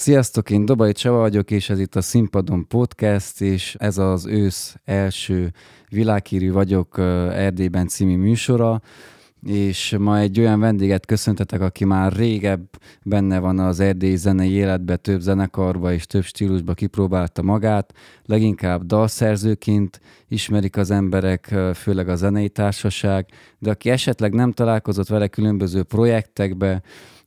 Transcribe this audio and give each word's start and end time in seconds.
Sziasztok, 0.00 0.50
én 0.50 0.64
Dobai 0.64 0.92
Csaba 0.92 1.18
vagyok, 1.18 1.50
és 1.50 1.70
ez 1.70 1.78
itt 1.78 1.96
a 1.96 2.00
Színpadon 2.00 2.66
Podcast, 2.68 3.40
és 3.40 3.76
ez 3.78 3.98
az 3.98 4.26
ősz 4.26 4.76
első 4.84 5.52
világhírű 5.88 6.52
vagyok 6.52 6.98
Erdélyben 7.32 7.88
című 7.88 8.16
műsora, 8.16 8.80
és 9.46 9.96
ma 9.98 10.18
egy 10.18 10.40
olyan 10.40 10.60
vendéget 10.60 11.06
köszöntetek, 11.06 11.60
aki 11.60 11.84
már 11.84 12.12
régebb 12.12 12.68
benne 13.02 13.38
van 13.38 13.58
az 13.58 13.80
erdélyi 13.80 14.16
zenei 14.16 14.50
életbe, 14.50 14.96
több 14.96 15.20
zenekarba 15.20 15.92
és 15.92 16.06
több 16.06 16.24
stílusba 16.24 16.74
kipróbálta 16.74 17.42
magát, 17.42 17.92
leginkább 18.24 18.84
dalszerzőként 18.84 20.00
ismerik 20.28 20.76
az 20.76 20.90
emberek, 20.90 21.54
főleg 21.74 22.08
a 22.08 22.16
zenei 22.16 22.48
társaság, 22.48 23.26
de 23.58 23.70
aki 23.70 23.90
esetleg 23.90 24.34
nem 24.34 24.52
találkozott 24.52 25.08
vele 25.08 25.28
különböző 25.28 25.82
projektekbe, 25.82 26.82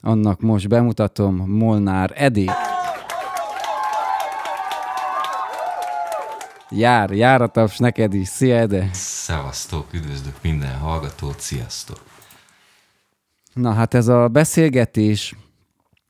annak 0.05 0.41
most 0.41 0.67
bemutatom 0.67 1.35
Molnár 1.35 2.11
Edi. 2.15 2.49
Jár, 6.69 7.11
jár 7.11 7.41
a 7.41 7.47
taps 7.47 7.77
neked 7.77 8.13
is. 8.13 8.27
Szia, 8.27 8.55
Ede! 8.55 8.89
Szevasztok, 8.93 9.93
üdvözlök 9.93 10.35
minden 10.41 10.77
hallgatót, 10.77 11.39
sziasztok! 11.39 11.99
Na 13.53 13.71
hát 13.71 13.93
ez 13.93 14.07
a 14.07 14.27
beszélgetés 14.27 15.35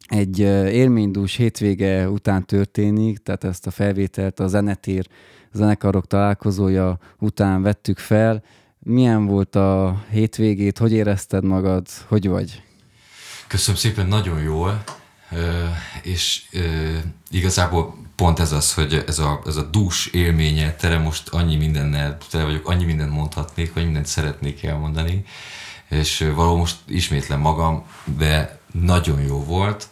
egy 0.08 0.40
élménydús 0.40 1.36
hétvége 1.36 2.10
után 2.10 2.46
történik, 2.46 3.18
tehát 3.18 3.44
ezt 3.44 3.68
a 3.68 3.72
felvételt 3.72 4.40
a 4.40 4.48
Zenetér 4.48 5.08
zenekarok 5.52 6.08
találkozója 6.08 6.98
után 7.20 7.62
vettük 7.62 7.98
fel. 7.98 8.44
Milyen 8.80 9.26
volt 9.26 9.56
a 9.56 10.04
hétvégét, 10.10 10.78
hogy 10.78 10.92
érezted 10.92 11.44
magad, 11.44 11.88
hogy 12.08 12.28
vagy? 12.28 12.64
Köszönöm 13.54 13.80
szépen, 13.80 14.08
nagyon 14.08 14.42
jól, 14.42 14.84
és 16.02 16.42
igazából 17.30 17.98
pont 18.16 18.40
ez 18.40 18.52
az, 18.52 18.74
hogy 18.74 19.04
ez 19.08 19.20
a, 19.20 19.42
ez 19.46 19.56
a 19.56 19.62
dús 19.62 20.06
élménye, 20.06 20.76
tere 20.76 20.98
most 20.98 21.30
annyi 21.30 21.56
mindennel, 21.56 22.18
tele 22.30 22.44
vagyok, 22.44 22.68
annyi 22.68 22.84
mindent 22.84 23.12
mondhatnék, 23.12 23.74
vagy 23.74 23.84
mindent 23.84 24.06
szeretnék 24.06 24.64
elmondani, 24.64 25.26
és 25.90 26.30
valahol 26.36 26.58
most 26.58 26.76
ismétlem 26.88 27.40
magam, 27.40 27.86
de 28.18 28.60
nagyon 28.72 29.22
jó 29.22 29.44
volt, 29.44 29.88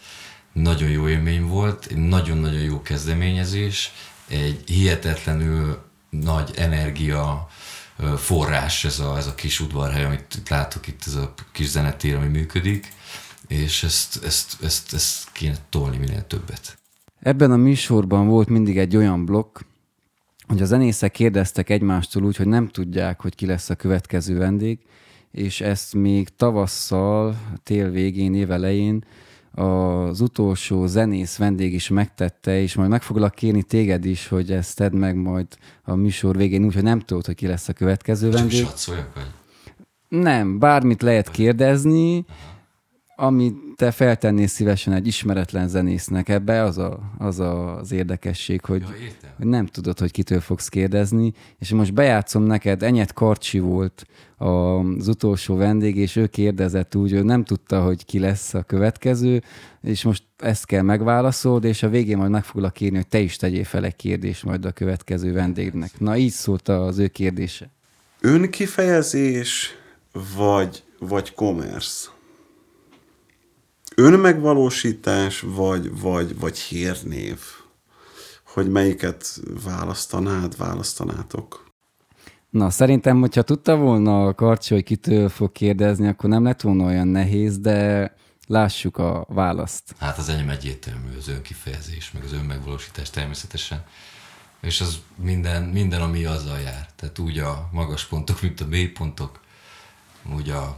nagyon 0.52 0.88
jó 0.88 1.08
élmény 1.08 1.46
volt, 1.46 1.88
nagyon-nagyon 1.94 2.62
jó 2.62 2.82
kezdeményezés, 2.82 3.92
egy 4.28 4.62
hihetetlenül 4.66 5.84
nagy 6.10 6.50
energia 6.56 7.48
forrás 8.16 8.84
ez 8.84 8.98
a, 8.98 9.16
ez 9.16 9.26
a 9.26 9.34
kis 9.34 9.60
udvarhely, 9.60 10.04
amit 10.04 10.42
látok 10.48 10.86
itt, 10.86 11.02
ez 11.06 11.14
a 11.14 11.34
kis 11.52 11.66
zenetér, 11.66 12.14
ami 12.14 12.26
működik, 12.26 12.92
és 13.52 13.82
ezt, 13.82 14.24
ezt, 14.24 14.62
ezt, 14.62 14.94
ezt 14.94 15.32
kéne 15.32 15.56
tolni 15.68 15.96
minél 15.96 16.26
többet. 16.26 16.78
Ebben 17.20 17.50
a 17.50 17.56
műsorban 17.56 18.26
volt 18.26 18.48
mindig 18.48 18.78
egy 18.78 18.96
olyan 18.96 19.24
blokk, 19.24 19.58
hogy 20.46 20.62
a 20.62 20.64
zenészek 20.64 21.10
kérdeztek 21.10 21.70
egymástól 21.70 22.24
úgy, 22.24 22.36
hogy 22.36 22.46
nem 22.46 22.68
tudják, 22.68 23.20
hogy 23.20 23.34
ki 23.34 23.46
lesz 23.46 23.70
a 23.70 23.74
következő 23.74 24.38
vendég, 24.38 24.78
és 25.30 25.60
ezt 25.60 25.94
még 25.94 26.28
tavasszal, 26.36 27.36
tél 27.62 27.90
végén, 27.90 28.34
év 28.34 28.50
elején 28.50 29.04
az 29.54 30.20
utolsó 30.20 30.86
zenész 30.86 31.36
vendég 31.36 31.72
is 31.74 31.88
megtette, 31.88 32.60
és 32.60 32.74
majd 32.74 32.90
meg 32.90 33.02
foglak 33.02 33.34
kérni 33.34 33.62
téged 33.62 34.04
is, 34.04 34.28
hogy 34.28 34.52
ezt 34.52 34.76
tedd 34.76 34.94
meg 34.94 35.16
majd 35.16 35.46
a 35.82 35.94
műsor 35.94 36.36
végén 36.36 36.64
úgy, 36.64 36.74
hogy 36.74 36.82
nem 36.82 37.00
tudod, 37.00 37.26
hogy 37.26 37.34
ki 37.34 37.46
lesz 37.46 37.68
a 37.68 37.72
következő 37.72 38.30
Csak 38.30 38.38
vendég. 38.38 38.66
Csak 38.66 39.14
vagy? 39.14 39.30
Nem, 40.08 40.58
bármit 40.58 41.02
lehet 41.02 41.30
kérdezni, 41.30 42.24
amit 43.16 43.56
te 43.76 43.90
feltennél 43.90 44.46
szívesen 44.46 44.92
egy 44.92 45.06
ismeretlen 45.06 45.68
zenésznek 45.68 46.28
ebbe, 46.28 46.62
az, 46.62 46.78
a, 46.78 47.00
az 47.18 47.40
a, 47.40 47.76
az 47.78 47.92
érdekesség, 47.92 48.64
hogy, 48.64 48.80
Ja, 48.80 49.04
értem. 49.04 49.30
hogy 49.36 49.46
nem 49.46 49.66
tudod, 49.66 49.98
hogy 49.98 50.10
kitől 50.10 50.40
fogsz 50.40 50.68
kérdezni, 50.68 51.32
és 51.58 51.70
most 51.70 51.94
bejátszom 51.94 52.42
neked, 52.42 52.82
Enyet 52.82 53.12
Karcsi 53.12 53.58
volt 53.58 54.06
az 54.36 55.08
utolsó 55.08 55.56
vendég, 55.56 55.96
és 55.96 56.16
ő 56.16 56.26
kérdezett 56.26 56.94
úgy, 56.94 57.12
hogy 57.12 57.24
nem 57.24 57.44
tudta, 57.44 57.82
hogy 57.82 58.04
ki 58.04 58.18
lesz 58.18 58.54
a 58.54 58.62
következő, 58.62 59.42
és 59.82 60.02
most 60.02 60.22
ezt 60.38 60.66
kell 60.66 60.82
megválaszold, 60.82 61.64
és 61.64 61.82
a 61.82 61.88
végén 61.88 62.16
majd 62.16 62.30
meg 62.30 62.44
foglak 62.44 62.72
kérni, 62.72 62.96
hogy 62.96 63.08
te 63.08 63.18
is 63.18 63.36
tegyél 63.36 63.64
fel 63.64 63.84
egy 63.84 63.96
kérdést 63.96 64.44
majd 64.44 64.64
a 64.64 64.70
következő 64.72 65.32
vendégnek. 65.32 65.90
Na, 65.98 66.16
így 66.16 66.30
szólt 66.30 66.68
az 66.68 66.98
ő 66.98 67.08
kérdése. 67.08 67.70
Önkifejezés 68.20 69.70
vagy, 70.36 70.82
vagy 70.98 71.34
commerce? 71.34 72.08
Önmegvalósítás 73.94 75.40
vagy, 75.40 76.00
vagy, 76.00 76.38
vagy 76.38 76.58
hírnév? 76.58 77.38
Hogy 78.44 78.70
melyiket 78.70 79.40
választanád, 79.64 80.56
választanátok? 80.56 81.70
Na, 82.50 82.70
szerintem, 82.70 83.20
hogyha 83.20 83.42
tudta 83.42 83.76
volna 83.76 84.26
a 84.26 84.34
Karcsi, 84.34 84.74
hogy 84.74 84.84
kitől 84.84 85.28
fog 85.28 85.52
kérdezni, 85.52 86.08
akkor 86.08 86.30
nem 86.30 86.44
lett 86.44 86.60
volna 86.60 86.84
olyan 86.84 87.08
nehéz, 87.08 87.58
de 87.58 88.14
lássuk 88.46 88.98
a 88.98 89.26
választ. 89.28 89.94
Hát 89.98 90.18
az 90.18 90.28
enyém 90.28 90.48
egyértelmű, 90.48 91.16
az 91.18 91.28
önkifejezés, 91.28 92.12
meg 92.12 92.24
az 92.24 92.32
önmegvalósítás 92.32 93.10
természetesen. 93.10 93.84
És 94.60 94.80
az 94.80 94.98
minden, 95.16 95.62
minden, 95.62 96.00
ami 96.00 96.24
azzal 96.24 96.58
jár. 96.58 96.88
Tehát 96.96 97.18
úgy 97.18 97.38
a 97.38 97.68
magas 97.72 98.06
pontok, 98.06 98.42
mint 98.42 98.60
a 98.60 98.66
mély 98.66 98.88
pontok, 98.88 99.40
úgy 100.36 100.50
a, 100.50 100.76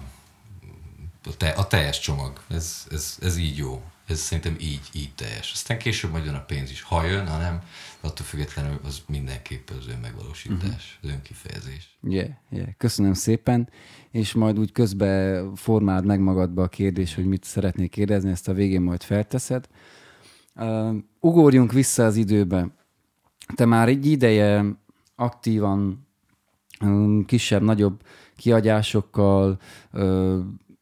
a, 1.27 1.37
te, 1.37 1.49
a 1.49 1.67
teljes 1.67 2.01
csomag. 2.01 2.41
Ez, 2.49 2.87
ez, 2.91 3.19
ez 3.21 3.37
így 3.37 3.57
jó. 3.57 3.83
Ez 4.07 4.19
szerintem 4.19 4.57
így, 4.61 4.89
így 4.93 5.13
teljes. 5.15 5.53
Aztán 5.53 5.79
később 5.79 6.11
majd 6.11 6.25
jön 6.25 6.35
a 6.35 6.45
pénz 6.45 6.71
is. 6.71 6.83
Ha 6.83 7.05
jön, 7.07 7.27
ha 7.27 7.39
nem, 7.39 7.63
attól 8.01 8.27
függetlenül 8.27 8.81
az 8.85 9.03
mindenképp 9.07 9.69
az 9.79 9.89
önmegvalósítás, 9.89 10.61
uh-huh. 10.63 11.03
az 11.03 11.09
önkifejezés. 11.09 11.99
Yeah, 12.03 12.29
yeah. 12.51 12.69
Köszönöm 12.77 13.13
szépen, 13.13 13.69
és 14.11 14.33
majd 14.33 14.59
úgy 14.59 14.73
közben 14.73 15.55
formáld 15.55 16.05
meg 16.05 16.21
magadba 16.21 16.63
a 16.63 16.69
kérdés, 16.69 17.15
hogy 17.15 17.27
mit 17.27 17.45
szeretnék 17.45 17.91
kérdezni, 17.91 18.31
ezt 18.31 18.49
a 18.49 18.53
végén 18.53 18.81
majd 18.81 19.03
felteszed. 19.03 19.69
Uh, 20.55 20.97
ugorjunk 21.21 21.73
vissza 21.73 22.05
az 22.05 22.17
időbe. 22.17 22.69
Te 23.55 23.65
már 23.65 23.89
egy 23.89 24.07
ideje 24.07 24.65
aktívan 25.17 26.07
um, 26.81 27.25
kisebb-nagyobb 27.25 28.03
kiadásokkal, 28.37 29.61
uh, 29.93 30.39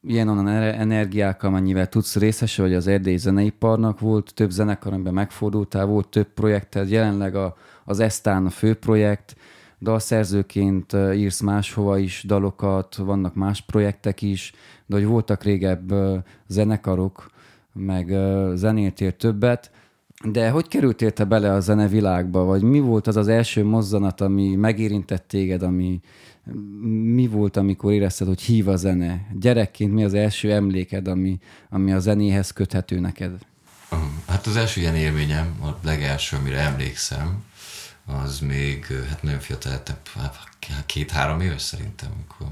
ilyen 0.07 0.29
onnan 0.29 0.49
energiákkal, 0.49 1.51
amennyivel 1.51 1.89
tudsz 1.89 2.17
részese 2.17 2.63
vagy 2.63 2.75
az 2.75 2.87
erdélyi 2.87 3.17
zeneiparnak, 3.17 4.01
volt 4.01 4.35
több 4.35 4.51
zenekar, 4.51 4.93
amiben 4.93 5.15
megfordultál, 5.15 5.87
volt 5.87 6.09
több 6.09 6.27
projekted, 6.27 6.91
jelenleg 6.91 7.35
a, 7.35 7.57
az 7.85 8.01
Esztán 8.01 8.47
a 8.47 8.51
fő 8.51 8.75
projekt, 8.75 9.37
dalszerzőként 9.81 10.97
írsz 11.15 11.41
máshova 11.41 11.99
is 11.99 12.25
dalokat, 12.27 12.97
vannak 12.97 13.35
más 13.35 13.61
projektek 13.61 14.23
is, 14.23 14.53
de 14.87 14.95
hogy 14.95 15.07
voltak 15.07 15.43
régebb 15.43 15.95
zenekarok, 16.47 17.31
meg 17.73 18.17
zenéltél 18.55 19.17
többet, 19.17 19.71
de 20.25 20.51
hogy 20.51 20.69
kerültél 20.69 21.13
te 21.13 21.25
bele 21.25 21.53
a 21.53 21.61
zenevilágba, 21.61 22.45
vagy 22.45 22.63
mi 22.63 22.81
volt 22.81 23.07
az 23.07 23.17
az 23.17 23.29
első 23.29 23.65
mozzanat, 23.65 24.21
ami 24.21 24.55
megérintett 24.55 25.29
téged, 25.29 25.63
ami, 25.63 26.01
mi 27.05 27.27
volt, 27.27 27.57
amikor 27.57 27.93
érezted, 27.93 28.27
hogy 28.27 28.41
hív 28.41 28.69
a 28.69 28.77
zene? 28.77 29.27
Gyerekként 29.41 29.93
mi 29.93 30.05
az 30.05 30.15
első 30.15 30.53
emléked, 30.53 31.09
ami, 31.09 31.39
ami 31.71 31.93
a 31.93 31.99
zenéhez 31.99 32.51
köthető 32.51 33.01
neked? 33.01 33.39
Hát 34.27 34.47
az 34.47 34.57
első 34.57 34.81
ilyen 34.81 34.97
élményem, 34.97 35.55
a 35.63 35.69
legelső, 35.83 36.37
amire 36.37 36.59
emlékszem, 36.59 37.45
az 38.07 38.41
még 38.41 38.87
hát 39.09 39.23
nagyon 39.23 39.41
fiatal, 39.41 39.73
hát 40.15 40.39
két-három 40.87 41.41
éves 41.41 41.63
szerintem, 41.63 42.11
amikor 42.15 42.47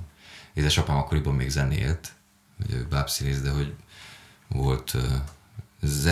édesapám 0.55 0.97
akkoriban 0.97 1.35
még 1.35 1.49
zenélt, 1.49 2.13
ugye 2.65 2.77
ő 2.77 2.87
bábszínész, 2.91 3.41
de 3.41 3.51
hogy 3.51 3.75
volt 4.49 4.97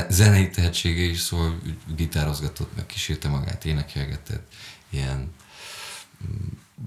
zenei 0.09 0.50
tehetsége 0.50 1.03
is, 1.03 1.20
szóval 1.20 1.59
gitározgatott, 1.97 2.76
meg 2.76 2.87
kísérte 2.87 3.29
magát, 3.29 3.65
énekelgetett, 3.65 4.53
ilyen 4.91 5.32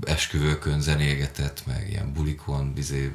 esküvőkön 0.04 0.82
zenélgetett, 0.82 1.66
meg 1.66 1.90
ilyen 1.90 2.14
bulikon, 2.14 2.74
bizé, 2.74 3.12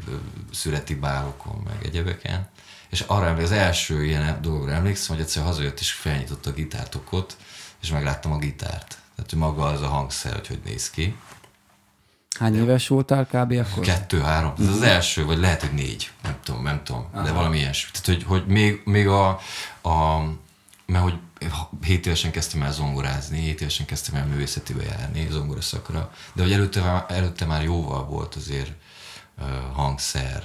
születi 0.52 0.94
bálokon, 0.94 1.62
meg 1.64 1.84
egyebeken. 1.84 2.48
És 2.90 3.00
arra 3.00 3.26
emlékszem, 3.26 3.58
az 3.58 3.64
első 3.64 4.04
ilyen 4.04 4.42
dologra 4.42 4.72
emlékszem, 4.72 5.16
hogy 5.16 5.24
egyszer 5.24 5.42
hazajött 5.42 5.80
és 5.80 5.92
felnyitott 5.92 6.46
a 6.46 6.52
gitártokot, 6.52 7.36
és 7.82 7.90
megláttam 7.90 8.32
a 8.32 8.38
gitárt. 8.38 8.98
Tehát 9.16 9.34
maga 9.34 9.64
az 9.64 9.82
a 9.82 9.88
hangszer, 9.88 10.34
hogy 10.34 10.46
hogy 10.46 10.60
néz 10.64 10.90
ki. 10.90 11.16
Hány 12.38 12.56
éves 12.56 12.88
voltál 12.88 13.26
kb. 13.26 13.52
akkor? 13.52 13.84
Kettő, 13.84 14.20
három. 14.20 14.52
Ez 14.58 14.66
az 14.66 14.82
első, 14.82 15.24
vagy 15.24 15.38
lehet, 15.38 15.60
hogy 15.60 15.72
négy. 15.72 16.10
Nem 16.22 16.36
tudom, 16.44 16.62
nem 16.62 16.84
tudom. 16.84 17.08
Aha. 17.12 17.24
De 17.24 17.32
valami 17.32 17.58
ilyesmi. 17.58 17.90
Tehát, 17.90 18.06
hogy, 18.06 18.24
hogy 18.24 18.46
még, 18.46 18.80
még 18.84 19.08
a, 19.08 19.28
a 19.82 20.22
mert 20.86 21.02
hogy 21.02 21.18
7 21.82 22.06
évesen 22.06 22.30
kezdtem 22.30 22.62
el 22.62 22.72
zongorázni, 22.72 23.38
7 23.40 23.60
évesen 23.60 23.86
kezdtem 23.86 24.14
el 24.14 24.26
művészetibe 24.26 24.82
járni, 24.82 25.28
zongora 25.30 25.60
szakra, 25.60 26.12
de 26.32 26.42
hogy 26.42 26.52
előtte, 26.52 27.04
előtte 27.08 27.44
már 27.44 27.62
jóval 27.62 28.04
volt 28.04 28.34
azért 28.34 28.72
uh, 29.38 29.46
hangszer 29.72 30.42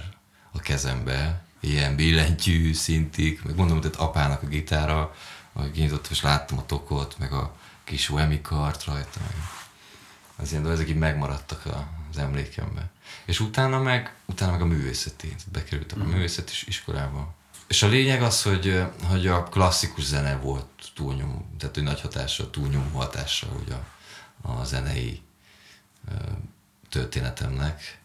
a 0.52 0.60
kezembe, 0.60 1.44
ilyen 1.60 1.96
billentyű 1.96 2.74
szintig, 2.74 3.42
meg 3.46 3.56
mondom, 3.56 3.82
hogy 3.82 3.92
apának 3.98 4.44
a 4.44 4.48
gitára, 4.48 5.14
ahogy 5.54 5.72
kinyitottam, 5.72 6.12
és 6.12 6.22
láttam 6.22 6.58
a 6.58 6.66
tokot, 6.66 7.16
meg 7.20 7.34
a 7.34 7.56
kis 7.84 8.10
Wemi 8.10 8.42
kart 8.42 8.84
rajta, 8.86 9.20
meg 9.20 9.36
az 10.42 10.52
ilyen 10.52 10.70
ezek 10.70 10.90
így 10.90 10.98
megmaradtak 10.98 11.66
az 12.12 12.18
emlékemben. 12.18 12.90
És 13.26 13.40
utána 13.40 13.82
meg, 13.82 14.16
utána 14.26 14.52
meg 14.52 14.62
a 14.62 14.66
művészeti, 14.66 15.36
bekerültem 15.52 16.02
a 16.02 16.06
művészeti 16.06 16.54
iskolába. 16.66 17.34
És 17.68 17.84
a 17.84 17.88
lényeg 17.88 18.22
az, 18.22 18.44
hogy, 18.44 18.84
hogy 19.04 19.28
a 19.28 19.44
klasszikus 19.44 20.04
zene 20.04 20.36
volt 20.36 20.66
túlnyomó, 20.96 21.46
tehát 21.58 21.76
hogy 21.76 21.84
nagy 21.84 22.02
hatása, 22.02 22.50
túlnyomó 22.50 22.98
hatása 22.98 23.48
ugye 23.64 23.74
a, 24.42 24.52
a 24.52 24.64
zenei 24.64 25.22
ö, 26.08 26.14
történetemnek. 26.90 28.00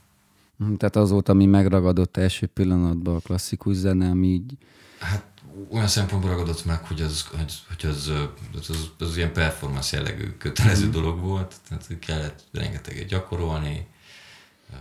Tehát 0.77 0.97
az 0.97 1.11
volt, 1.11 1.29
ami 1.29 1.47
megragadott 1.47 2.17
első 2.17 2.47
pillanatban 2.47 3.15
a 3.15 3.21
klasszikus 3.21 3.75
zene, 3.75 4.09
ami 4.11 4.27
így 4.27 4.57
Hát 4.99 5.25
olyan 5.71 5.87
szempontból 5.87 6.31
ragadott 6.31 6.65
meg, 6.65 6.85
hogy 6.85 7.01
az, 7.01 7.27
hogy, 7.37 7.53
hogy 7.69 7.91
az, 7.91 8.13
az, 8.55 8.71
az, 8.71 8.91
az 8.99 9.17
ilyen 9.17 9.33
performance 9.33 9.97
jellegű 9.97 10.25
kötelező 10.39 10.91
dolog 10.91 11.21
volt, 11.21 11.55
tehát 11.69 11.99
kellett 11.99 12.45
rengeteget 12.53 13.07
gyakorolni. 13.07 13.87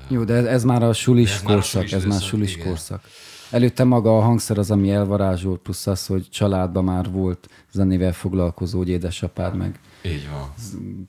Jó, 0.08 0.24
de 0.24 0.34
ez, 0.34 0.46
ez 0.46 0.64
már 0.64 0.84
a 0.84 0.94
sulis 0.94 1.34
Ez 1.34 1.42
már 1.42 1.52
a 1.52 1.54
korszak, 1.54 1.88
sulis 1.88 2.04
ez 2.04 2.04
már 2.04 2.22
sulis 2.22 2.54
igen. 2.56 2.68
korszak. 2.68 3.04
Előtte 3.50 3.84
maga 3.84 4.18
a 4.18 4.22
hangszer 4.22 4.58
az, 4.58 4.72
ami 4.72 4.92
elvarázsolt, 4.92 5.62
plusz 5.62 5.88
az, 5.88 6.06
hogy 6.06 6.30
családban 6.30 6.84
már 6.84 7.12
volt 7.12 7.50
zenével 7.72 8.14
foglalkozó, 8.14 8.78
hogy 8.78 8.90
édesapád 8.90 9.56
meg 9.56 9.80
Így 10.02 10.30
van. 10.30 10.54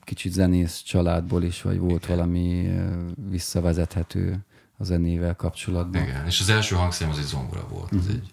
kicsit 0.03 0.33
zenész 0.33 0.81
családból 0.81 1.43
is, 1.43 1.61
vagy 1.61 1.79
volt 1.79 2.05
valami 2.05 2.67
ö, 2.67 2.97
visszavezethető 3.29 4.45
a 4.77 4.83
zenével 4.83 5.35
kapcsolatban. 5.35 6.01
Igen, 6.01 6.25
és 6.25 6.39
az 6.39 6.49
első 6.49 6.75
hangszám 6.75 7.09
az 7.09 7.17
egy 7.17 7.25
zongora 7.25 7.67
volt. 7.69 7.91
Uh-huh. 7.91 7.99
Ez 7.99 8.07
egy, 8.09 8.31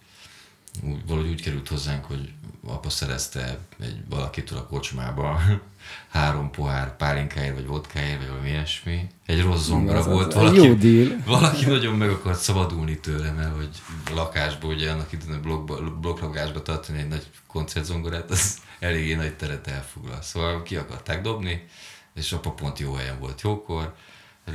úgy, 0.82 1.06
valahogy 1.06 1.30
úgy 1.30 1.42
került 1.42 1.68
hozzánk, 1.68 2.04
hogy 2.04 2.32
apa 2.66 2.90
szerezte 2.90 3.58
egy 3.80 4.08
valakitől 4.08 4.58
a 4.58 4.66
kocsmába 4.66 5.40
három 6.12 6.50
pohár 6.50 6.96
pálinkáért, 6.96 7.54
vagy 7.54 7.66
vodkáért, 7.66 8.18
vagy 8.18 8.28
valami 8.28 8.48
ilyesmi. 8.48 9.06
Egy 9.26 9.42
rossz 9.42 9.64
zongora 9.64 9.98
Az- 9.98 10.06
az- 10.06 10.12
volt. 10.12 10.32
egy 10.34 10.38
Valaki, 10.40 10.56
jó 10.62 10.74
deal. 10.74 11.20
valaki 11.40 11.64
nagyon 11.66 11.94
meg 11.96 12.10
akart 12.10 12.38
szabadulni 12.38 12.98
tőle, 13.00 13.30
mert 13.32 13.54
hogy 13.56 13.68
lakásból, 14.14 14.74
ugye 14.74 14.90
annak 14.90 15.08
blokkba, 15.42 15.90
blokklakásba 16.00 16.62
tartani 16.62 16.98
egy 16.98 17.08
nagy 17.08 17.26
koncertzongorát, 17.46 18.30
az 18.30 18.58
eléggé 18.80 19.14
nagy 19.14 19.34
teret 19.36 19.66
elfoglal. 19.66 20.22
Szóval 20.22 20.62
ki 20.62 20.76
akarták 20.76 21.22
dobni, 21.22 21.66
és 22.14 22.32
apa 22.32 22.50
pont 22.50 22.78
jó 22.78 22.92
helyen 22.94 23.18
volt 23.18 23.40
jókor, 23.40 23.94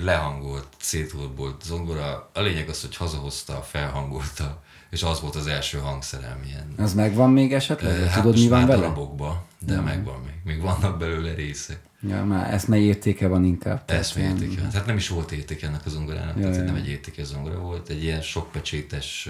lehangolt, 0.03 0.67
szétolbolt 0.79 1.61
zongora. 1.63 2.29
A 2.33 2.41
lényeg 2.41 2.69
az, 2.69 2.81
hogy 2.81 2.95
hazahozta, 2.95 3.61
felhangolta, 3.61 4.63
és 4.89 5.03
az 5.03 5.21
volt 5.21 5.35
az 5.35 5.47
első 5.47 5.77
hangszerem 5.77 6.39
ilyen. 6.47 6.73
Az 6.77 6.93
megvan 6.93 7.31
még 7.31 7.53
esetleg? 7.53 7.91
Eh, 7.93 7.99
Hát 7.99 8.07
hát 8.09 8.21
Tudod, 8.21 8.33
mi 8.33 8.39
most 8.47 8.51
van 8.59 8.67
vele? 8.67 8.81
darabokba, 8.81 9.45
de 9.65 9.73
ja. 9.73 9.81
megvan 9.81 10.19
még. 10.25 10.33
Még 10.43 10.61
vannak 10.61 10.97
belőle 10.99 11.33
részek. 11.33 11.79
Ja, 12.07 12.23
már 12.25 12.53
eszmei 12.53 12.83
értéke 12.83 13.27
van 13.27 13.43
inkább. 13.43 13.83
ilyen- 14.15 14.41
értéke. 14.41 14.67
Tehát 14.67 14.85
nem 14.85 14.97
is 14.97 15.07
volt 15.09 15.31
értéke 15.31 15.67
ennek 15.67 15.85
a 15.85 15.89
zongorának, 15.89 16.35
Ja, 16.35 16.41
tehát 16.41 16.55
ja. 16.55 16.63
nem 16.63 16.75
egy 16.75 16.87
értékes 16.89 17.25
zongora 17.25 17.59
volt, 17.59 17.89
egy 17.89 18.03
ilyen 18.03 18.21
sokpecsétes 18.21 19.29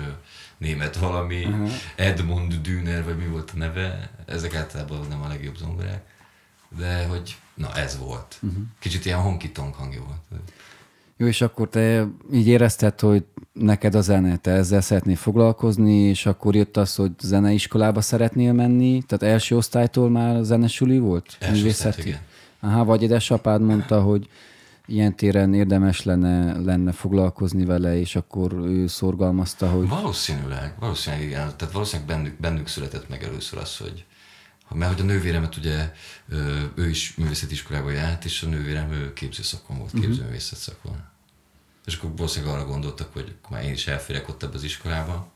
német 0.58 0.96
valami, 0.98 1.48
Edmund 1.96 2.54
Düner, 2.62 3.04
vagy 3.04 3.18
mi 3.18 3.26
volt 3.26 3.52
a 3.56 3.58
neve, 3.58 4.10
ezek 4.26 4.56
általában 4.56 5.06
nem 5.10 5.22
a 5.22 5.28
legjobb 5.28 5.56
zongorák, 5.56 6.02
de 6.78 7.06
hogy 7.06 7.36
na 7.54 7.76
ez 7.76 7.98
volt. 7.98 8.38
Mhm. 8.40 8.62
Kicsit 8.80 9.06
ilyen 9.06 9.20
honky-tonk 9.20 9.76
hangja 9.76 10.02
volt. 10.04 10.42
Jó, 11.18 11.28
és 11.28 11.42
akkor 11.42 11.70
te 11.70 12.08
így 12.34 12.48
érezted, 12.48 13.00
hogy 13.00 13.26
neked 13.60 13.96
a 13.96 14.02
zene, 14.02 14.38
te 14.38 14.52
ezzel 14.52 14.82
szeretnél 14.82 15.16
foglalkozni, 15.16 15.94
és 15.94 16.26
akkor 16.26 16.56
jött 16.56 16.78
az, 16.78 16.96
hogy 16.96 17.12
zeneiskolába 17.22 18.02
szeretnél 18.02 18.54
menni, 18.54 19.02
tehát 19.08 19.34
első 19.36 19.56
osztálytól 19.56 20.10
már 20.10 20.44
zenesuli 20.44 21.00
volt? 21.00 21.36
Első 21.40 21.56
Művészeti? 21.56 21.88
osztályt, 21.88 22.08
igen. 22.08 22.20
Aha, 22.60 22.84
vagy 22.86 23.02
édesapád 23.04 23.62
mondta, 23.62 24.02
hogy 24.02 24.30
ilyen 24.86 25.16
téren 25.16 25.54
érdemes 25.54 26.04
lenne, 26.04 26.60
lenne 26.60 26.92
foglalkozni 26.92 27.66
vele, 27.66 28.00
és 28.00 28.16
akkor 28.16 28.54
ő 28.54 28.88
szorgalmazta, 28.88 29.70
hogy 29.70 29.88
Valószínűleg, 29.88 30.74
valószínűleg 30.80 31.26
igen. 31.26 31.52
Tehát 31.58 31.74
valószínűleg 31.74 32.16
bennük, 32.16 32.40
bennük 32.40 32.68
született 32.68 33.10
meg 33.10 33.24
először 33.24 33.60
az, 33.60 33.78
hogy 33.78 34.06
mert 34.74 34.92
hogy 34.94 35.02
a 35.02 35.06
nővéremet 35.06 35.58
ugye, 35.58 35.92
ő 36.76 36.90
is 36.90 37.16
művészeti 37.18 37.54
iskolába 37.54 37.92
járt, 37.92 38.26
és 38.26 38.44
a 38.44 38.48
nővérem 38.50 38.92
ő 38.92 39.14
képzőszakon 39.14 39.78
volt, 39.78 39.94
Mhm. 39.94 40.02
képzőművészet 40.02 40.60
szakon. 40.60 41.04
És 41.90 41.96
akkor 41.96 42.16
valószínűleg 42.16 42.56
arra 42.56 42.66
gondoltak, 42.66 43.14
hogy 43.14 43.36
akkor 43.38 43.58
már 43.58 43.66
én 43.66 43.74
is 43.74 43.88
elférek 43.88 44.30
ott 44.30 44.44
ebbe 44.44 44.56
az 44.56 44.64
iskolába, 44.64 45.32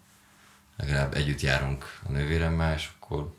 legalább 0.77 1.13
együtt 1.13 1.41
járunk 1.41 1.99
a 2.07 2.11
nővéremmel, 2.11 2.75
és 2.75 2.89
akkor 2.99 3.33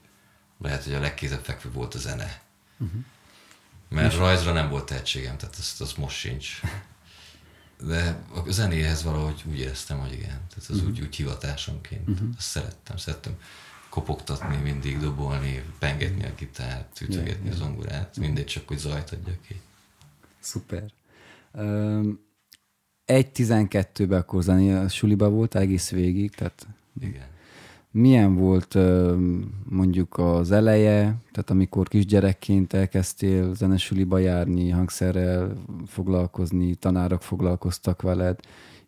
lehet, 0.58 0.84
hogy 0.84 0.94
a 0.94 1.00
legkézzelfekvő 1.00 1.70
volt 1.70 1.94
a 1.94 1.98
zene. 1.98 2.42
Mhm. 2.76 2.98
Mert 3.88 4.16
rajzra 4.16 4.52
nem 4.52 4.68
volt 4.68 4.86
tehetségem, 4.86 5.36
tehát 5.36 5.56
azt, 5.58 5.80
azt 5.80 5.96
most 5.96 6.16
sincs. 6.16 6.60
De 7.80 8.24
a 8.34 8.50
zenéhez 8.50 9.02
valahogy 9.02 9.42
úgy 9.46 9.58
éreztem, 9.58 9.98
hogy 9.98 10.12
igen. 10.12 10.40
Tehát 10.48 10.70
az 10.70 10.82
úgy, 10.82 11.00
úgy 11.00 11.16
hivatásomként. 11.16 12.08
Azt 12.36 12.48
szerettem, 12.48 12.96
szerettem 12.96 13.38
kopogtatni, 13.88 14.56
mindig 14.56 14.98
dobolni, 14.98 15.64
pengetni 15.78 16.24
a 16.24 16.34
gitárt, 16.38 17.00
ütögetni 17.00 17.50
a 17.50 17.54
zongorát, 17.54 18.16
mindegy, 18.16 18.46
csak 18.46 18.68
hogy 18.68 18.78
zajt 18.78 19.10
adjak 19.10 19.42
ki. 19.42 19.60
Szuper. 20.40 20.90
Um, 21.52 22.23
egy 23.04 23.28
12-ben 23.34 24.18
akkor 24.18 24.42
zené 24.42 24.72
a 24.72 24.88
suliba 24.88 25.28
volt 25.28 25.54
egész 25.54 25.90
végig, 25.90 26.30
tehát 26.30 26.66
Igen. 27.00 27.22
milyen 27.90 28.34
volt 28.34 28.76
mondjuk 29.68 30.18
az 30.18 30.50
eleje, 30.50 31.00
tehát 31.32 31.50
amikor 31.50 31.88
kisgyerekként 31.88 32.72
elkezdtél 32.72 33.54
zenesuliba 33.54 34.18
járni, 34.18 34.70
hangszerrel 34.70 35.64
foglalkozni, 35.86 36.74
tanárok 36.74 37.22
foglalkoztak 37.22 38.02
veled, 38.02 38.40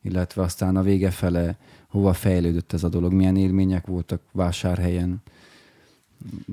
illetve 0.02 0.42
aztán 0.42 0.76
a 0.76 0.82
vége 0.82 1.10
fele 1.10 1.58
hova 1.88 2.12
fejlődött 2.12 2.72
ez 2.72 2.84
a 2.84 2.88
dolog, 2.88 3.12
milyen 3.12 3.36
élmények 3.36 3.86
voltak 3.86 4.20
vásárhelyen, 4.32 5.22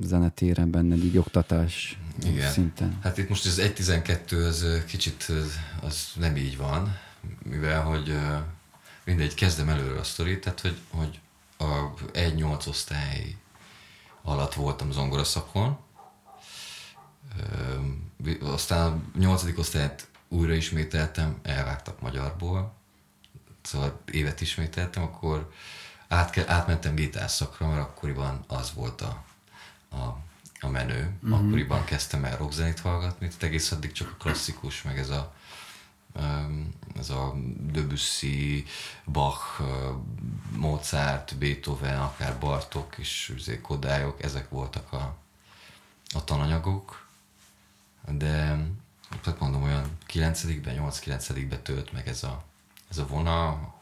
zenetéren 0.02 0.70
benned, 0.70 1.04
így 1.04 1.18
oktatás 1.18 1.98
Igen. 2.26 2.50
szinten. 2.50 2.98
Hát 3.02 3.18
itt 3.18 3.28
most 3.28 3.46
az 3.46 3.60
1.12 3.60 4.46
az 4.46 4.66
kicsit 4.86 5.32
az 5.82 6.12
nem 6.18 6.36
így 6.36 6.56
van, 6.56 6.96
mivel 7.42 7.82
hogy 7.82 8.18
mindegy, 9.04 9.34
kezdem 9.34 9.68
előre 9.68 9.98
a 9.98 10.04
sztorit, 10.04 10.40
tehát 10.40 10.60
hogy, 10.60 10.78
hogy 10.90 11.20
a 11.56 11.94
1-8 11.94 12.68
osztály 12.68 13.36
alatt 14.22 14.54
voltam 14.54 14.92
zongora 14.92 15.24
szakon, 15.24 15.78
aztán 18.42 18.92
a 18.92 19.18
8. 19.18 19.58
osztályt 19.58 20.08
újra 20.28 20.52
ismételtem, 20.52 21.38
elvágtak 21.42 22.00
magyarból, 22.00 22.74
szóval 23.62 24.00
évet 24.10 24.40
ismételtem, 24.40 25.02
akkor 25.02 25.52
át, 26.08 26.38
átmentem 26.38 26.94
gitárszakra, 26.94 27.68
mert 27.68 27.80
akkoriban 27.80 28.44
az 28.46 28.72
volt 28.74 29.00
a, 29.00 29.24
a, 29.90 30.18
a 30.60 30.68
menő. 30.68 31.10
Uh-huh. 31.22 31.38
Akkoriban 31.38 31.84
kezdtem 31.84 32.24
el 32.24 32.36
rockzenét 32.36 32.80
hallgatni, 32.80 33.26
tehát 33.26 33.42
egész 33.42 33.72
addig 33.72 33.92
csak 33.92 34.10
a 34.10 34.22
klasszikus, 34.22 34.82
meg 34.82 34.98
ez 34.98 35.10
a 35.10 35.34
ez 36.98 37.10
a 37.10 37.34
Debussy, 37.72 38.64
Bach, 39.04 39.60
ö, 39.60 39.90
Mozart, 40.56 41.36
Beethoven, 41.36 42.00
akár 42.00 42.38
Bartok 42.38 42.94
és 42.98 43.32
Kodályok, 43.62 44.22
ezek 44.22 44.48
voltak 44.48 44.92
a, 44.92 45.16
a 46.14 46.24
tananyagok, 46.24 47.06
de 48.08 48.58
tehát 49.22 49.40
mondom, 49.40 49.62
olyan 49.62 49.84
9-ben, 50.12 50.76
8-9-ben 50.80 51.62
tölt 51.62 51.92
meg 51.92 52.08
ez 52.08 52.22
a, 52.22 52.44
ez 52.90 52.98
a 52.98 53.06
vonal, 53.06 53.74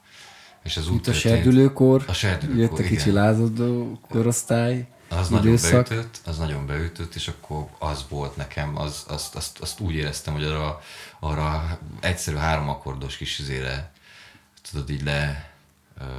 és 0.62 0.76
úgy 0.88 0.94
Itt 0.94 1.00
a 1.00 1.10
történt- 1.10 1.34
serdülőkor, 1.34 2.04
A 2.06 2.12
serdülőkor, 2.12 2.58
jött 2.78 2.86
a 2.86 2.88
kicsi 2.88 3.10
igen. 3.10 3.22
lázadó 3.22 4.00
korosztály, 4.08 4.88
Az 5.16 5.28
nagyon 5.28 5.46
időszak. 5.46 5.88
beütött, 5.88 6.20
az 6.24 6.38
nagyon 6.38 6.66
beütött, 6.66 7.14
és 7.14 7.28
akkor 7.28 7.66
az 7.78 8.04
volt 8.08 8.36
nekem, 8.36 8.78
az, 8.78 9.04
azt, 9.08 9.34
azt, 9.34 9.58
azt 9.58 9.80
úgy 9.80 9.94
éreztem, 9.94 10.34
hogy 10.34 10.44
arra, 10.44 10.80
arra 11.20 11.78
egyszerű 12.00 12.36
három 12.36 12.68
akkordos 12.68 13.16
kis 13.16 13.38
izére 13.38 13.92
tudod 14.70 14.90
így 14.90 15.02
le, 15.02 15.52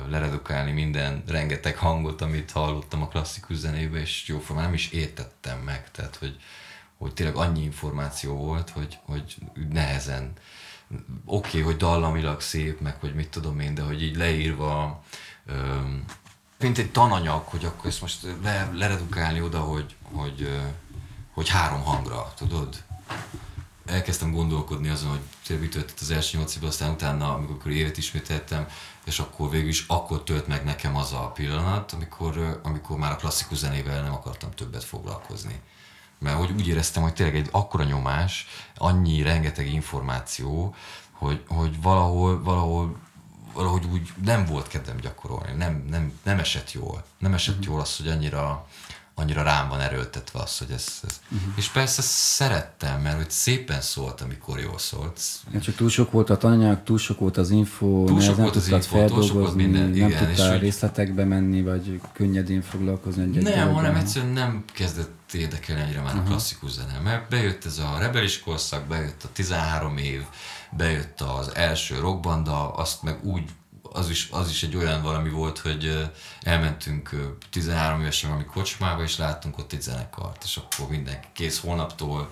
leredukálni 0.08 0.72
minden, 0.72 1.24
rengeteg 1.28 1.78
hangot, 1.78 2.22
amit 2.22 2.52
hallottam 2.52 3.02
a 3.02 3.08
klasszikus 3.08 3.58
zenébe, 3.58 4.00
és 4.00 4.28
jóformán 4.28 4.66
nem 4.66 4.74
is 4.74 4.90
értettem 4.90 5.60
meg, 5.60 5.92
tehát 5.92 6.16
hogy, 6.16 6.40
hogy 6.98 7.14
tényleg 7.14 7.36
annyi 7.36 7.64
információ 7.64 8.36
volt, 8.36 8.70
hogy, 8.70 9.00
hogy 9.06 9.36
nehezen 9.70 10.32
oké, 11.26 11.48
okay, 11.48 11.62
hogy 11.62 11.78
dallamilag 11.78 12.42
szép, 12.42 12.80
meg 12.80 13.00
hogy 13.00 13.16
mit 13.16 13.30
tudom 13.30 13.60
én, 13.60 13.74
de 13.74 13.82
hogy 13.82 14.04
így 14.04 14.16
leírva 14.16 15.04
öm, 15.46 16.06
mint 16.64 16.78
egy 16.78 16.92
tananyag, 16.92 17.44
hogy 17.46 17.66
akkor 17.66 17.86
ezt 17.86 18.02
most 18.02 18.28
le, 18.44 18.70
leredukálni 18.74 19.42
oda, 19.42 19.60
hogy, 19.60 19.96
hogy, 20.12 20.62
hogy 21.34 21.50
három 21.50 21.84
hangra, 21.84 22.34
tudod? 22.36 22.84
elkezdtem 23.86 24.32
gondolkodni 24.32 24.90
azon, 24.90 25.10
hogy 25.10 25.22
tényleg 25.46 25.70
történt 25.70 26.00
az 26.00 26.12
első 26.12 26.38
nyolc 26.38 26.56
évben, 26.56 26.70
aztán 26.70 26.92
utána, 26.92 27.34
amikor 27.34 27.72
évet 27.72 27.98
ismételtem, 27.98 28.68
és 29.06 29.20
akkor 29.20 29.50
végül 29.50 29.70
is 29.70 29.86
akkor 29.88 30.24
tölt 30.24 30.48
meg 30.48 30.64
nekem 30.64 30.96
az 30.96 31.14
a 31.14 31.32
pillanat, 31.32 31.92
amikor, 31.92 32.60
amikor 32.64 32.98
már 32.98 33.12
a 33.12 33.16
klasszikus 33.16 33.58
zenével 33.58 34.02
nem 34.02 34.14
akartam 34.14 34.52
többet 34.52 34.84
foglalkozni. 34.84 35.62
Mert 36.20 36.38
hogy 36.38 36.52
úgy 36.52 36.68
éreztem, 36.68 37.04
hogy 37.04 37.14
tényleg 37.14 37.36
egy 37.36 37.50
akkora 37.52 37.84
nyomás, 37.84 38.48
annyi 38.78 39.22
rengeteg 39.22 39.68
információ, 39.74 40.76
hogy, 41.12 41.44
hogy 41.48 41.82
valahol, 41.82 42.44
valahol 42.44 42.96
valahogy 43.54 43.86
úgy 43.92 44.14
nem 44.24 44.46
volt 44.46 44.68
kedvem 44.68 44.98
gyakorolni, 44.98 45.54
nem, 45.58 45.86
nem, 45.90 46.20
nem 46.24 46.40
esett 46.40 46.72
jól. 46.72 47.04
Nem 47.18 47.34
esett 47.34 47.56
mm-hmm. 47.56 47.72
jól 47.72 47.80
az, 47.80 47.98
hogy 47.98 48.08
annyira, 48.08 48.68
annyira 49.16 49.44
rám 49.44 49.70
van 49.70 49.80
erőltetve 49.80 50.40
az, 50.40 50.58
hogy 50.58 50.72
ez... 50.72 50.86
ez. 51.08 51.20
Uh-huh. 51.32 51.54
És 51.56 51.70
persze 51.70 52.02
szerettem, 52.02 53.02
mert 53.02 53.16
hogy 53.16 53.30
szépen 53.30 53.82
szólt, 53.82 54.22
amikor 54.22 54.60
jól 54.60 54.78
szólt. 54.78 55.22
Ja, 55.52 55.60
csak 55.60 55.76
túl 55.76 55.90
sok 55.90 56.12
volt 56.12 56.30
a 56.30 56.38
tanyag, 56.38 56.84
túl 56.84 56.98
sok 56.98 57.20
volt 57.20 57.38
az 57.38 57.50
info, 57.50 58.04
túl 58.06 58.22
sok 58.22 58.36
volt 58.36 58.56
az 58.56 58.68
info, 58.68 59.06
túl 59.06 59.24
sok 59.24 59.34
volt 59.34 59.56
minden, 59.56 59.82
nem 59.82 59.94
igen, 59.94 60.28
tudtál 60.28 60.60
részletekbe 60.60 61.24
menni, 61.24 61.62
vagy 61.62 62.02
könnyedén 62.14 62.62
foglalkozni 62.62 63.22
egy 63.22 63.30
Nem, 63.30 63.44
dolgán. 63.44 63.74
hanem 63.74 63.96
egyszerűen 63.96 64.32
nem 64.32 64.64
kezdett 64.74 65.34
érdekelni 65.34 65.82
egyre 65.82 66.02
már 66.02 66.14
uh-huh. 66.14 66.26
a 66.26 66.30
klasszikus 66.30 66.72
zene, 66.72 67.00
mert 67.04 67.30
bejött 67.30 67.66
ez 67.66 67.78
a 67.78 67.98
rebelis 68.00 68.40
korszak, 68.40 68.88
bejött 68.88 69.24
a 69.24 69.28
13 69.34 69.98
év, 69.98 70.22
bejött 70.78 71.22
az 71.22 71.56
első 71.56 72.00
rockbanda, 72.00 72.74
azt 72.74 73.04
meg 73.04 73.20
úgy 73.24 73.44
az 73.94 74.10
is, 74.10 74.28
az 74.32 74.50
is 74.50 74.64
egy 74.64 74.76
olyan 74.76 75.02
valami 75.02 75.30
volt, 75.30 75.58
hogy 75.58 76.10
elmentünk 76.42 77.10
13 77.50 78.02
évesen 78.02 78.30
valami 78.30 78.48
kocsmába, 78.48 79.04
és 79.04 79.18
láttunk 79.18 79.58
ott 79.58 79.74
egy 79.74 79.82
zenekart, 79.82 80.44
és 80.44 80.58
akkor 80.58 80.90
mindenki 80.90 81.28
kész 81.34 81.60
holnaptól 81.60 82.30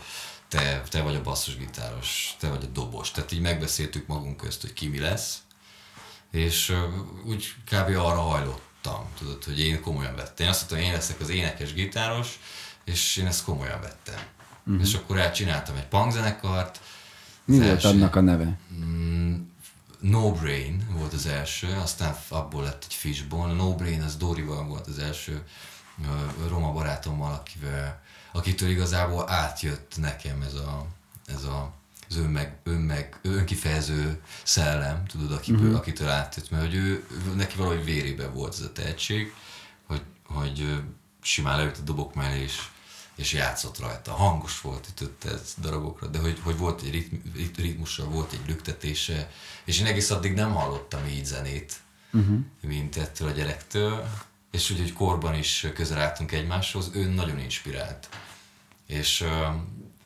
te, 0.48 0.82
te 0.90 1.02
vagy 1.02 1.16
a 1.16 1.22
basszusgitáros, 1.22 2.36
te 2.40 2.50
vagy 2.50 2.64
a 2.64 2.68
dobos. 2.68 3.12
Tehát 3.12 3.32
így 3.32 3.42
megbeszéltük 3.42 4.08
magunk 4.08 4.38
közt, 4.38 4.62
hogy 4.62 4.74
ki 4.74 4.88
mi 4.88 5.00
lesz, 5.00 5.42
és 6.32 6.76
úgy 7.26 7.54
kb. 7.66 7.90
arra 7.98 8.22
hajlottam, 8.22 9.06
tudod, 9.18 9.44
hogy 9.44 9.60
én 9.60 9.82
komolyan 9.82 10.16
vettem. 10.16 10.46
Én 10.46 10.52
azt 10.52 10.60
mondtam, 10.60 10.78
hogy 10.78 10.88
én 10.88 10.94
leszek 10.94 11.20
az 11.20 11.30
énekes 11.30 11.74
gitáros, 11.74 12.40
és 12.84 13.18
én 13.18 13.28
ezt 13.28 13.44
komolyan 13.44 13.82
vettem. 13.82 14.20
Uh-huh. 14.66 14.82
És 14.82 14.94
akkor 14.94 15.18
elcsináltam 15.18 15.76
egy 15.76 15.88
punkzenekart. 15.88 16.80
Mi 17.46 17.58
volt 17.58 17.70
első, 17.70 17.88
annak 17.88 18.16
a 18.16 18.22
neve? 18.22 18.58
Mm, 18.74 19.36
No 20.02 20.32
Brain 20.32 20.88
volt 20.92 21.14
az 21.14 21.26
első, 21.26 21.78
aztán 21.78 22.16
abból 22.28 22.64
lett 22.64 22.84
egy 22.84 22.94
Fishbone. 22.94 23.52
A 23.52 23.56
No 23.56 23.76
Brain 23.76 24.02
az 24.02 24.18
Dorival 24.18 24.64
volt 24.64 24.88
az 24.88 24.98
első 24.98 25.44
roma 26.48 26.72
barátommal, 26.72 27.34
akivel, 27.34 28.02
akitől 28.32 28.70
igazából 28.70 29.30
átjött 29.30 29.94
nekem 29.98 30.42
ez 30.42 30.54
a, 30.54 30.86
ez 31.26 31.44
a 31.44 31.74
az 32.10 32.18
önmeg, 32.18 32.58
önmeg, 32.64 33.20
önkifejező 33.22 34.22
szellem, 34.44 35.06
tudod, 35.06 35.32
akiből, 35.32 35.62
uh-huh. 35.62 35.78
akitől 35.78 36.10
átjött, 36.10 36.50
mert 36.50 36.64
hogy 36.64 36.76
ő, 36.76 37.08
neki 37.36 37.58
valahogy 37.58 37.86
vérében 37.86 38.34
volt 38.34 38.54
ez 38.54 38.62
a 38.62 38.72
tehetség, 38.72 39.34
hogy, 39.88 40.02
hogy 40.26 40.82
simán 41.22 41.58
leült 41.58 41.78
a 41.78 41.82
dobok 41.82 42.16
mellé, 42.16 42.42
és 42.42 42.70
és 43.22 43.34
játszott 43.34 43.80
rajta. 43.80 44.12
Hangos 44.14 44.62
volt, 44.62 44.88
ütötte 44.90 45.30
ez 45.30 45.54
darabokra, 45.58 46.08
de 46.08 46.20
hogy, 46.20 46.40
hogy 46.44 46.58
volt 46.58 46.82
egy 46.82 46.92
ritm, 46.92 47.16
ritmusa, 47.56 48.10
volt 48.10 48.32
egy 48.32 48.48
lüktetése, 48.48 49.32
és 49.66 49.80
én 49.80 49.86
egész 49.86 50.10
addig 50.10 50.34
nem 50.34 50.54
hallottam 50.54 51.06
így 51.06 51.26
zenét, 51.26 51.74
uh-huh. 52.14 52.40
mint 52.62 52.98
ettől 52.98 53.28
a 53.28 53.32
gyerektől, 53.32 54.08
és 54.52 54.70
úgy, 54.70 54.80
hogy 54.80 54.94
korban 54.94 55.36
is 55.36 55.68
közel 55.74 56.02
álltunk 56.02 56.32
egymáshoz, 56.32 56.90
ő 56.94 57.10
nagyon 57.10 57.40
inspirált. 57.40 58.10
És, 58.88 59.26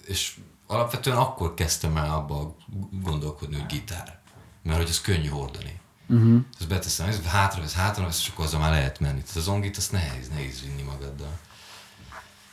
és 0.06 0.36
alapvetően 0.68 1.18
akkor 1.18 1.54
kezdtem 1.54 1.98
el 1.98 2.14
abba 2.14 2.56
gondolkodni, 3.02 3.56
hogy 3.56 3.66
gitár. 3.66 4.20
Mert 4.64 4.78
hogy 4.78 4.90
ez 4.90 5.02
könnyű 5.02 5.28
hordani. 5.28 5.80
Uh-huh. 6.08 6.42
Ezt 6.60 6.68
beteszem, 6.68 7.08
ez 7.08 7.24
hátra, 7.24 7.64
ez 7.64 7.74
hátra, 7.74 8.08
és 8.08 8.28
akkor 8.28 8.46
azzal 8.46 8.60
már 8.60 8.72
lehet 8.72 9.00
menni. 9.00 9.22
Tehát 9.22 9.36
az 9.36 9.48
ongit, 9.48 9.78
azt 9.78 9.92
nehéz, 9.92 10.30
nehéz 10.30 10.62
vinni 10.62 10.82
magaddal. 10.82 11.40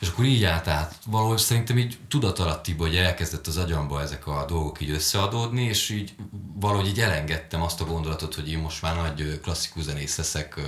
És 0.03 0.09
akkor 0.09 0.25
így 0.25 0.43
állt 0.43 0.67
át, 0.67 0.95
valahogy 1.05 1.37
szerintem 1.37 1.77
így 1.77 1.97
tudatalattibb, 2.07 2.79
hogy 2.79 2.95
elkezdett 2.95 3.47
az 3.47 3.57
agyamba 3.57 4.01
ezek 4.01 4.27
a 4.27 4.45
dolgok 4.47 4.81
így 4.81 4.89
összeadódni, 4.89 5.63
és 5.63 5.89
így 5.89 6.15
valahogy 6.55 6.87
így 6.87 6.99
elengedtem 6.99 7.61
azt 7.61 7.81
a 7.81 7.85
gondolatot, 7.85 8.35
hogy 8.35 8.49
én 8.49 8.57
most 8.57 8.81
már 8.81 8.95
nagy 8.95 9.39
klasszikus 9.41 9.83
zenész 9.83 10.17
leszek 10.17 10.59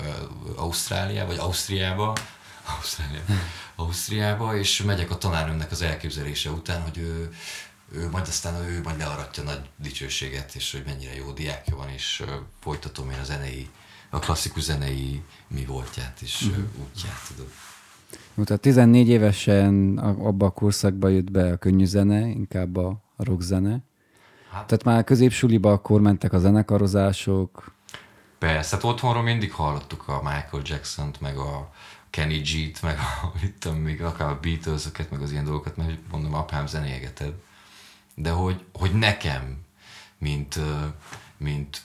Ausztráliába, 0.56 1.28
vagy 1.28 1.38
Ausztriába, 1.38 2.14
Ausztrália, 2.76 3.22
Ausztriába, 3.76 4.58
és 4.58 4.82
megyek 4.82 5.12
a 5.12 5.18
tanárnőmnek 5.18 5.72
az 5.72 5.82
elképzelése 5.82 6.50
után, 6.50 6.82
hogy 6.82 6.98
ő, 6.98 7.34
ő 7.92 8.10
majd 8.10 8.28
aztán 8.28 8.64
ő 8.64 8.82
majd 8.82 8.98
learatja 8.98 9.44
nagy 9.44 9.70
dicsőséget, 9.78 10.56
és 10.56 10.72
hogy 10.72 10.84
mennyire 10.86 11.16
jó 11.16 11.32
diákja 11.32 11.76
van, 11.76 11.90
és 11.90 12.24
folytatom 12.62 13.10
én 13.10 13.20
a 13.20 13.24
zenei, 13.24 13.70
a 14.10 14.20
klasszikus 14.20 14.64
zenei 14.64 15.22
mi 15.48 15.66
voltját, 15.66 16.22
és 16.22 16.42
uh-huh. 16.42 16.66
útját, 16.76 17.22
tudod. 17.28 17.52
Tehát 18.44 18.62
14 18.62 19.08
évesen 19.08 19.98
abba 19.98 20.46
a 20.46 20.50
korszakba 20.50 21.08
jött 21.08 21.32
be 21.32 21.52
a 21.52 21.58
könnyű 21.58 21.86
zene, 21.86 22.28
inkább 22.28 22.76
a 22.76 23.04
rockzene. 23.18 23.84
Hát, 24.52 24.66
Tehát 24.66 24.84
már 24.84 25.04
középsuliba 25.04 25.72
akkor 25.72 26.02
mentek 26.02 26.34
a 26.34 26.40
zenekarozások. 26.40 27.74
Persze, 28.40 28.76
hát 28.76 28.84
otthonról 28.84 29.24
mindig 29.24 29.52
hallottuk 29.52 30.08
a 30.08 30.22
Michael 30.24 30.64
Jackson-t, 30.66 31.22
meg 31.22 31.38
a 31.38 31.72
Kenny 32.10 32.42
G-t, 32.42 32.82
meg 32.82 32.98
a, 32.98 33.32
mit 33.42 33.54
tudom, 33.60 33.78
még 33.78 34.02
akár 34.04 34.30
a 34.30 34.40
beatles 34.42 34.84
meg 35.10 35.22
az 35.22 35.32
ilyen 35.32 35.46
dolgokat, 35.46 35.78
mert 35.78 35.98
mondom, 36.12 36.34
apám 36.34 36.68
zenégetett. 36.68 37.44
De 38.16 38.32
hogy, 38.32 38.64
hogy 38.74 38.94
nekem, 38.94 39.58
mint, 40.18 40.60
mint 41.38 41.82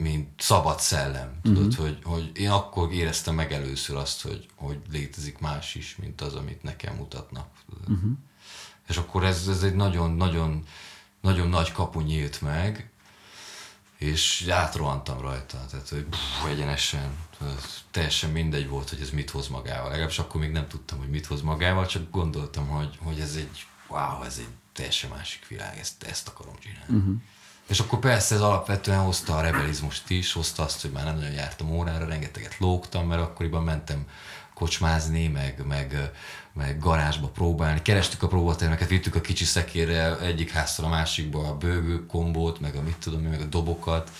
mint 0.00 0.40
szabad 0.40 0.80
szellem. 0.80 1.40
Tudod, 1.42 1.66
uh-huh. 1.66 1.86
hogy, 1.86 1.98
hogy 2.04 2.30
én 2.34 2.50
akkor 2.50 2.92
éreztem 2.92 3.34
meg 3.34 3.52
először 3.52 3.96
azt, 3.96 4.22
hogy, 4.22 4.48
hogy 4.54 4.78
létezik 4.90 5.38
más 5.38 5.74
is, 5.74 5.96
mint 5.96 6.20
az, 6.20 6.34
amit 6.34 6.62
nekem 6.62 6.94
mutatnak. 6.94 7.48
Uh-huh. 7.80 8.10
És 8.88 8.96
akkor 8.96 9.24
ez, 9.24 9.48
ez 9.48 9.62
egy 9.62 9.74
nagyon, 9.74 10.10
nagyon, 10.10 10.64
nagyon 11.20 11.48
nagy 11.48 11.72
kapu 11.72 12.00
nyílt 12.00 12.40
meg, 12.40 12.90
és 13.98 14.46
átrohantam 14.48 15.20
rajta, 15.20 15.64
tehát 15.70 15.88
hogy 15.88 16.04
pff, 16.04 16.44
egyenesen, 16.48 17.16
teljesen 17.90 18.30
mindegy 18.30 18.68
volt, 18.68 18.88
hogy 18.88 19.00
ez 19.00 19.10
mit 19.10 19.30
hoz 19.30 19.48
magával. 19.48 19.88
Legalábbis 19.88 20.18
akkor 20.18 20.40
még 20.40 20.50
nem 20.50 20.68
tudtam, 20.68 20.98
hogy 20.98 21.10
mit 21.10 21.26
hoz 21.26 21.42
magával, 21.42 21.86
csak 21.86 22.10
gondoltam, 22.10 22.68
hogy, 22.68 22.98
hogy 23.02 23.20
ez 23.20 23.34
egy, 23.34 23.66
wow, 23.88 24.22
ez 24.22 24.36
egy 24.38 24.48
teljesen 24.72 25.10
másik 25.10 25.46
világ, 25.46 25.78
ezt, 25.78 26.02
ezt 26.02 26.28
akarom 26.28 26.54
csinálni. 26.58 26.94
Uh-huh. 26.94 27.22
És 27.70 27.80
akkor 27.80 27.98
persze 27.98 28.34
ez 28.34 28.40
alapvetően 28.40 28.98
hozta 28.98 29.36
a 29.36 29.40
rebelizmust 29.40 30.10
is, 30.10 30.32
hozta 30.32 30.62
azt, 30.62 30.82
hogy 30.82 30.90
már 30.90 31.04
nem 31.04 31.14
nagyon 31.14 31.32
jártam 31.32 31.70
órára, 31.70 32.06
rengeteget 32.06 32.56
lógtam, 32.58 33.06
mert 33.06 33.20
akkoriban 33.20 33.62
mentem 33.62 34.06
kocsmázni, 34.54 35.28
meg, 35.28 35.64
meg, 35.68 36.10
meg 36.52 36.78
garázsba 36.78 37.26
próbálni. 37.26 37.82
Kerestük 37.82 38.22
a 38.22 38.28
próbatermeket, 38.28 38.88
vittük 38.88 39.14
a 39.14 39.20
kicsi 39.20 39.44
szekérre 39.44 40.18
egyik 40.18 40.50
háztól 40.50 40.86
a 40.86 40.88
másikba 40.88 41.48
a 41.48 41.56
bőgő 41.56 42.06
kombót, 42.06 42.60
meg 42.60 42.76
a 42.76 42.82
mit 42.82 42.96
tudom 42.96 43.20
meg 43.20 43.40
a 43.40 43.44
dobokat. 43.44 44.10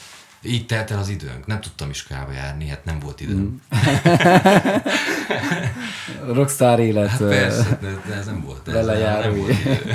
Így 0.43 0.67
telt 0.67 0.91
el 0.91 0.99
az 0.99 1.09
időnk. 1.09 1.47
Nem 1.47 1.61
tudtam 1.61 1.91
iskolába 1.91 2.33
járni, 2.33 2.69
hát 2.69 2.85
nem 2.85 2.99
volt 2.99 3.21
időm. 3.21 3.39
Mm. 3.39 3.59
Rockstar 6.35 6.81
élet. 6.81 7.09
Hát 7.09 7.19
persze, 7.19 7.79
de 8.07 8.15
ez 8.15 8.27
nem 8.27 8.45
volt. 8.45 8.69
Ez 8.69 8.87
nem 8.87 9.37
volt 9.37 9.51
idő. 9.51 9.93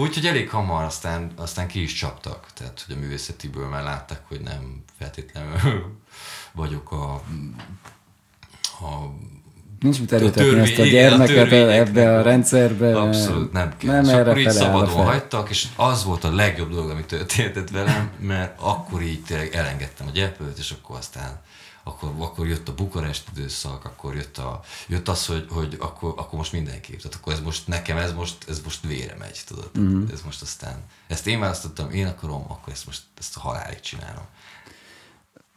Úgyhogy 0.00 0.26
elég 0.26 0.50
hamar 0.50 0.84
aztán, 0.84 1.32
aztán 1.36 1.66
ki 1.66 1.82
is 1.82 1.92
csaptak, 1.92 2.46
tehát 2.54 2.84
hogy 2.86 2.96
a 2.96 2.98
művészetiből 2.98 3.68
már 3.68 3.82
látták, 3.82 4.20
hogy 4.28 4.40
nem 4.40 4.84
feltétlenül 4.98 5.58
vagyok 6.52 6.92
a, 6.92 7.12
a 8.80 9.12
Nincs 9.80 10.00
mit 10.00 10.12
erőtetni 10.12 10.58
ezt 10.58 10.78
a 10.78 10.84
gyermeket 10.84 11.52
a 11.52 11.72
ebbe 11.72 12.18
a 12.18 12.22
rendszerbe. 12.22 13.00
Abszolút 13.00 13.52
nem 13.52 13.76
kell. 13.76 13.90
Nem 13.90 14.04
és 14.04 14.10
erre 14.10 14.20
akkor 14.20 14.38
így 14.38 14.50
szabadon 14.50 15.04
hagytak, 15.04 15.50
és 15.50 15.66
az 15.76 16.04
volt 16.04 16.24
a 16.24 16.34
legjobb 16.34 16.70
dolog, 16.70 16.90
ami 16.90 17.04
történt 17.04 17.70
velem, 17.70 18.10
mert 18.18 18.60
akkor 18.60 19.02
így 19.02 19.22
tényleg 19.22 19.54
elengedtem 19.54 20.06
a 20.06 20.10
gyerpőt, 20.10 20.58
és 20.58 20.70
akkor 20.70 20.96
aztán 20.96 21.40
akkor, 21.82 22.12
akkor 22.18 22.46
jött 22.46 22.68
a 22.68 22.74
Bukarest 22.74 23.28
időszak, 23.36 23.84
akkor 23.84 24.14
jött, 24.14 24.38
a, 24.38 24.60
jött 24.88 25.08
az, 25.08 25.26
hogy, 25.26 25.46
hogy 25.50 25.76
akkor, 25.80 26.14
akkor 26.16 26.38
most 26.38 26.52
mindenképp. 26.52 26.96
Tehát 26.96 27.14
akkor 27.14 27.32
ez 27.32 27.40
most 27.40 27.66
nekem, 27.66 27.96
ez 27.96 28.12
most, 28.12 28.48
ez 28.48 28.60
most 28.64 28.86
vére 28.86 29.16
megy, 29.18 29.40
tudod. 29.46 29.70
Mm. 29.78 30.04
Ez 30.12 30.22
most 30.24 30.42
aztán, 30.42 30.84
ezt 31.06 31.26
én 31.26 31.40
választottam, 31.40 31.90
én 31.90 32.06
akarom, 32.06 32.44
akkor 32.48 32.72
ezt 32.72 32.86
most 32.86 33.02
ezt 33.18 33.36
a 33.36 33.40
halálig 33.40 33.80
csinálom. 33.80 34.24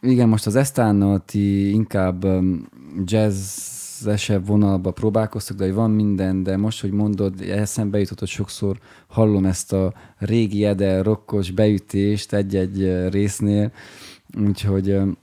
Igen, 0.00 0.28
most 0.28 0.46
az 0.46 0.56
Esztánnal 0.56 1.22
ti 1.24 1.70
inkább 1.70 2.24
um, 2.24 2.68
jazzesebb 3.04 4.46
vonalba 4.46 4.90
próbálkoztok, 4.90 5.56
de 5.56 5.64
hogy 5.64 5.74
van 5.74 5.90
minden, 5.90 6.42
de 6.42 6.56
most, 6.56 6.80
hogy 6.80 6.90
mondod, 6.90 7.40
eszembe 7.40 7.98
jutott, 7.98 8.18
hogy 8.18 8.28
sokszor 8.28 8.78
hallom 9.06 9.44
ezt 9.44 9.72
a 9.72 9.94
régi 10.18 10.64
edel 10.64 11.02
rokkos 11.02 11.50
beütést 11.50 12.32
egy-egy 12.32 12.82
uh, 12.82 13.10
résznél, 13.10 13.72
úgyhogy 14.38 14.90
um, 14.90 15.16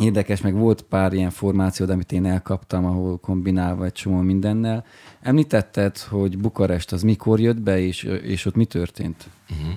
érdekes, 0.00 0.40
meg 0.40 0.54
volt 0.54 0.82
pár 0.82 1.12
ilyen 1.12 1.30
formáció, 1.30 1.90
amit 1.90 2.12
én 2.12 2.26
elkaptam, 2.26 2.84
ahol 2.84 3.18
kombinálva 3.18 3.84
egy 3.84 3.92
csomó 3.92 4.20
mindennel. 4.20 4.84
Említetted, 5.20 5.98
hogy 5.98 6.38
Bukarest 6.38 6.92
az 6.92 7.02
mikor 7.02 7.40
jött 7.40 7.60
be, 7.60 7.78
és, 7.78 8.02
és 8.02 8.44
ott 8.44 8.54
mi 8.54 8.64
történt? 8.64 9.28
Uh-huh. 9.50 9.74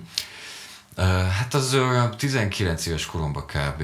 Uh, 0.98 1.28
hát 1.28 1.54
az 1.54 1.74
olyan 1.74 2.18
19 2.18 2.86
éves 2.86 3.06
koromban 3.06 3.46
kb. 3.46 3.84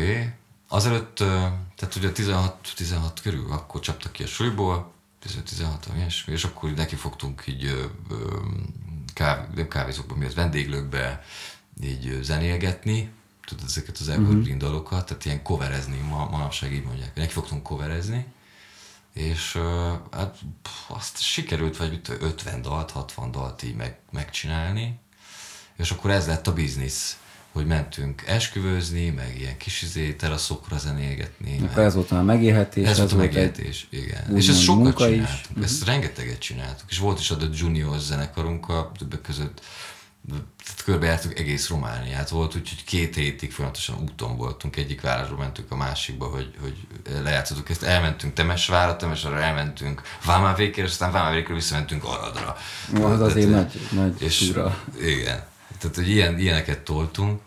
Azelőtt, 0.67 1.19
uh, 1.19 1.27
tehát 1.75 1.95
ugye 1.95 2.11
16, 2.11 2.55
16 2.75 3.21
körül, 3.21 3.51
akkor 3.51 3.81
csaptak 3.81 4.11
ki 4.11 4.23
a 4.23 4.27
suliból, 4.27 4.93
16 5.45 5.89
ilyesmi, 5.95 6.33
és 6.33 6.43
akkor 6.43 6.73
neki 6.73 6.95
fogtunk 6.95 7.43
így 7.47 7.89
káv, 9.13 9.37
nem 9.55 9.67
kávézókban, 9.67 10.17
miatt 10.17 10.33
vendéglőkbe 10.33 11.23
így 11.83 12.19
zenélgetni, 12.21 13.11
tudod, 13.45 13.65
ezeket 13.65 13.97
az 13.97 14.09
evergreen 14.09 14.39
uh-huh. 14.39 14.57
dalokat, 14.57 15.05
tehát 15.05 15.25
ilyen 15.25 15.43
coverezni, 15.43 15.97
ma, 15.97 16.29
manapság 16.31 16.73
így 16.73 16.83
mondják, 16.83 17.15
neki 17.15 17.31
fogtunk 17.31 17.63
coverezni, 17.63 18.25
és 19.13 19.59
hát 20.11 20.37
azt 20.87 21.21
sikerült 21.21 21.77
vagy 21.77 22.01
50 22.19 22.61
dalt, 22.61 22.91
60 22.91 23.31
dalt 23.31 23.63
így 23.63 23.75
meg, 23.75 23.99
megcsinálni, 24.11 24.99
és 25.77 25.91
akkor 25.91 26.11
ez 26.11 26.27
lett 26.27 26.47
a 26.47 26.53
biznisz 26.53 27.17
hogy 27.55 27.65
mentünk 27.65 28.23
esküvőzni, 28.27 29.09
meg 29.09 29.35
ilyen 29.39 29.57
kis 29.57 29.81
izé, 29.81 30.13
teraszokra 30.13 30.77
zenélgetni. 30.77 31.59
Akkor 31.63 31.83
ez 31.83 31.93
volt 31.93 32.11
a 32.11 32.21
megélhetés. 32.21 32.87
Ez, 32.87 32.97
volt 32.97 33.11
a 33.11 33.15
megélhetés, 33.15 33.87
igen. 33.89 34.35
És 34.37 34.47
ezt 34.47 34.61
sokat 34.61 34.97
csináltuk, 34.97 35.57
is. 35.57 35.63
ezt 35.63 35.73
uh-huh. 35.73 35.87
rengeteget 35.87 36.39
csináltuk. 36.39 36.89
És 36.89 36.97
volt 36.97 37.19
is 37.19 37.31
a 37.31 37.37
Junior 37.53 37.99
zenekarunkkal, 37.99 38.91
többek 38.97 39.21
között 39.21 39.61
tehát 40.29 40.83
körbejártuk 40.83 41.39
egész 41.39 41.69
Romániát. 41.69 42.29
Volt 42.29 42.55
úgyhogy 42.55 42.83
két 42.83 43.15
hétig 43.15 43.51
folyamatosan 43.51 44.01
úton 44.01 44.37
voltunk, 44.37 44.75
egyik 44.75 45.01
városba 45.01 45.35
mentünk 45.35 45.71
a 45.71 45.75
másikba, 45.75 46.25
hogy, 46.25 46.53
hogy 46.61 46.87
lejátszottuk 47.23 47.69
ezt. 47.69 47.83
Elmentünk 47.83 48.33
Temesvárra, 48.33 48.95
Temesvárra 48.95 49.41
elmentünk 49.41 50.01
Vámávékére, 50.25 50.87
aztán 50.87 51.11
Vámávékről 51.11 51.55
visszamentünk 51.55 52.03
Aradra. 52.03 52.57
Az 52.93 53.21
azért 53.21 53.49
nagy, 53.49 53.87
nagy 53.91 54.21
és, 54.21 54.37
túra. 54.37 54.83
Igen. 55.01 55.43
Tehát, 55.79 55.95
hogy 55.95 56.09
ilyen, 56.09 56.39
ilyeneket 56.39 56.79
toltunk, 56.79 57.41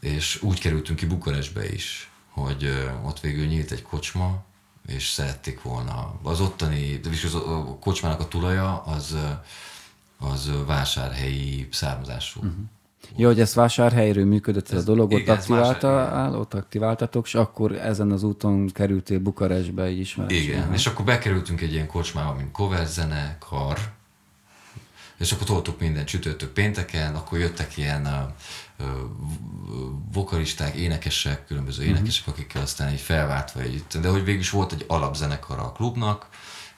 és 0.00 0.42
úgy 0.42 0.60
kerültünk 0.60 0.98
ki 0.98 1.06
Bukarestbe 1.06 1.72
is, 1.72 2.10
hogy 2.28 2.90
ott 3.04 3.20
végül 3.20 3.46
nyílt 3.46 3.70
egy 3.70 3.82
kocsma, 3.82 4.44
és 4.86 5.08
szerették 5.08 5.62
volna. 5.62 6.20
Az 6.22 6.40
ottani, 6.40 6.96
de 6.98 7.08
az 7.24 7.34
a 7.34 7.76
kocsmának 7.80 8.20
a 8.20 8.28
tulaja 8.28 8.82
az, 8.82 9.16
az 10.20 10.50
vásárhelyi 10.66 11.68
származású. 11.70 12.40
Uh-huh. 12.40 12.54
Jó, 13.16 13.26
hogy 13.26 13.40
ezt 13.40 13.54
vásárhelyről 13.54 14.24
működött 14.24 14.68
ez, 14.68 14.76
ez 14.76 14.82
a 14.82 14.84
dolog, 14.84 15.12
ott, 15.12 15.28
aktiválta, 15.28 16.30
ott 16.38 16.54
aktiváltatok, 16.54 17.26
és 17.26 17.34
akkor 17.34 17.72
ezen 17.72 18.10
az 18.10 18.22
úton 18.22 18.68
kerültél 18.68 19.18
Bukarestbe, 19.18 19.90
így 19.90 19.98
ismerem. 19.98 20.36
Igen, 20.36 20.72
és 20.72 20.86
akkor 20.86 21.04
bekerültünk 21.04 21.60
egy 21.60 21.72
ilyen 21.72 21.86
kocsmába, 21.86 22.34
mint 22.34 22.50
cover 22.50 22.86
zene, 22.86 23.36
kar, 23.38 23.78
és 25.18 25.32
akkor 25.32 25.46
toltuk 25.46 25.80
minden 25.80 26.04
csütörtök 26.04 26.52
pénteken, 26.52 27.14
akkor 27.14 27.38
jöttek 27.38 27.76
ilyen 27.76 28.34
uh, 28.78 28.86
vokalisták, 30.12 30.74
énekesek, 30.74 31.46
különböző 31.46 31.78
uh-huh. 31.82 31.96
énekesek, 31.96 32.26
akikkel 32.26 32.62
aztán 32.62 32.92
így 32.92 33.00
felváltva 33.00 33.60
együtt. 33.60 33.98
De 33.98 34.08
hogy 34.08 34.24
végül 34.24 34.40
is 34.40 34.50
volt 34.50 34.72
egy 34.72 34.84
alapzenekar 34.88 35.58
a 35.58 35.72
klubnak, 35.72 36.28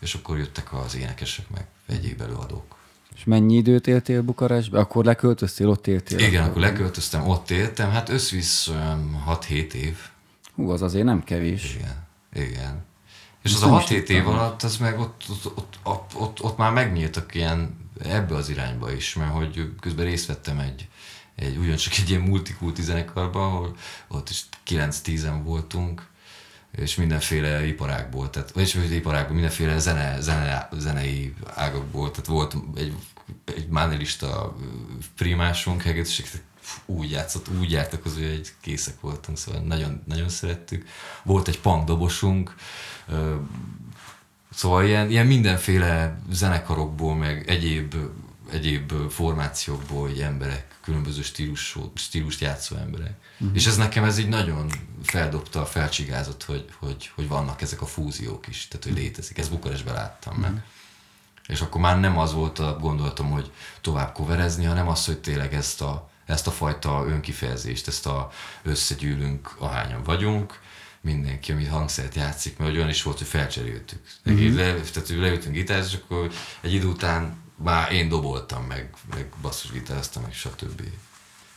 és 0.00 0.14
akkor 0.14 0.38
jöttek 0.38 0.72
az 0.72 0.96
énekesek 0.96 1.50
meg 1.50 1.66
egyéb 1.86 2.20
előadók. 2.20 2.80
És 3.22 3.28
mennyi 3.28 3.56
időt 3.56 3.86
éltél 3.86 4.22
Bukarestbe? 4.22 4.78
Akkor 4.78 5.04
leköltöztél, 5.04 5.68
ott 5.68 5.86
éltél? 5.86 6.18
Igen, 6.18 6.42
akkor, 6.42 6.50
akkor 6.50 6.60
leköltöztem, 6.60 7.28
ott 7.28 7.50
éltem. 7.50 7.90
Hát 7.90 8.08
összvisz 8.08 8.68
olyan 8.68 9.24
6-7 9.28 9.72
év. 9.72 9.96
Hú, 10.54 10.70
az 10.70 10.82
azért 10.82 11.04
nem 11.04 11.24
kevés. 11.24 11.74
Igen, 11.74 12.06
igen. 12.48 12.84
És 13.42 13.52
Ezt 13.52 13.62
az 13.62 13.70
a 13.70 13.80
6-7 13.80 14.08
év 14.08 14.28
alatt, 14.28 14.62
az 14.62 14.76
meg 14.76 14.98
ott, 15.00 15.22
ott, 15.30 15.46
ott, 15.56 15.78
ott, 15.82 16.10
ott, 16.14 16.42
ott 16.42 16.56
már 16.56 16.72
megnyíltak 16.72 17.34
ilyen 17.34 17.76
ebbe 18.04 18.34
az 18.34 18.48
irányba 18.48 18.92
is, 18.92 19.14
mert 19.14 19.32
hogy 19.32 19.70
közben 19.80 20.04
részt 20.04 20.26
vettem 20.26 20.58
egy, 20.58 20.88
egy 21.34 21.56
ugyancsak 21.56 21.92
egy 21.98 22.10
ilyen 22.10 22.22
multikulti 22.22 22.82
zenekarban, 22.82 23.42
ahol 23.42 23.76
ott 24.08 24.28
is 24.28 24.44
9-10-en 24.68 25.40
voltunk, 25.44 26.06
és 26.76 26.96
mindenféle 26.96 27.66
iparágból, 27.66 28.30
tehát, 28.30 28.50
vagyis 28.50 28.74
iparágból, 28.74 29.32
mindenféle 29.32 29.78
zene, 29.78 30.20
zene, 30.20 30.68
zenei 30.78 31.34
ágakból, 31.54 32.10
tehát 32.10 32.26
volt 32.26 32.56
egy, 32.74 32.94
egy 33.44 33.68
mánelista 33.68 34.56
primásunk, 35.16 35.84
és 35.84 36.32
úgy 36.86 37.10
játszott, 37.10 37.48
úgy 37.60 37.70
jártak 37.70 38.04
az, 38.04 38.14
hogy 38.14 38.22
egy 38.22 38.52
készek 38.60 39.00
voltunk, 39.00 39.38
szóval 39.38 39.60
nagyon, 39.60 40.02
nagyon 40.06 40.28
szerettük. 40.28 40.88
Volt 41.24 41.48
egy 41.48 41.60
punk 41.60 41.84
dobosunk, 41.84 42.54
Szóval 44.54 44.84
ilyen, 44.84 45.10
ilyen 45.10 45.26
mindenféle 45.26 46.18
zenekarokból, 46.30 47.14
meg 47.14 47.48
egyéb, 47.48 47.94
egyéb 48.50 48.92
formációkból 49.10 50.08
hogy 50.08 50.20
emberek, 50.20 50.66
különböző 50.82 51.22
stílus, 51.22 51.76
stílust 51.94 52.40
játszó 52.40 52.76
emberek. 52.76 53.14
Uh-huh. 53.38 53.56
És 53.56 53.66
ez 53.66 53.76
nekem 53.76 54.04
ez 54.04 54.18
így 54.18 54.28
nagyon 54.28 54.70
feldobta, 55.02 55.66
felcsigázott, 55.66 56.44
hogy, 56.44 56.64
hogy, 56.78 57.10
hogy 57.14 57.28
vannak 57.28 57.62
ezek 57.62 57.82
a 57.82 57.86
fúziók 57.86 58.48
is, 58.48 58.68
tehát 58.68 58.84
hogy 58.84 58.94
létezik. 58.94 59.38
Ezt 59.38 59.50
Bukarestben 59.50 59.94
láttam 59.94 60.36
uh-huh. 60.36 60.52
meg. 60.52 60.64
És 61.46 61.60
akkor 61.60 61.80
már 61.80 62.00
nem 62.00 62.18
az 62.18 62.32
volt 62.32 62.58
a 62.58 62.76
gondolatom, 62.80 63.30
hogy 63.30 63.52
tovább 63.80 64.12
koverezni, 64.12 64.64
hanem 64.64 64.88
az, 64.88 65.06
hogy 65.06 65.18
tényleg 65.18 65.54
ezt 65.54 65.80
a, 65.80 66.10
ezt 66.26 66.46
a 66.46 66.50
fajta 66.50 67.04
önkifejezést, 67.06 67.88
ezt 67.88 68.06
a 68.06 68.30
összegyűlünk, 68.62 69.54
ahányan 69.58 70.02
vagyunk, 70.02 70.60
mindenki, 71.00 71.52
ami 71.52 71.64
hangszert 71.64 72.14
játszik, 72.14 72.56
mert 72.56 72.74
olyan 72.74 72.88
is 72.88 73.02
volt, 73.02 73.18
hogy 73.18 73.26
felcseréltük. 73.26 74.00
Mm-hmm. 74.30 74.56
Le, 74.56 74.74
tehát 74.74 75.08
leültünk 75.08 75.54
gitározni, 75.54 75.92
és 75.96 76.02
akkor 76.02 76.32
egy 76.60 76.72
idő 76.72 76.86
után 76.86 77.36
már 77.56 77.92
én 77.92 78.08
doboltam, 78.08 78.64
meg, 78.64 78.90
meg 79.14 79.28
basszusgitároztam, 79.40 80.22
meg 80.22 80.32
stb. 80.32 80.82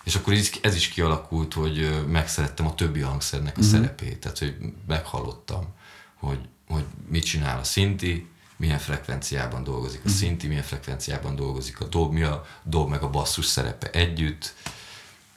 És 0.04 0.16
akkor 0.16 0.34
így, 0.34 0.60
ez 0.62 0.76
is 0.76 0.88
kialakult, 0.88 1.54
hogy 1.54 2.06
megszerettem 2.08 2.68
a 2.68 2.76
többi 2.76 3.00
hangszernek 3.00 3.58
a 3.58 3.62
mm-hmm. 3.62 3.70
szerepét, 3.70 4.20
tehát 4.20 4.38
hogy 4.38 4.58
meghallottam, 4.88 5.74
hogy, 6.16 6.40
hogy 6.68 6.86
mit 7.10 7.24
csinál 7.24 7.60
a 7.60 7.64
szinti, 7.64 8.28
milyen 8.58 8.80
frekvenciában 8.80 9.64
dolgozik 9.64 10.00
a 10.00 10.08
mhm. 10.08 10.14
szinti, 10.14 10.48
milyen 10.48 10.64
frekvenciában 10.64 11.36
dolgozik 11.36 11.82
a 11.82 11.86
dob, 11.86 12.14
mi 12.14 12.22
a 12.22 12.46
dob 12.64 12.90
meg 12.90 13.02
a 13.02 13.10
basszus 13.10 13.46
szerepe 13.46 13.90
együtt, 13.90 14.54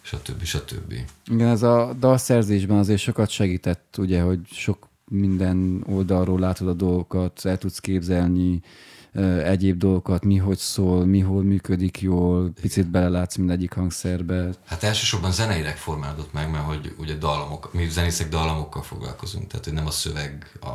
stb. 0.01 0.43
stb. 0.43 0.95
Igen, 1.27 1.49
ez 1.49 1.63
a 1.63 1.93
dalszerzésben 1.99 2.79
azért 2.79 3.01
sokat 3.01 3.31
segített, 3.31 3.95
ugye, 3.99 4.21
hogy 4.21 4.41
sok 4.51 4.89
minden 5.05 5.85
oldalról 5.87 6.39
látod 6.39 6.69
a 6.69 6.73
dolgokat, 6.73 7.45
el 7.45 7.59
tudsz 7.59 7.79
képzelni 7.79 8.63
egyéb 9.45 9.79
dolgokat, 9.79 10.25
mi 10.25 10.37
hogy 10.37 10.57
szól, 10.57 11.07
mi 11.07 11.21
hol 11.21 11.43
működik 11.43 12.01
jól, 12.01 12.53
picit 12.61 12.87
belelátsz 12.87 13.37
mindegyik 13.37 13.73
hangszerbe. 13.73 14.51
Hát 14.67 14.83
elsősorban 14.83 15.33
zeneileg 15.33 15.77
formálódott 15.77 16.33
meg, 16.33 16.51
mert 16.51 16.65
hogy 16.65 16.95
ugye 16.99 17.15
dallamok, 17.15 17.73
mi 17.73 17.89
zenészek 17.89 18.29
dallamokkal 18.29 18.83
foglalkozunk, 18.83 19.47
tehát 19.47 19.65
hogy 19.65 19.75
nem 19.75 19.87
a 19.87 19.91
szöveg 19.91 20.53
a 20.61 20.75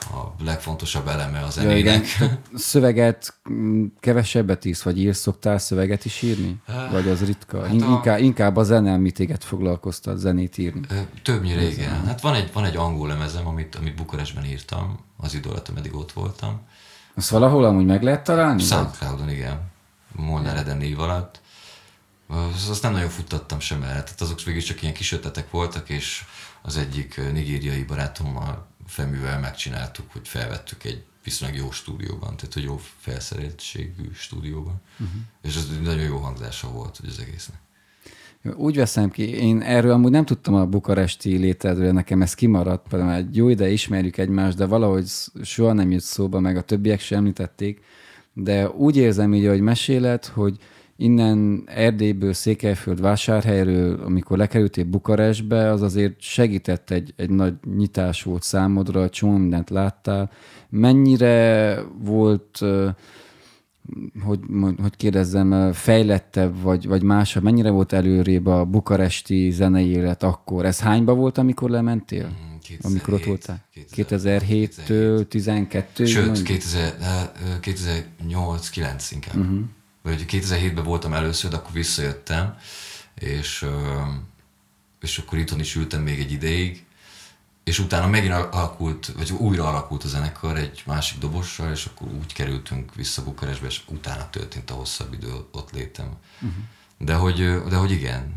a 0.00 0.42
legfontosabb 0.44 1.08
eleme 1.08 1.40
a 1.40 1.50
zenének. 1.50 2.06
Ja, 2.18 2.38
Szöveget 2.54 3.34
mm, 3.50 3.86
kevesebbet 4.00 4.64
írsz, 4.64 4.82
vagy 4.82 4.98
írsz, 4.98 5.18
szoktál 5.18 5.58
szöveget 5.58 6.04
is 6.04 6.22
írni? 6.22 6.56
Vagy 6.90 7.08
az 7.08 7.24
ritka? 7.24 7.62
Hát 7.62 7.70
a... 7.70 7.74
inkább, 7.74 8.18
inkább 8.18 8.56
a 8.56 8.62
zene, 8.62 8.92
amit 8.92 9.14
téged 9.14 9.42
foglalkoztat, 9.42 10.18
zenét 10.18 10.58
írni. 10.58 10.80
Többnyire 11.22 11.60
Ez 11.60 11.72
igen. 11.72 12.06
Hát 12.06 12.20
van 12.20 12.34
egy, 12.34 12.52
van 12.52 12.64
egy 12.64 12.76
angol 12.76 13.08
lemezem, 13.08 13.46
amit, 13.46 13.74
amit 13.74 13.94
Bukarestben 13.94 14.44
írtam, 14.44 14.98
az 15.16 15.34
idő 15.34 15.50
alatt, 15.50 15.68
ameddig 15.68 15.94
ott 15.94 16.12
voltam. 16.12 16.60
Azt 17.14 17.30
valahol 17.30 17.64
amúgy 17.64 17.86
meg 17.86 18.02
lehet 18.02 18.24
találni? 18.24 18.62
Soundcloudon, 18.62 19.30
igen. 19.30 19.60
Molnár 20.12 20.56
Eden 20.56 20.76
név 20.76 21.00
alatt. 21.00 21.40
Azt 22.70 22.82
nem 22.82 22.92
nagyon 22.92 23.08
futtattam 23.08 23.60
sem 23.60 23.82
el. 23.82 23.88
Tehát 23.88 24.20
azok 24.20 24.42
végül 24.42 24.60
csak 24.60 24.82
ilyen 24.82 24.94
kis 24.94 25.12
ötletek 25.12 25.50
voltak, 25.50 25.88
és 25.88 26.24
az 26.62 26.76
egyik 26.76 27.20
nigériai 27.32 27.82
barátommal 27.82 28.66
Femivel 28.86 29.40
megcsináltuk, 29.40 30.12
hogy 30.12 30.28
felvettük 30.28 30.84
egy 30.84 31.04
viszonylag 31.24 31.58
jó 31.58 31.70
stúdióban, 31.70 32.36
tehát 32.36 32.54
hogy 32.54 32.62
jó 32.62 32.80
felszereltségű 32.98 34.10
stúdióban, 34.14 34.80
uh-huh. 34.92 35.20
és 35.42 35.56
ez 35.56 35.68
nagyon 35.82 36.04
jó 36.04 36.16
hangzása 36.16 36.70
volt 36.70 37.00
az 37.06 37.18
egésznek. 37.20 37.58
Úgy 38.54 38.76
veszem 38.76 39.10
ki, 39.10 39.28
én 39.28 39.60
erről 39.62 39.92
amúgy 39.92 40.10
nem 40.10 40.24
tudtam 40.24 40.54
a 40.54 40.66
bukaresti 40.66 41.36
létedről, 41.36 41.92
nekem 41.92 42.22
ez 42.22 42.34
kimaradt, 42.34 42.90
mert 42.92 43.18
egy 43.18 43.36
jó 43.36 43.48
ide 43.48 43.68
ismerjük 43.68 44.16
egymást, 44.16 44.56
de 44.56 44.66
valahogy 44.66 45.06
soha 45.42 45.72
nem 45.72 45.90
jött 45.90 46.02
szóba, 46.02 46.40
meg 46.40 46.56
a 46.56 46.62
többiek 46.62 47.00
sem 47.00 47.18
említették, 47.18 47.80
de 48.32 48.70
úgy 48.70 48.96
érzem 48.96 49.34
így, 49.34 49.46
hogy 49.46 49.60
meséled, 49.60 50.24
hogy 50.24 50.58
innen 50.96 51.62
Erdélyből, 51.66 52.32
Székelyföld 52.32 53.00
vásárhelyről, 53.00 54.00
amikor 54.04 54.38
lekerültél 54.38 54.84
Bukarestbe, 54.84 55.70
az 55.70 55.82
azért 55.82 56.20
segített 56.20 56.90
egy, 56.90 57.12
egy 57.16 57.30
nagy 57.30 57.54
nyitás 57.76 58.22
volt 58.22 58.42
számodra, 58.42 59.08
csomó 59.08 59.36
mindent 59.36 59.70
láttál. 59.70 60.30
Mennyire 60.68 61.78
volt 61.98 62.64
hogy, 64.24 64.40
hogy 64.80 64.96
kérdezzem, 64.96 65.72
fejlettebb 65.72 66.60
vagy, 66.60 66.86
vagy 66.86 67.02
másabb? 67.02 67.42
Mennyire 67.42 67.70
volt 67.70 67.92
előrébb 67.92 68.46
a 68.46 68.64
bukaresti 68.64 69.50
zenei 69.50 69.88
élet 69.88 70.22
akkor? 70.22 70.64
Ez 70.64 70.80
hányba 70.80 71.14
volt, 71.14 71.38
amikor 71.38 71.70
lementél? 71.70 72.28
2007, 72.60 72.86
mm, 72.86 72.90
amikor 72.90 73.14
ott 73.14 73.24
voltál? 73.24 73.64
2007-től 73.96 75.28
12 75.28 76.04
Sőt, 76.04 76.42
2008-9 76.44 79.10
inkább. 79.12 79.36
Uh-huh. 79.36 79.58
Vagy 80.06 80.24
2007-ben 80.28 80.84
voltam 80.84 81.12
először, 81.12 81.50
de 81.50 81.56
akkor 81.56 81.72
visszajöttem, 81.72 82.56
és, 83.14 83.66
és 85.00 85.18
akkor 85.18 85.38
itthon 85.38 85.60
is 85.60 85.74
ültem 85.74 86.02
még 86.02 86.20
egy 86.20 86.32
ideig, 86.32 86.84
és 87.64 87.78
utána 87.78 88.06
megint 88.06 88.32
alakult, 88.32 89.06
vagy 89.06 89.32
újra 89.32 89.68
alakult 89.68 90.04
a 90.04 90.08
zenekar 90.08 90.56
egy 90.56 90.82
másik 90.86 91.18
dobossal, 91.18 91.72
és 91.72 91.84
akkor 91.84 92.08
úgy 92.08 92.32
kerültünk 92.32 92.94
vissza 92.94 93.24
Bukarestbe, 93.24 93.66
és 93.66 93.82
utána 93.86 94.30
történt 94.30 94.70
a 94.70 94.74
hosszabb 94.74 95.12
idő 95.12 95.32
ott 95.52 95.70
létem. 95.70 96.16
Uh-huh. 96.34 96.62
De, 96.98 97.14
hogy, 97.14 97.62
de 97.68 97.76
hogy 97.76 97.90
igen, 97.90 98.34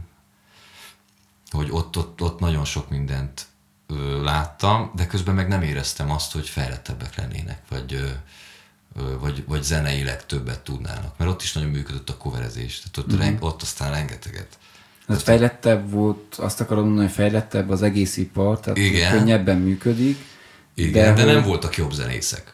hogy 1.50 1.68
ott, 1.72 1.98
ott, 1.98 2.22
ott 2.22 2.40
nagyon 2.40 2.66
sok 2.66 2.90
mindent 2.90 3.48
ö, 3.88 4.24
láttam, 4.24 4.92
de 4.96 5.08
közben 5.08 5.36
meg 5.36 5.48
nem 5.48 5.62
éreztem 5.62 6.12
azt, 6.12 6.32
hogy 6.32 6.50
fejlettebbek 6.50 7.16
lennének, 7.16 7.62
vagy, 7.70 7.94
ö, 7.94 8.10
vagy, 9.20 9.44
vagy 9.48 9.64
zeneileg 9.64 10.26
többet 10.26 10.60
tudnának. 10.60 11.18
Mert 11.18 11.32
ott 11.32 11.42
is 11.42 11.54
nagyon 11.54 11.70
működött 11.70 12.10
a 12.10 12.18
coverezés, 12.18 12.80
tehát 12.80 12.98
ott, 12.98 13.06
uh-huh. 13.06 13.22
reng, 13.30 13.44
ott 13.44 13.62
aztán 13.62 13.92
rengeteget 13.92 14.58
ez 15.10 15.22
fejlettebb 15.22 15.92
volt, 15.92 16.36
azt 16.36 16.62
akarom 16.62 16.84
mondani, 16.84 17.06
hogy 17.06 17.16
fejlettebb 17.16 17.70
az 17.70 17.82
egész 17.82 18.18
ipar, 18.18 18.60
tehát 18.60 18.78
Igen. 18.78 19.12
könnyebben 19.12 19.58
működik. 19.58 20.18
Igen, 20.74 20.92
de, 20.92 21.22
de 21.22 21.24
hogy... 21.24 21.34
nem 21.34 21.44
voltak 21.44 21.78
jobb 21.78 21.92
zenészek, 21.92 22.54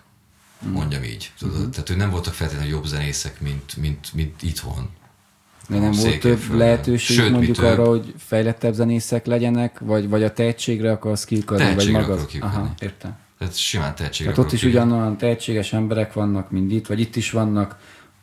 mondjam 0.60 1.04
így. 1.04 1.32
Tudod? 1.38 1.56
Uh-huh. 1.56 1.70
Tehát, 1.70 1.88
hogy 1.88 1.98
nem 1.98 2.10
voltak 2.10 2.34
feltétlenül 2.34 2.72
jobb 2.72 2.86
zenészek, 2.86 3.42
mint, 3.42 3.78
mint, 3.78 4.14
mint 4.14 4.44
itthon. 4.44 4.90
De 5.70 5.80
nem 5.80 5.92
volt 5.92 6.20
több 6.20 6.54
lehetőség 6.54 7.18
Sőt, 7.18 7.32
mondjuk 7.32 7.56
több. 7.56 7.66
arra, 7.66 7.88
hogy 7.88 8.14
fejlettebb 8.18 8.74
zenészek 8.74 9.26
legyenek, 9.26 9.80
vagy, 9.80 10.10
vagy 10.10 10.24
a 10.24 10.34
tehetségre 10.34 10.92
akarsz 10.92 11.24
kiukadni, 11.24 11.76
vagy 11.76 11.92
maga. 11.92 12.26
Aha, 12.40 12.74
értem. 12.80 13.18
Tehát 13.38 13.58
simán 13.58 13.96
tehetségre 13.96 14.34
Tehát 14.34 14.46
ott 14.46 14.56
is 14.56 14.64
ugyanolyan 14.64 15.18
tehetséges 15.18 15.74
emberek 15.74 16.14
vannak, 16.14 16.52
mint 16.52 16.72
itt, 16.72 16.88
vagy 16.88 17.00
itt 17.00 17.16
is 17.16 17.32
vannak 17.32 17.78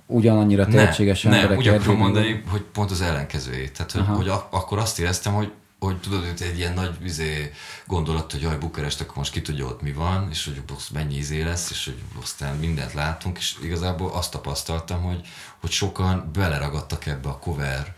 ugyanannyira 0.07 0.67
tehetséges 0.67 1.23
ne, 1.23 1.29
emberek. 1.29 1.49
Nem, 1.49 1.59
úgy 1.59 1.69
akarom 1.69 1.97
mondani, 1.97 2.43
hogy 2.49 2.63
pont 2.63 2.91
az 2.91 3.01
ellenkezőjét. 3.01 3.73
Tehát, 3.73 3.93
hogy, 3.93 4.17
hogy 4.17 4.29
ak- 4.29 4.53
akkor 4.53 4.79
azt 4.79 4.99
éreztem, 4.99 5.33
hogy 5.33 5.53
hogy 5.79 6.01
tudod, 6.01 6.21
hogy 6.21 6.43
egy 6.43 6.59
ilyen 6.59 6.75
nagy 6.75 6.99
vizé 7.01 7.53
gondolat, 7.87 8.33
hogy 8.33 8.41
jaj, 8.41 8.59
Bukarest, 8.59 9.01
akkor 9.01 9.17
most 9.17 9.33
ki 9.33 9.43
tudja 9.43 9.67
ott 9.67 9.83
mi 9.83 9.93
van, 9.93 10.29
és 10.31 10.45
hogy 10.45 10.63
mennyi 10.93 11.17
izé 11.17 11.43
lesz, 11.43 11.71
és 11.71 11.85
hogy 11.85 11.99
aztán 12.23 12.57
mindent 12.57 12.93
látunk, 12.93 13.39
és 13.39 13.55
igazából 13.63 14.11
azt 14.11 14.31
tapasztaltam, 14.31 15.03
hogy, 15.03 15.21
hogy 15.61 15.71
sokan 15.71 16.31
beleragadtak 16.33 17.07
ebbe 17.07 17.29
a 17.29 17.39
cover 17.39 17.95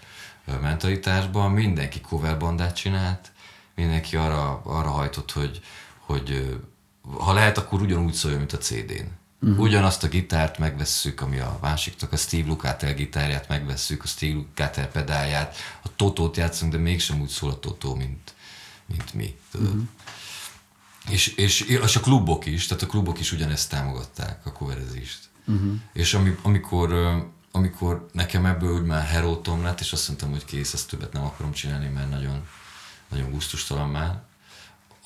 mentalitásba, 0.60 1.48
mindenki 1.48 2.00
cover 2.00 2.38
bandát 2.38 2.76
csinált, 2.76 3.32
mindenki 3.74 4.16
arra, 4.16 4.60
arra 4.64 4.88
hajtott, 4.88 5.32
hogy, 5.32 5.60
hogy 5.98 6.58
ha 7.12 7.32
lehet, 7.32 7.58
akkor 7.58 7.80
ugyanúgy 7.80 8.12
szóljon, 8.12 8.38
mint 8.38 8.52
a 8.52 8.58
CD-n. 8.58 9.22
Uh-huh. 9.40 9.60
Ugyanazt 9.60 10.04
a 10.04 10.08
gitárt 10.08 10.58
megvesszük, 10.58 11.20
ami 11.20 11.38
a 11.38 11.58
másiknak, 11.60 12.12
a 12.12 12.16
Steve 12.16 12.46
Lukather 12.46 12.94
gitárját 12.94 13.48
megvesszük, 13.48 14.02
a 14.02 14.06
Steve 14.06 14.34
Lukather 14.34 14.90
pedálját, 14.90 15.56
a 15.82 15.88
Totót 15.96 16.36
játszunk, 16.36 16.72
de 16.72 16.78
mégsem 16.78 17.20
úgy 17.20 17.28
szól 17.28 17.50
a 17.50 17.58
Totó, 17.58 17.94
mint, 17.94 18.34
mint 18.86 19.14
mi. 19.14 19.36
Uh-huh. 19.54 19.82
És, 21.10 21.26
és, 21.26 21.60
és 21.60 21.96
a 21.96 22.00
klubok 22.00 22.46
is, 22.46 22.66
tehát 22.66 22.82
a 22.82 22.86
klubok 22.86 23.20
is 23.20 23.32
ugyanezt 23.32 23.70
támogatták, 23.70 24.46
a 24.46 24.52
coverezést. 24.52 25.18
Uh-huh. 25.46 25.72
És 25.92 26.14
ami, 26.14 26.36
amikor, 26.42 26.92
amikor 27.50 28.08
nekem 28.12 28.46
ebből 28.46 28.74
úgy 28.74 28.86
már 28.86 29.06
herótom 29.06 29.62
lett, 29.62 29.80
és 29.80 29.92
azt 29.92 30.08
mondtam, 30.08 30.30
hogy 30.30 30.44
kész, 30.44 30.72
ezt 30.72 30.88
többet 30.88 31.12
nem 31.12 31.24
akarom 31.24 31.52
csinálni, 31.52 31.88
mert 31.88 32.10
nagyon, 32.10 32.46
nagyon 33.08 33.30
gusztustalan 33.30 33.88
már, 33.88 34.22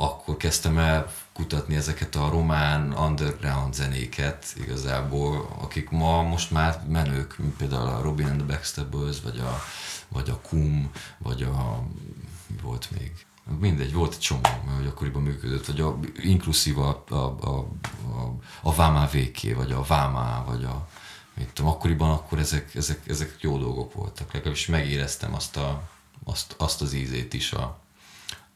akkor 0.00 0.36
kezdtem 0.36 0.78
el 0.78 1.12
kutatni 1.32 1.74
ezeket 1.74 2.14
a 2.14 2.28
román 2.28 2.92
underground 2.92 3.74
zenéket 3.74 4.54
igazából, 4.56 5.56
akik 5.60 5.90
ma 5.90 6.22
most 6.22 6.50
már 6.50 6.82
menők, 6.88 7.38
mint 7.38 7.56
például 7.56 7.88
a 7.88 8.02
Robin 8.02 8.26
and 8.26 8.36
the 8.36 8.46
Backstabbers, 8.46 9.20
vagy 9.20 9.38
a, 9.38 9.60
vagy 10.08 10.30
a 10.30 10.40
Kum, 10.40 10.90
vagy 11.18 11.42
a 11.42 11.82
volt 12.62 12.88
még? 12.98 13.12
Mindegy, 13.58 13.92
volt 13.92 14.12
egy 14.12 14.18
csomó, 14.18 14.40
mert 14.66 14.86
akkoriban 14.86 15.22
működött, 15.22 15.66
vagy 15.66 15.80
a, 15.80 15.98
inkluszív 16.16 16.78
a, 16.78 17.04
a, 17.08 17.14
a, 17.14 17.48
a, 17.48 18.34
a 18.62 18.74
Vámá 18.74 19.06
VK, 19.06 19.54
vagy 19.54 19.72
a 19.72 19.82
Vámá, 19.82 20.44
vagy 20.44 20.64
a 20.64 20.88
mit 21.34 21.48
tudom, 21.52 21.70
akkoriban 21.70 22.10
akkor 22.10 22.38
ezek, 22.38 22.74
ezek, 22.74 23.08
ezek 23.08 23.36
jó 23.40 23.58
dolgok 23.58 23.92
voltak. 23.92 24.32
Legalábbis 24.32 24.66
megéreztem 24.66 25.34
azt, 25.34 25.56
a, 25.56 25.88
azt, 26.24 26.54
azt 26.58 26.82
az 26.82 26.92
ízét 26.92 27.34
is 27.34 27.52
a, 27.52 27.78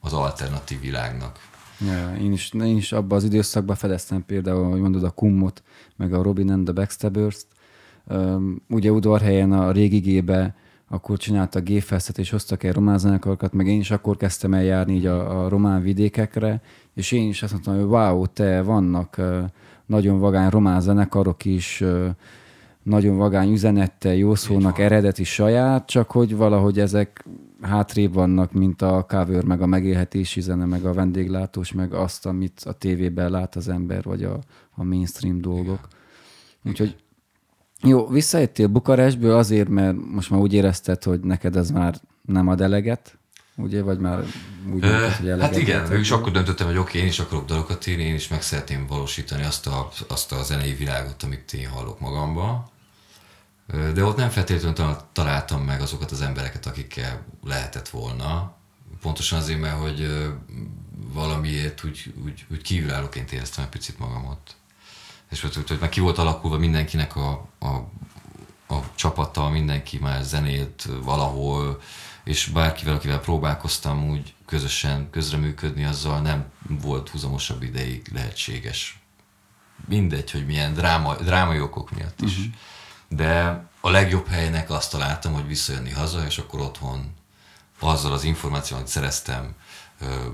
az 0.02 0.12
alternatív 0.12 0.80
világnak. 0.80 1.38
Ja, 1.86 2.16
én, 2.20 2.32
is, 2.32 2.52
én 2.52 2.76
is 2.76 2.92
abban 2.92 3.18
az 3.18 3.24
időszakban 3.24 3.76
fedeztem 3.76 4.24
például, 4.26 4.70
hogy 4.70 4.80
mondod, 4.80 5.04
a 5.04 5.10
Kummot, 5.10 5.62
meg 5.96 6.12
a 6.12 6.22
Robin 6.22 6.50
and 6.50 6.64
the 6.64 6.72
Backstabbers-t. 6.72 7.46
Um, 8.06 8.62
ugye 8.68 8.90
udvarhelyen 8.90 9.52
a 9.52 9.70
régi 9.70 9.98
gébe 9.98 10.54
akkor 10.88 11.18
csinálta 11.18 11.58
a 11.58 11.62
G-Festet, 11.62 12.18
és 12.18 12.30
hoztak 12.30 12.62
el 12.62 12.72
román 12.72 12.98
zenekarokat, 12.98 13.52
meg 13.52 13.66
én 13.66 13.80
is 13.80 13.90
akkor 13.90 14.16
kezdtem 14.16 14.54
el 14.54 14.62
járni 14.62 14.94
így 14.94 15.06
a, 15.06 15.44
a 15.44 15.48
román 15.48 15.82
vidékekre, 15.82 16.62
és 16.94 17.12
én 17.12 17.28
is 17.28 17.42
azt 17.42 17.52
mondtam, 17.52 17.74
hogy 17.74 17.84
wow, 17.84 18.26
te 18.26 18.62
vannak 18.62 19.20
nagyon 19.86 20.18
vagány 20.18 20.48
román 20.48 20.80
zenekarok 20.80 21.44
is, 21.44 21.84
nagyon 22.82 23.16
vagány 23.16 23.52
üzenettel, 23.52 24.14
jó 24.14 24.34
szónak, 24.34 24.78
eredeti 24.78 25.24
saját, 25.24 25.86
csak 25.86 26.10
hogy 26.10 26.36
valahogy 26.36 26.80
ezek 26.80 27.24
hátrébb 27.62 28.12
vannak, 28.12 28.52
mint 28.52 28.82
a 28.82 29.06
cover, 29.08 29.44
meg 29.44 29.62
a 29.62 29.66
megélhetési 29.66 30.40
zene, 30.40 30.64
meg 30.64 30.84
a 30.84 30.92
vendéglátós, 30.92 31.72
meg 31.72 31.92
azt, 31.92 32.26
amit 32.26 32.62
a 32.64 32.72
tévében 32.72 33.30
lát 33.30 33.56
az 33.56 33.68
ember, 33.68 34.02
vagy 34.02 34.24
a, 34.24 34.38
a 34.70 34.84
mainstream 34.84 35.40
dolgok. 35.40 35.88
Úgyhogy 36.64 36.96
jó, 37.82 38.06
visszajöttél 38.06 38.66
Bukarestből 38.66 39.36
azért, 39.36 39.68
mert 39.68 39.96
most 40.12 40.30
már 40.30 40.40
úgy 40.40 40.52
érezted, 40.52 41.02
hogy 41.02 41.20
neked 41.20 41.56
ez 41.56 41.70
már 41.70 42.00
nem 42.22 42.48
ad 42.48 42.60
eleget, 42.60 43.18
ugye, 43.56 43.82
vagy 43.82 43.98
már 43.98 44.18
úgy 44.72 44.80
mondtad, 44.80 45.12
hogy 45.12 45.28
eleget? 45.28 45.50
Hát 45.50 45.56
igen, 45.56 45.92
és 45.92 46.10
akkor 46.10 46.32
döntöttem, 46.32 46.66
hogy 46.66 46.76
oké, 46.76 46.88
okay, 46.88 47.00
én 47.00 47.06
is 47.06 47.18
akarok 47.18 47.44
dalokat 47.44 47.86
írni, 47.86 48.02
én 48.02 48.14
is 48.14 48.28
meg 48.28 48.42
szeretném 48.42 48.86
valósítani 48.86 49.44
azt 49.44 49.66
a, 49.66 49.88
azt 50.08 50.32
a 50.32 50.42
zenei 50.42 50.72
világot, 50.74 51.22
amit 51.22 51.52
én 51.52 51.68
hallok 51.68 52.00
magamba, 52.00 52.71
de 53.66 54.04
ott 54.04 54.16
nem 54.16 54.30
feltétlenül 54.30 54.96
találtam 55.12 55.62
meg 55.62 55.80
azokat 55.80 56.10
az 56.10 56.20
embereket, 56.20 56.66
akikkel 56.66 57.24
lehetett 57.44 57.88
volna. 57.88 58.54
Pontosan 59.00 59.38
azért, 59.38 59.60
mert 59.60 59.80
hogy 59.80 60.28
valamiért 60.92 61.84
úgy, 61.84 62.14
úgy, 62.24 62.46
úgy 62.50 62.62
kívülállóként 62.62 63.32
éreztem 63.32 63.64
egy 63.64 63.70
picit 63.70 63.98
magamat. 63.98 64.56
És 65.30 65.40
hogy, 65.40 65.54
hogy 65.54 65.78
már 65.80 65.88
ki 65.88 66.00
volt 66.00 66.18
alakulva 66.18 66.58
mindenkinek 66.58 67.16
a, 67.16 67.48
a, 67.58 67.68
a 68.74 68.94
csapata, 68.94 69.48
mindenki 69.48 69.98
már 69.98 70.22
zenélt 70.22 70.88
valahol, 71.02 71.80
és 72.24 72.46
bárkivel, 72.46 72.94
akivel 72.94 73.20
próbálkoztam 73.20 74.10
úgy 74.10 74.34
közösen 74.46 75.10
közreműködni, 75.10 75.84
azzal 75.84 76.20
nem 76.20 76.44
volt 76.68 77.08
húzamosabb 77.08 77.62
ideig 77.62 78.10
lehetséges. 78.12 79.00
Mindegy, 79.88 80.30
hogy 80.30 80.46
milyen 80.46 80.74
dráma, 80.74 81.16
drámai 81.16 81.60
okok 81.60 81.90
miatt 81.90 82.20
is. 82.20 82.36
Uh-huh 82.38 82.54
de 83.16 83.64
a 83.80 83.90
legjobb 83.90 84.26
helynek 84.26 84.70
azt 84.70 84.90
találtam, 84.90 85.32
hogy 85.32 85.46
visszajönni 85.46 85.90
haza, 85.90 86.24
és 86.26 86.38
akkor 86.38 86.60
otthon 86.60 87.14
azzal 87.78 88.12
az 88.12 88.24
információt, 88.24 88.78
amit 88.78 88.90
szereztem 88.90 89.54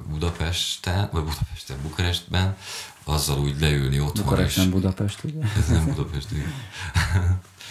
Budapesten, 0.08 1.08
vagy 1.12 1.22
Budapesten, 1.22 1.76
Bukarestben, 1.82 2.56
azzal 3.04 3.38
úgy 3.38 3.60
leülni 3.60 4.00
otthon. 4.00 4.24
Bukarest 4.24 4.56
nem 4.56 4.70
Budapest, 4.70 5.24
ugye? 5.24 5.40
Ez 5.56 5.68
nem 5.68 5.84
Budapest, 5.84 6.26
ugye? 6.30 6.44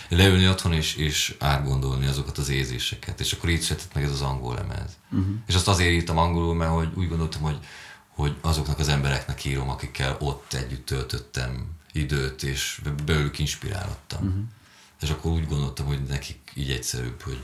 leülni 0.18 0.48
otthon 0.48 0.74
és, 0.74 0.96
és 0.96 1.36
átgondolni 1.40 2.06
azokat 2.06 2.38
az 2.38 2.50
érzéseket, 2.50 3.20
és 3.20 3.34
akkor 3.34 3.50
így 3.50 3.62
született 3.62 3.94
meg 3.94 4.04
ez 4.04 4.12
az 4.12 4.22
angol 4.22 4.56
lemez. 4.56 4.98
Uh-huh. 5.12 5.36
És 5.48 5.56
azt 5.56 5.68
azért 5.68 5.92
írtam 5.92 6.18
angolul, 6.18 6.56
mert 6.56 6.72
hogy 6.72 6.90
úgy 6.96 7.08
gondoltam, 7.08 7.42
hogy, 7.42 7.60
hogy 8.08 8.36
azoknak 8.42 8.80
az 8.80 8.88
embereknek 8.88 9.46
írom, 9.46 9.70
akikkel 9.70 10.18
ott 10.20 10.54
együtt 10.54 10.86
töltöttem 10.86 11.76
időt, 11.92 12.44
és 12.44 12.82
belőlük 13.06 13.40
inspirálottam. 13.40 14.26
Uh-huh 14.26 14.44
és 15.02 15.10
akkor 15.10 15.32
úgy 15.32 15.48
gondoltam, 15.48 15.86
hogy 15.86 16.04
nekik 16.04 16.52
így 16.54 16.72
egyszerűbb, 16.72 17.22
hogy 17.22 17.40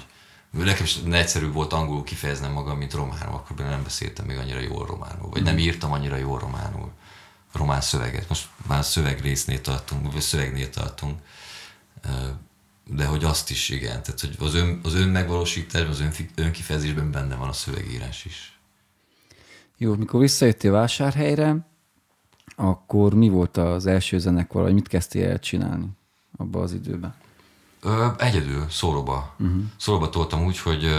nekem 0.52 0.84
is 0.84 0.98
egyszerűbb 1.12 1.54
volt 1.54 1.74
angolul 1.74 2.04
kifejeznem 2.04 2.52
magam, 2.52 2.78
mint 2.78 2.94
románul, 2.94 3.34
akkor 3.34 3.56
nem 3.56 3.84
beszéltem 3.84 4.26
még 4.26 4.38
annyira 4.38 4.60
jól 4.60 4.86
románul, 4.86 5.30
vagy 5.30 5.44
nem 5.44 5.58
írtam 5.58 5.92
annyira 5.92 6.16
jól 6.16 6.40
románul, 6.40 6.92
román 7.52 7.82
szöveget. 7.82 8.30
Most 8.30 8.48
már 8.68 8.86
szövegrésznél 8.86 9.62
tartunk, 9.62 10.12
vagy 10.12 10.22
szövegnél 10.22 10.70
tartunk, 10.70 11.20
de 12.86 13.06
hogy 13.06 13.24
azt 13.24 13.50
is 13.50 13.70
igen, 13.70 14.04
tehát 14.04 14.20
hogy 14.20 14.36
az 14.40 14.54
ön, 14.54 14.80
az 14.84 14.94
ön 14.94 15.10
megvalósításban, 15.10 15.92
az 15.92 16.00
ön, 16.00 16.12
önkifejezésben 16.36 17.12
benne 17.12 17.36
van 17.36 17.48
a 17.50 17.54
szövegírás 17.54 18.26
is. 18.26 18.60
Jó, 19.78 19.96
mikor 19.96 20.20
visszajöttél 20.20 20.72
vásárhelyre, 20.72 21.68
akkor 22.56 23.14
mi 23.14 23.30
volt 23.30 23.58
az 23.58 23.86
első 23.86 24.20
zenekar, 24.20 24.62
vagy 24.62 24.74
mit 24.74 24.88
kezdtél 24.88 25.30
el 25.30 25.40
csinálni 25.40 25.88
abban 26.38 26.62
az 26.62 26.74
időben? 26.74 27.16
Ö, 27.84 28.08
egyedül, 28.18 28.70
szólóba. 28.70 29.36
Uh-huh. 29.40 29.64
Szólóba 29.78 30.10
toltam 30.10 30.46
úgy, 30.46 30.60
hogy, 30.60 30.96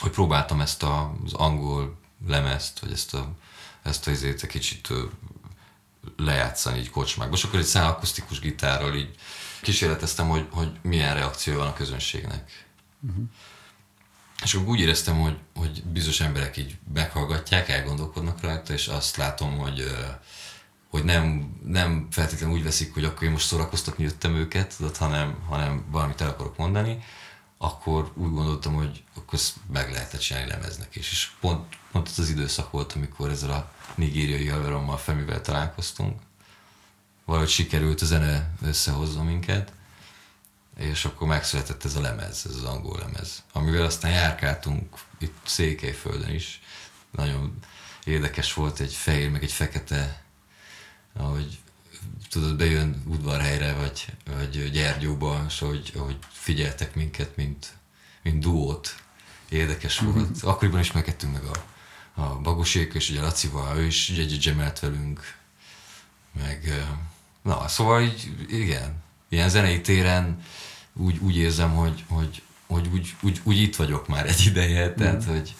hogy 0.00 0.10
próbáltam 0.10 0.60
ezt 0.60 0.82
a, 0.82 1.14
az 1.24 1.32
angol 1.32 1.98
lemezt, 2.26 2.78
vagy 2.78 2.92
ezt 2.92 3.14
a, 3.14 3.28
ezt 3.82 4.06
a 4.06 4.10
izét 4.10 4.42
egy 4.42 4.48
kicsit 4.48 4.92
lejátszani 6.16 6.78
így 6.78 6.90
kocsmákba. 6.90 7.36
És 7.36 7.44
akkor 7.44 7.58
egy 7.58 7.64
szál 7.64 7.90
akusztikus 7.90 8.40
gitárral 8.40 8.94
így 8.94 9.14
kísérleteztem, 9.62 10.28
hogy, 10.28 10.46
hogy 10.50 10.72
milyen 10.82 11.14
reakció 11.14 11.56
van 11.56 11.66
a 11.66 11.72
közönségnek. 11.72 12.66
Uh-huh. 13.00 13.24
És 14.42 14.54
akkor 14.54 14.68
úgy 14.68 14.80
éreztem, 14.80 15.20
hogy, 15.20 15.36
hogy 15.54 15.82
bizonyos 15.84 16.20
emberek 16.20 16.56
így 16.56 16.76
meghallgatják, 16.92 17.68
elgondolkodnak 17.68 18.40
rajta, 18.40 18.72
és 18.72 18.88
azt 18.88 19.16
látom, 19.16 19.58
hogy 19.58 19.84
hogy 20.96 21.04
nem, 21.04 21.56
nem 21.64 22.06
feltétlenül 22.10 22.56
úgy 22.56 22.62
veszik, 22.62 22.94
hogy 22.94 23.04
akkor 23.04 23.22
én 23.22 23.30
most 23.30 23.46
szórakoztatni 23.46 24.04
jöttem 24.04 24.34
őket, 24.34 24.76
tudod, 24.76 24.96
hanem, 24.96 25.38
hanem 25.48 25.84
valamit 25.90 26.20
el 26.20 26.28
akarok 26.28 26.56
mondani, 26.56 27.04
akkor 27.58 28.12
úgy 28.14 28.32
gondoltam, 28.32 28.74
hogy 28.74 29.04
akkor 29.14 29.34
ezt 29.34 29.54
meg 29.72 29.92
lehetett 29.92 30.20
csinálni 30.20 30.50
lemeznek 30.50 30.96
is. 30.96 31.10
És 31.10 31.30
pont, 31.40 31.76
pont 31.92 32.08
az 32.08 32.18
az 32.18 32.28
időszak 32.28 32.70
volt, 32.70 32.92
amikor 32.92 33.30
ezzel 33.30 33.50
a 33.50 33.72
nigériai 33.94 34.48
haverommal 34.48 34.96
Femivel 34.96 35.40
találkoztunk. 35.40 36.20
Valahogy 37.24 37.48
sikerült 37.48 38.00
a 38.00 38.04
zene 38.04 38.50
összehozza 38.62 39.22
minket, 39.22 39.72
és 40.76 41.04
akkor 41.04 41.28
megszületett 41.28 41.84
ez 41.84 41.96
a 41.96 42.00
lemez, 42.00 42.46
ez 42.48 42.54
az 42.54 42.64
angol 42.64 42.98
lemez, 42.98 43.42
amivel 43.52 43.84
aztán 43.84 44.10
járkáltunk 44.10 44.98
itt 45.18 45.36
Székelyföldön 45.44 46.34
is. 46.34 46.60
Nagyon 47.10 47.58
érdekes 48.04 48.54
volt 48.54 48.80
egy 48.80 48.92
fehér, 48.92 49.30
meg 49.30 49.42
egy 49.42 49.52
fekete 49.52 50.24
ahogy 51.16 51.58
tudod, 52.30 52.56
bejön 52.56 53.02
udvarhelyre, 53.06 53.72
vagy, 53.72 54.06
vagy 54.36 54.70
Gyergyóba, 54.70 55.44
és 55.48 55.62
ahogy, 55.62 55.92
ahogy 55.96 56.16
figyeltek 56.30 56.94
minket, 56.94 57.36
mint, 57.36 57.72
mint 58.22 58.42
duót. 58.42 58.94
Érdekes 59.48 59.98
volt. 59.98 60.42
Akkoriban 60.42 60.80
ismerkedtünk 60.80 61.32
meg 61.32 61.42
a, 61.44 61.64
a 62.22 62.40
Bagosék, 62.40 62.94
és 62.94 63.10
ugye 63.10 63.20
Lacival, 63.20 63.76
ő 63.78 63.84
is 63.84 64.08
együtt 64.10 64.78
velünk. 64.78 65.34
Meg, 66.32 66.86
na, 67.42 67.68
szóval 67.68 68.02
így, 68.02 68.34
igen, 68.48 69.02
ilyen 69.28 69.48
zenei 69.48 69.80
téren 69.80 70.42
úgy, 70.92 71.18
úgy 71.18 71.36
érzem, 71.36 71.74
hogy, 71.74 72.04
hogy, 72.08 72.42
hogy 72.66 72.88
úgy, 72.92 73.14
úgy, 73.20 73.40
úgy, 73.42 73.60
itt 73.60 73.76
vagyok 73.76 74.08
már 74.08 74.26
egy 74.26 74.46
ideje, 74.46 74.94
tehát, 74.94 75.26
mm. 75.26 75.28
hogy, 75.28 75.54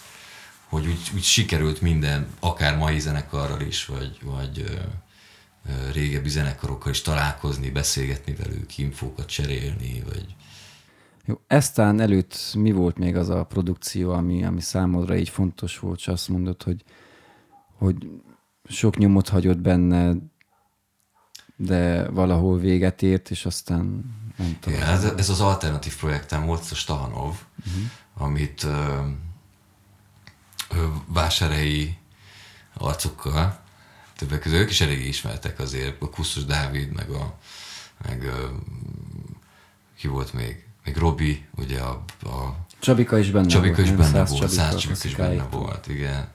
hogy 0.63 0.87
úgy, 0.87 1.11
úgy 1.13 1.23
sikerült 1.23 1.81
minden, 1.81 2.27
akár 2.39 2.77
mai 2.77 2.99
zenekarral 2.99 3.61
is, 3.61 3.85
vagy, 3.85 4.17
vagy 4.21 4.79
régebbi 5.93 6.29
zenekarokkal 6.29 6.91
is 6.91 7.01
találkozni, 7.01 7.69
beszélgetni 7.69 8.35
velük, 8.35 8.77
infókat 8.77 9.25
cserélni, 9.25 10.03
vagy... 10.05 10.35
Jó, 11.25 11.41
eztán 11.47 11.99
előtt 11.99 12.53
mi 12.53 12.71
volt 12.71 12.97
még 12.97 13.15
az 13.15 13.29
a 13.29 13.43
produkció, 13.43 14.11
ami, 14.11 14.45
ami 14.45 14.61
számodra 14.61 15.15
így 15.15 15.29
fontos 15.29 15.79
volt, 15.79 15.99
és 15.99 16.07
azt 16.07 16.29
mondod, 16.29 16.63
hogy, 16.63 16.83
hogy 17.77 17.95
sok 18.69 18.97
nyomot 18.97 19.29
hagyott 19.29 19.57
benne, 19.57 20.13
de 21.55 22.09
valahol 22.09 22.59
véget 22.59 23.01
ért, 23.01 23.29
és 23.29 23.45
aztán 23.45 23.85
nem 24.37 24.57
tudom. 24.59 24.79
Igen, 24.79 24.89
ez, 24.89 25.03
ez 25.03 25.29
az 25.29 25.41
alternatív 25.41 25.97
projektem 25.97 26.45
volt, 26.45 26.67
a 26.71 26.75
Stahanov, 26.75 27.35
uh-huh. 27.59 27.83
amit 28.17 28.63
ö, 28.63 29.01
ö, 30.69 30.85
vásárhelyi 31.07 31.97
arcokkal 32.73 33.65
többek 34.17 34.39
között 34.39 34.59
ők 34.59 34.69
is 34.69 34.81
elég 34.81 35.07
ismertek 35.07 35.59
azért, 35.59 36.01
a 36.01 36.09
Kusztus 36.09 36.45
Dávid, 36.45 36.91
meg 36.91 37.09
a, 37.09 37.37
meg 38.07 38.23
a, 38.23 38.51
ki 39.97 40.07
volt 40.07 40.33
még, 40.33 40.63
még 40.85 40.97
Robi, 40.97 41.45
ugye 41.55 41.79
a, 41.79 42.03
a 42.23 42.65
Csabika 42.79 43.17
is 43.17 43.31
benne 43.31 43.47
Csabika 43.47 43.75
volt. 43.75 43.87
is 43.87 43.93
benne 43.93 44.25
volt, 44.25 44.27
Csabika, 44.27 44.47
Száz 44.47 44.75
Csabika 44.75 45.07
is 45.07 45.15
benne 45.15 45.47
volt, 45.51 45.87
igen. 45.87 46.27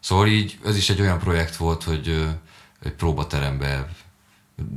Szóval 0.00 0.26
így, 0.26 0.58
ez 0.64 0.76
is 0.76 0.90
egy 0.90 1.00
olyan 1.00 1.18
projekt 1.18 1.56
volt, 1.56 1.82
hogy 1.82 2.28
egy 2.82 2.92
próbaterembe 2.92 3.88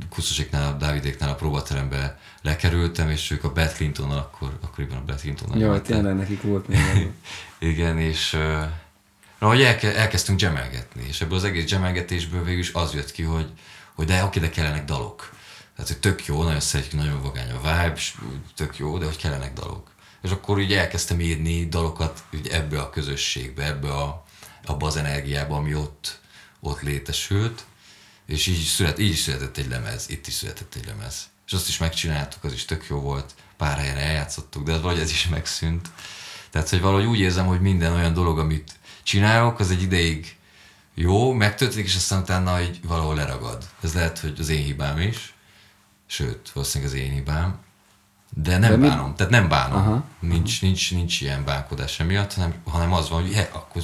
Kuszusiknál, 0.08 0.76
Dávidéknál 0.76 1.30
a 1.30 1.34
próbaterembe 1.34 2.18
lekerültem, 2.42 3.08
és 3.10 3.30
ők 3.30 3.44
a 3.44 3.52
Beth 3.52 3.74
Clinton-nal, 3.74 4.18
akkor, 4.18 4.58
akkoriban 4.60 4.96
a 4.96 5.04
Beth 5.04 5.20
Clinton-nal. 5.20 5.58
Jaj, 5.58 5.82
tényleg 5.82 6.16
nekik 6.16 6.42
volt 6.42 6.68
még. 6.68 6.78
Igen, 7.58 7.98
és 7.98 8.38
Na, 9.42 9.48
hogy 9.48 9.62
elke, 9.62 9.96
elkezdtünk 9.96 10.40
gemelgetni, 10.40 11.04
és 11.08 11.20
ebből 11.20 11.36
az 11.36 11.44
egész 11.44 11.70
gemelgetésből 11.70 12.44
végül 12.44 12.60
is 12.60 12.72
az 12.72 12.94
jött 12.94 13.12
ki, 13.12 13.22
hogy, 13.22 13.52
hogy 13.94 14.06
de 14.06 14.24
oké, 14.24 14.40
de 14.40 14.50
kellenek 14.50 14.84
dalok. 14.84 15.34
Tehát, 15.76 15.90
hogy 15.90 16.00
tök 16.00 16.26
jó, 16.26 16.42
nagyon 16.42 16.60
szeretjük, 16.60 17.00
nagyon 17.00 17.22
vagány 17.22 17.50
a 17.50 17.56
vibe, 17.56 18.00
tök 18.56 18.78
jó, 18.78 18.98
de 18.98 19.04
hogy 19.04 19.16
kellenek 19.16 19.52
dalok. 19.52 19.90
És 20.22 20.30
akkor 20.30 20.60
így 20.60 20.72
elkezdtem 20.72 21.20
írni 21.20 21.68
dalokat 21.68 22.22
úgy 22.32 22.48
ebbe 22.48 22.80
a 22.80 22.90
közösségbe, 22.90 23.64
ebbe 23.64 23.92
a, 23.92 24.24
abba 24.64 24.86
az 24.86 24.96
energiába, 24.96 25.56
ami 25.56 25.74
ott, 25.74 26.20
ott 26.60 26.80
létesült, 26.80 27.64
és 28.26 28.46
így, 28.46 28.64
szület, 28.64 28.98
így 28.98 29.10
is 29.10 29.18
született 29.18 29.56
egy 29.56 29.68
lemez, 29.68 30.08
itt 30.08 30.26
is 30.26 30.34
született 30.34 30.74
egy 30.74 30.86
lemez. 30.86 31.28
És 31.46 31.52
azt 31.52 31.68
is 31.68 31.78
megcsináltuk, 31.78 32.44
az 32.44 32.52
is 32.52 32.64
tök 32.64 32.86
jó 32.88 33.00
volt, 33.00 33.34
pár 33.56 33.78
helyen 33.78 33.98
eljátszottuk, 33.98 34.64
de 34.64 34.78
vagy 34.78 34.98
ez 34.98 35.10
is 35.10 35.28
megszűnt. 35.28 35.88
Tehát, 36.50 36.68
hogy 36.68 36.80
valahogy 36.80 37.06
úgy 37.06 37.20
érzem, 37.20 37.46
hogy 37.46 37.60
minden 37.60 37.92
olyan 37.92 38.12
dolog, 38.12 38.38
amit 38.38 38.80
csinálok, 39.02 39.58
az 39.58 39.70
egy 39.70 39.82
ideig 39.82 40.36
jó, 40.94 41.32
megtörténik, 41.32 41.86
és 41.86 41.96
aztán 41.96 42.20
utána 42.20 42.60
így 42.60 42.78
valahol 42.86 43.14
leragad. 43.14 43.64
Ez 43.80 43.94
lehet, 43.94 44.18
hogy 44.18 44.36
az 44.38 44.48
én 44.48 44.64
hibám 44.64 44.98
is, 44.98 45.34
sőt, 46.06 46.50
valószínűleg 46.50 46.92
az 46.92 46.98
én 46.98 47.10
hibám, 47.10 47.58
de 48.34 48.58
nem 48.58 48.80
de 48.80 48.88
bánom, 48.88 49.08
mi? 49.08 49.14
tehát 49.16 49.32
nem 49.32 49.48
bánom. 49.48 49.78
Aha. 49.78 50.04
Nincs, 50.20 50.56
aha. 50.56 50.66
nincs, 50.66 50.92
nincs 50.92 51.20
ilyen 51.20 51.44
bánkodás 51.44 52.00
emiatt, 52.00 52.34
hanem, 52.34 52.54
hanem 52.64 52.92
az 52.92 53.08
van, 53.08 53.22
hogy 53.22 53.34
he, 53.34 53.48
akkor 53.52 53.82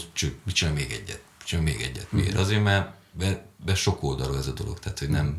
csinálj 0.53 0.77
még 0.77 0.93
egyet, 0.93 1.23
csinálj 1.45 1.71
még 1.71 1.81
egyet. 1.81 2.13
Miért? 2.13 2.29
Uh-huh. 2.29 2.43
Azért, 2.43 2.63
mert 2.63 2.91
be, 3.13 3.47
be 3.65 3.75
sok 3.75 4.03
oldalú 4.03 4.35
ez 4.35 4.47
a 4.47 4.53
dolog, 4.53 4.79
tehát 4.79 4.99
hogy 4.99 5.09
nem, 5.09 5.39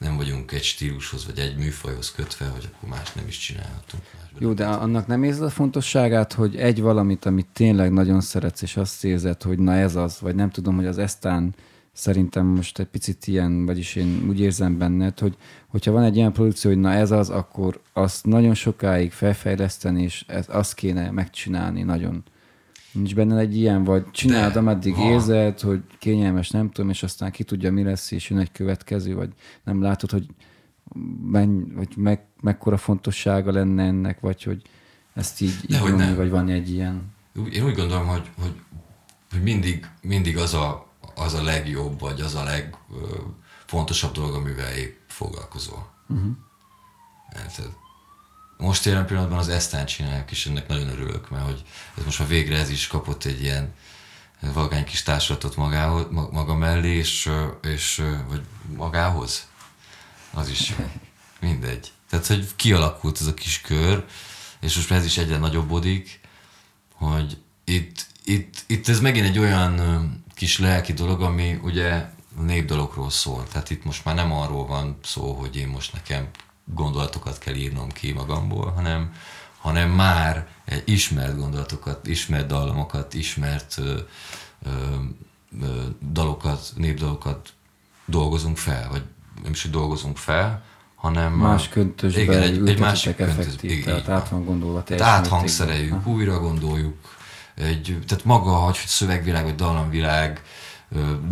nem 0.00 0.16
vagyunk 0.16 0.52
egy 0.52 0.62
stílushoz, 0.62 1.26
vagy 1.26 1.38
egy 1.38 1.56
műfajhoz 1.56 2.12
kötve, 2.12 2.46
hogy 2.46 2.68
akkor 2.72 2.88
más 2.88 3.12
nem 3.12 3.26
is 3.26 3.38
csinálhatunk. 3.38 4.02
Jó, 4.38 4.52
de 4.52 4.66
annak 4.66 5.06
nem 5.06 5.22
érzed 5.22 5.42
a 5.42 5.50
fontosságát, 5.50 6.32
hogy 6.32 6.56
egy 6.56 6.80
valamit, 6.80 7.24
amit 7.24 7.46
tényleg 7.52 7.92
nagyon 7.92 8.20
szeretsz, 8.20 8.62
és 8.62 8.76
azt 8.76 9.04
érzed, 9.04 9.42
hogy 9.42 9.58
na 9.58 9.74
ez 9.74 9.96
az, 9.96 10.20
vagy 10.20 10.34
nem 10.34 10.50
tudom, 10.50 10.76
hogy 10.76 10.86
az 10.86 10.98
Esztán 10.98 11.54
szerintem 11.92 12.46
most 12.46 12.78
egy 12.78 12.86
picit 12.86 13.26
ilyen, 13.26 13.66
vagyis 13.66 13.94
én 13.94 14.26
úgy 14.28 14.40
érzem 14.40 14.78
benned, 14.78 15.18
hogy 15.18 15.36
hogyha 15.68 15.92
van 15.92 16.02
egy 16.02 16.16
ilyen 16.16 16.32
produkció, 16.32 16.70
hogy 16.70 16.80
na 16.80 16.92
ez 16.92 17.10
az, 17.10 17.30
akkor 17.30 17.80
azt 17.92 18.26
nagyon 18.26 18.54
sokáig 18.54 19.12
felfejleszteni, 19.12 20.02
és 20.02 20.24
ez, 20.26 20.46
azt 20.48 20.74
kéne 20.74 21.10
megcsinálni 21.10 21.82
nagyon. 21.82 22.22
Nincs 22.92 23.14
benne 23.14 23.38
egy 23.38 23.56
ilyen, 23.56 23.84
vagy 23.84 24.10
csináld, 24.10 24.56
ameddig 24.56 24.94
van. 24.94 25.06
érzed, 25.06 25.60
hogy 25.60 25.82
kényelmes, 25.98 26.50
nem 26.50 26.70
tudom, 26.70 26.90
és 26.90 27.02
aztán 27.02 27.30
ki 27.30 27.44
tudja, 27.44 27.72
mi 27.72 27.82
lesz, 27.82 28.10
és 28.10 28.30
jön 28.30 28.38
egy 28.38 28.52
következő, 28.52 29.14
vagy 29.14 29.30
nem 29.64 29.82
látod, 29.82 30.10
hogy 30.10 30.26
menny, 31.22 31.74
vagy 31.74 31.96
meg, 31.96 32.24
mekkora 32.40 32.76
fontossága 32.76 33.52
lenne 33.52 33.84
ennek, 33.84 34.20
vagy 34.20 34.42
hogy 34.42 34.62
ezt 35.14 35.40
így, 35.40 35.56
így 35.68 35.80
nyomni, 35.80 36.14
vagy 36.14 36.30
van 36.30 36.48
egy 36.48 36.70
ilyen... 36.70 37.12
Én 37.52 37.64
úgy 37.64 37.74
gondolom, 37.74 38.06
hogy, 38.06 38.30
hogy, 38.40 38.54
hogy 39.30 39.42
mindig, 39.42 39.86
mindig 40.02 40.36
az, 40.36 40.54
a, 40.54 40.86
az 41.14 41.34
a 41.34 41.42
legjobb, 41.42 42.00
vagy 42.00 42.20
az 42.20 42.34
a 42.34 42.44
legfontosabb 42.44 44.12
dolog, 44.12 44.34
amivel 44.34 44.76
épp 44.76 44.96
foglalkozol. 45.06 45.90
Uh-huh. 46.08 46.30
Most 48.60 48.84
jelen 48.84 49.06
pillanatban 49.06 49.38
az 49.38 49.48
Esztán 49.48 49.86
csinálják, 49.86 50.30
és 50.30 50.46
ennek 50.46 50.68
nagyon 50.68 50.88
örülök, 50.88 51.30
mert 51.30 51.44
hogy 51.44 51.62
ez 51.98 52.04
most 52.04 52.18
már 52.18 52.28
végre 52.28 52.56
ez 52.56 52.70
is 52.70 52.86
kapott 52.86 53.24
egy 53.24 53.42
ilyen 53.42 53.74
vagány 54.40 54.84
kis 54.84 55.02
társulatot 55.02 55.56
magához, 55.56 56.06
maga 56.10 56.54
mellé, 56.54 56.96
és, 56.96 57.30
és 57.62 58.02
vagy 58.28 58.42
magához. 58.76 59.48
Az 60.32 60.48
is 60.48 60.74
mindegy. 61.40 61.92
Tehát, 62.10 62.26
hogy 62.26 62.48
kialakult 62.56 63.20
ez 63.20 63.26
a 63.26 63.34
kis 63.34 63.60
kör, 63.60 64.04
és 64.60 64.76
most 64.76 64.90
már 64.90 64.98
ez 64.98 65.04
is 65.04 65.18
egyre 65.18 65.38
nagyobbodik, 65.38 66.20
hogy 66.94 67.38
itt, 67.64 68.06
itt, 68.24 68.64
itt 68.66 68.88
ez 68.88 69.00
megint 69.00 69.26
egy 69.26 69.38
olyan 69.38 70.24
kis 70.34 70.58
lelki 70.58 70.92
dolog, 70.92 71.22
ami 71.22 71.58
ugye 71.62 72.04
népdalokról 72.40 73.10
szól. 73.10 73.46
Tehát 73.52 73.70
itt 73.70 73.84
most 73.84 74.04
már 74.04 74.14
nem 74.14 74.32
arról 74.32 74.66
van 74.66 74.98
szó, 75.02 75.32
hogy 75.32 75.56
én 75.56 75.68
most 75.68 75.92
nekem 75.92 76.28
gondolatokat 76.74 77.38
kell 77.38 77.54
írnom 77.54 77.88
ki 77.88 78.12
magamból, 78.12 78.70
hanem, 78.70 79.12
hanem 79.60 79.90
már 79.90 80.48
ismert 80.84 81.36
gondolatokat, 81.36 82.06
ismert 82.06 82.46
dallamokat, 82.46 83.14
ismert 83.14 83.74
ö, 83.78 83.98
ö, 84.62 84.70
ö, 85.62 85.82
dalokat, 86.12 86.72
népdalokat 86.76 87.52
dolgozunk 88.04 88.56
fel, 88.56 88.88
vagy 88.90 89.02
nem 89.42 89.52
is, 89.52 89.62
hogy 89.62 89.70
dolgozunk 89.70 90.16
fel, 90.16 90.62
hanem... 90.94 91.32
Más 91.32 91.68
köntösbe 91.68 92.20
igen, 92.20 92.42
egy, 92.42 92.68
egy 92.68 92.78
másik 92.78 93.18
effektív, 93.18 93.70
igen, 93.70 93.84
tehát 93.84 94.08
át 94.08 94.28
van 94.28 94.44
gondolva 94.44 94.82
Tehát 94.82 95.02
áthangszereljük, 95.02 96.06
újra 96.06 96.40
gondoljuk. 96.40 97.18
Egy, 97.54 97.98
tehát 98.06 98.24
maga, 98.24 98.50
hogy 98.50 98.74
szövegvilág 98.74 99.44
vagy 99.44 99.54
dallamvilág 99.54 100.42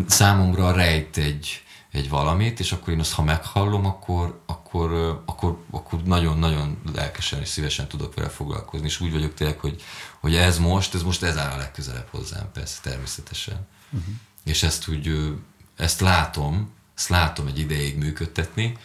számomra 0.06 0.72
rejt 0.72 1.16
egy, 1.16 1.62
egy 1.92 2.08
valamit, 2.08 2.60
és 2.60 2.72
akkor 2.72 2.92
én 2.92 3.00
azt, 3.00 3.12
ha 3.12 3.22
meghallom, 3.22 3.86
akkor, 3.86 4.42
akkor 4.46 5.22
akkor, 5.24 5.64
akkor, 5.70 6.02
nagyon-nagyon 6.02 6.78
lelkesen 6.94 7.40
és 7.40 7.48
szívesen 7.48 7.88
tudok 7.88 8.14
vele 8.14 8.28
foglalkozni, 8.28 8.86
és 8.86 9.00
úgy 9.00 9.12
vagyok 9.12 9.34
tényleg, 9.34 9.58
hogy, 9.58 9.82
hogy 10.20 10.34
ez 10.34 10.58
most, 10.58 10.94
ez 10.94 11.02
most 11.02 11.22
ez 11.22 11.36
áll 11.36 11.50
a 11.50 11.56
legközelebb 11.56 12.08
hozzám, 12.10 12.50
persze, 12.52 12.78
természetesen. 12.82 13.66
Uh-huh. 13.90 14.14
És 14.44 14.62
ezt 14.62 14.88
úgy, 14.88 15.34
ezt 15.76 16.00
látom, 16.00 16.70
ezt 16.96 17.08
látom 17.08 17.46
egy 17.46 17.58
ideig 17.58 17.98
működtetni, 17.98 18.76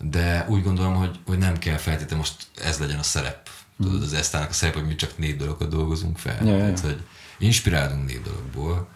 de 0.00 0.46
úgy 0.48 0.62
gondolom, 0.62 0.94
hogy, 0.94 1.18
hogy 1.26 1.38
nem 1.38 1.58
kell 1.58 1.76
feltétlenül 1.76 2.18
most 2.18 2.46
ez 2.62 2.78
legyen 2.78 2.98
a 2.98 3.02
szerep. 3.02 3.48
Tudod, 3.82 4.02
az 4.02 4.12
esztának 4.12 4.50
a 4.50 4.52
szerep, 4.52 4.74
hogy 4.74 4.86
mi 4.86 4.94
csak 4.94 5.18
négy 5.18 5.36
dologot 5.36 5.68
dolgozunk 5.68 6.18
fel. 6.18 6.46
Ja, 6.46 6.56
Tehát, 6.56 6.80
ja. 6.80 6.86
hogy 6.86 7.02
inspirálunk 7.38 8.06
négy 8.06 8.22
dologból, 8.22 8.88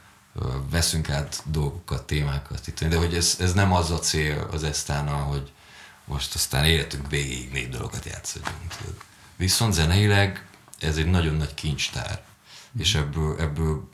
veszünk 0.71 1.11
át 1.11 1.43
dolgokat, 1.45 2.07
témákat, 2.07 2.67
itt, 2.67 2.85
de 2.85 2.97
hogy 2.97 3.15
ez, 3.15 3.37
ez 3.41 3.53
nem 3.53 3.73
az 3.73 3.91
a 3.91 3.99
cél 3.99 4.49
az 4.53 4.63
esztána, 4.63 5.13
hogy 5.13 5.53
most 6.05 6.35
aztán 6.35 6.65
életünk 6.65 7.11
végéig 7.11 7.51
négy 7.53 7.69
dologot 7.69 8.05
játszhatjunk. 8.05 8.77
Tudod. 8.77 8.97
Viszont 9.37 9.73
zeneileg 9.73 10.49
ez 10.81 10.97
egy 10.97 11.11
nagyon 11.11 11.35
nagy 11.35 11.55
kincstár, 11.55 12.23
mm. 12.77 12.81
és 12.81 12.95
ebből, 12.95 13.41
ebből, 13.41 13.89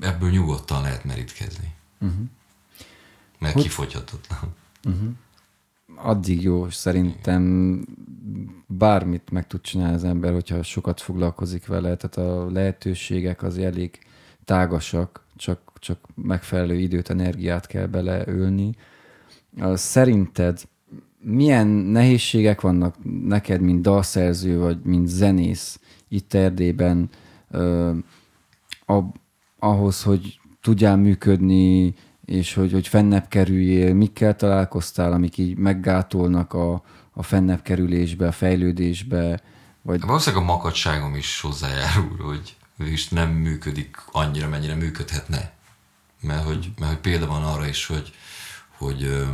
ebből 0.00 0.30
nyugodtan 0.30 0.82
lehet 0.82 1.04
merítkezni. 1.04 1.74
Uh-huh. 2.00 2.20
Mert 3.38 3.54
hogy... 3.54 3.62
kifogyhatatlan. 3.62 4.54
Uh-huh 4.84 5.12
addig 5.96 6.42
jó, 6.42 6.70
szerintem 6.70 7.84
bármit 8.66 9.30
meg 9.30 9.46
tud 9.46 9.60
csinálni 9.60 9.94
az 9.94 10.04
ember, 10.04 10.32
hogyha 10.32 10.62
sokat 10.62 11.00
foglalkozik 11.00 11.66
vele, 11.66 11.96
tehát 11.96 12.30
a 12.30 12.50
lehetőségek 12.50 13.42
az 13.42 13.58
elég 13.58 13.98
tágasak, 14.50 15.24
csak, 15.36 15.60
csak 15.78 15.98
megfelelő 16.14 16.78
időt, 16.78 17.10
energiát 17.10 17.66
kell 17.66 17.86
beleölni. 17.86 18.74
Szerinted 19.74 20.62
milyen 21.18 21.66
nehézségek 21.66 22.60
vannak 22.60 22.94
neked, 23.24 23.60
mint 23.60 23.82
dalszerző, 23.82 24.58
vagy 24.58 24.78
mint 24.82 25.08
zenész 25.08 25.80
itt 26.08 26.34
Erdélyben 26.34 27.10
ahhoz, 29.58 30.02
hogy 30.02 30.40
tudjál 30.60 30.96
működni 30.96 31.94
és 32.24 32.54
hogy, 32.54 32.72
hogy 32.72 32.88
fennebb 32.88 33.28
kerüljél, 33.28 33.94
mikkel 33.94 34.36
találkoztál, 34.36 35.12
amik 35.12 35.38
így 35.38 35.56
meggátolnak 35.56 36.52
a, 36.52 36.82
a 37.12 37.22
fennebb 37.22 37.62
kerülésbe, 37.62 38.26
a 38.26 38.32
fejlődésbe, 38.32 39.40
vagy... 39.82 40.00
Valószínűleg 40.00 40.44
a 40.44 40.46
makadságom 40.46 41.14
is 41.14 41.40
hozzájárul, 41.40 42.16
hogy 42.18 42.56
is 42.86 43.08
nem 43.08 43.30
működik 43.30 43.96
annyira, 44.12 44.48
mennyire 44.48 44.74
működhetne. 44.74 45.52
Mert 46.20 46.44
hogy, 46.44 46.70
mert 46.78 46.92
hogy 46.92 47.00
példa 47.00 47.26
van 47.26 47.44
arra 47.44 47.66
is, 47.66 47.86
hogy, 47.86 48.14
hogy 48.76 49.26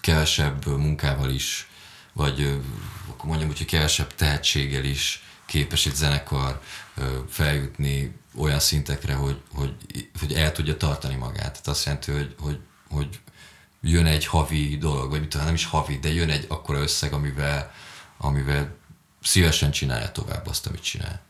kevesebb 0.00 0.66
munkával 0.66 1.30
is, 1.30 1.68
vagy 2.12 2.60
akkor 3.08 3.28
mondjam 3.28 3.48
hogy 3.48 3.64
kevesebb 3.64 4.14
tehetséggel 4.14 4.84
is 4.84 5.22
képes 5.46 5.86
egy 5.86 5.94
zenekar 5.94 6.60
feljutni 7.28 8.16
olyan 8.36 8.60
szintekre, 8.60 9.14
hogy, 9.14 9.40
hogy, 9.54 9.74
hogy 10.18 10.32
el 10.32 10.52
tudja 10.52 10.76
tartani 10.76 11.14
magát. 11.14 11.50
Tehát 11.50 11.68
azt 11.68 11.84
jelenti, 11.84 12.12
hogy, 12.12 12.34
hogy, 12.38 12.60
hogy 12.88 13.20
jön 13.80 14.06
egy 14.06 14.26
havi 14.26 14.76
dolog, 14.78 15.10
vagy 15.10 15.20
mit 15.20 15.34
nem 15.34 15.54
is 15.54 15.64
havi, 15.64 15.98
de 15.98 16.12
jön 16.12 16.30
egy 16.30 16.44
akkora 16.48 16.78
összeg, 16.78 17.12
amivel, 17.12 17.72
amivel 18.16 18.76
szívesen 19.22 19.70
csinálja 19.70 20.12
tovább 20.12 20.46
azt, 20.46 20.66
amit 20.66 20.82
csinál. 20.82 21.25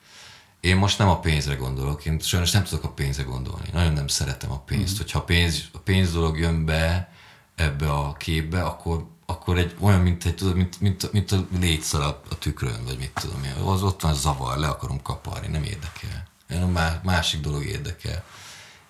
Én 0.66 0.76
most 0.76 0.98
nem 0.98 1.08
a 1.08 1.20
pénzre 1.20 1.54
gondolok, 1.54 2.04
én 2.04 2.18
sajnos 2.18 2.50
nem 2.50 2.64
tudok 2.64 2.84
a 2.84 2.88
pénzre 2.88 3.22
gondolni. 3.22 3.68
Nagyon 3.72 3.92
nem 3.92 4.06
szeretem 4.06 4.50
a 4.50 4.58
pénzt. 4.58 4.94
Mm. 4.94 4.96
Hogyha 4.96 5.18
a 5.18 5.22
pénz, 5.22 5.64
a 5.72 5.78
pénz 5.78 6.12
dolog 6.12 6.38
jön 6.38 6.64
be 6.64 7.12
ebbe 7.54 7.90
a 7.90 8.12
képbe, 8.12 8.62
akkor, 8.62 9.06
akkor 9.26 9.58
egy 9.58 9.74
olyan, 9.80 10.00
mint, 10.00 10.24
egy, 10.24 10.34
tudod, 10.34 10.56
mint, 10.56 10.80
mint, 10.80 11.12
mint 11.12 11.32
a 11.32 11.46
létszar 11.60 12.00
a, 12.00 12.22
a 12.30 12.38
tükrön, 12.38 12.84
vagy 12.84 12.98
mit 12.98 13.10
tudom 13.20 13.44
én. 13.44 13.52
Az 13.64 13.82
ott 13.82 14.00
van 14.00 14.14
zavar, 14.14 14.58
le 14.58 14.68
akarom 14.68 15.02
kaparni, 15.02 15.46
nem 15.46 15.62
érdekel. 15.62 16.28
Én 16.50 16.62
a 16.62 17.00
másik 17.02 17.40
dolog 17.40 17.64
érdekel. 17.64 18.24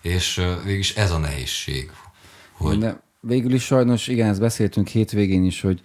És 0.03 0.43
végülis 0.65 0.95
ez 0.95 1.11
a 1.11 1.19
nehézség. 1.19 1.91
Hogy... 2.53 2.79
De 2.79 3.01
végül 3.21 3.53
is 3.53 3.65
sajnos, 3.65 4.09
igen, 4.09 4.29
ezt 4.29 4.41
beszéltünk 4.41 4.89
hétvégén 4.89 5.45
is, 5.45 5.61
hogy 5.61 5.81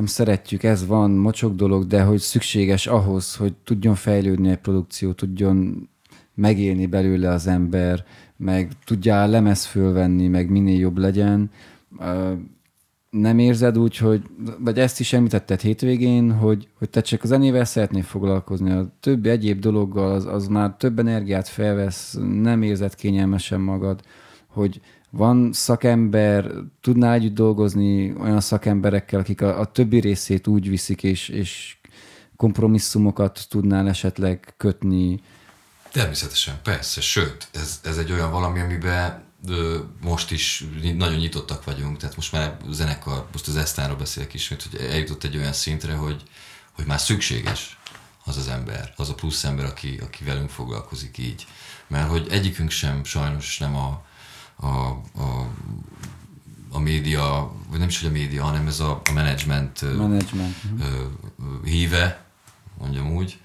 nem 0.00 0.08
szeretjük, 0.08 0.62
ez 0.62 0.86
van, 0.86 1.10
mocsok 1.10 1.54
dolog, 1.54 1.86
de 1.86 2.02
hogy 2.02 2.18
szükséges 2.18 2.86
ahhoz, 2.86 3.36
hogy 3.36 3.54
tudjon 3.64 3.94
fejlődni 3.94 4.50
egy 4.50 4.58
produkció, 4.58 5.12
tudjon 5.12 5.88
megélni 6.34 6.86
belőle 6.86 7.30
az 7.30 7.46
ember, 7.46 8.04
meg 8.36 8.72
tudja 8.84 9.26
lemez 9.26 9.64
fölvenni, 9.64 10.28
meg 10.28 10.50
minél 10.50 10.78
jobb 10.78 10.98
legyen. 10.98 11.50
Nem 13.10 13.38
érzed 13.38 13.78
úgy, 13.78 13.96
hogy, 13.96 14.22
vagy 14.58 14.78
ezt 14.78 15.00
is 15.00 15.12
említetted 15.12 15.60
hétvégén, 15.60 16.32
hogy, 16.32 16.68
hogy 16.78 16.90
te 16.90 17.00
csak 17.00 17.22
a 17.22 17.26
zenével 17.26 17.64
szeretnél 17.64 18.02
foglalkozni, 18.02 18.70
a 18.70 18.92
többi 19.00 19.28
egyéb 19.28 19.58
dologgal 19.58 20.12
az, 20.12 20.26
az 20.26 20.46
már 20.46 20.76
több 20.76 20.98
energiát 20.98 21.48
felvesz, 21.48 22.18
nem 22.42 22.62
érzed 22.62 22.94
kényelmesen 22.94 23.60
magad, 23.60 24.00
hogy 24.46 24.80
van 25.10 25.52
szakember, 25.52 26.50
tudnál 26.80 27.12
együtt 27.12 27.34
dolgozni 27.34 28.14
olyan 28.20 28.40
szakemberekkel, 28.40 29.20
akik 29.20 29.42
a, 29.42 29.60
a 29.60 29.64
többi 29.64 30.00
részét 30.00 30.46
úgy 30.46 30.68
viszik, 30.68 31.02
és, 31.02 31.28
és 31.28 31.76
kompromisszumokat 32.36 33.46
tudnál 33.48 33.88
esetleg 33.88 34.54
kötni? 34.56 35.20
Természetesen, 35.92 36.60
persze, 36.62 37.00
sőt, 37.00 37.48
ez, 37.52 37.80
ez 37.84 37.98
egy 37.98 38.12
olyan 38.12 38.30
valami, 38.30 38.60
amiben 38.60 39.22
most 40.00 40.30
is 40.30 40.64
nagyon 40.96 41.18
nyitottak 41.18 41.64
vagyunk, 41.64 41.96
tehát 41.96 42.16
most 42.16 42.32
már 42.32 42.56
a 42.68 42.72
zenekar, 42.72 43.26
most 43.32 43.48
az 43.48 43.56
Esztánról 43.56 43.96
beszélek 43.96 44.34
ismét, 44.34 44.62
hogy 44.62 44.80
eljutott 44.80 45.24
egy 45.24 45.36
olyan 45.36 45.52
szintre, 45.52 45.94
hogy, 45.94 46.22
hogy 46.72 46.86
már 46.86 47.00
szükséges 47.00 47.78
az 48.24 48.36
az 48.36 48.48
ember, 48.48 48.92
az 48.96 49.08
a 49.08 49.14
plusz 49.14 49.44
ember, 49.44 49.64
aki, 49.64 49.98
aki 50.02 50.24
velünk 50.24 50.50
foglalkozik 50.50 51.18
így. 51.18 51.46
Mert 51.86 52.08
hogy 52.08 52.26
egyikünk 52.30 52.70
sem 52.70 53.04
sajnos 53.04 53.58
nem 53.58 53.76
a, 53.76 54.04
a, 54.60 54.66
a, 54.66 55.50
a 56.70 56.78
média, 56.78 57.52
vagy 57.70 57.78
nem 57.78 57.88
is 57.88 58.00
hogy 58.00 58.08
a 58.08 58.12
média, 58.12 58.44
hanem 58.44 58.66
ez 58.66 58.80
a, 58.80 59.00
a 59.04 59.12
management, 59.12 59.96
management. 59.96 60.54
híve, 61.64 62.24
mondjam 62.78 63.12
úgy, 63.12 63.38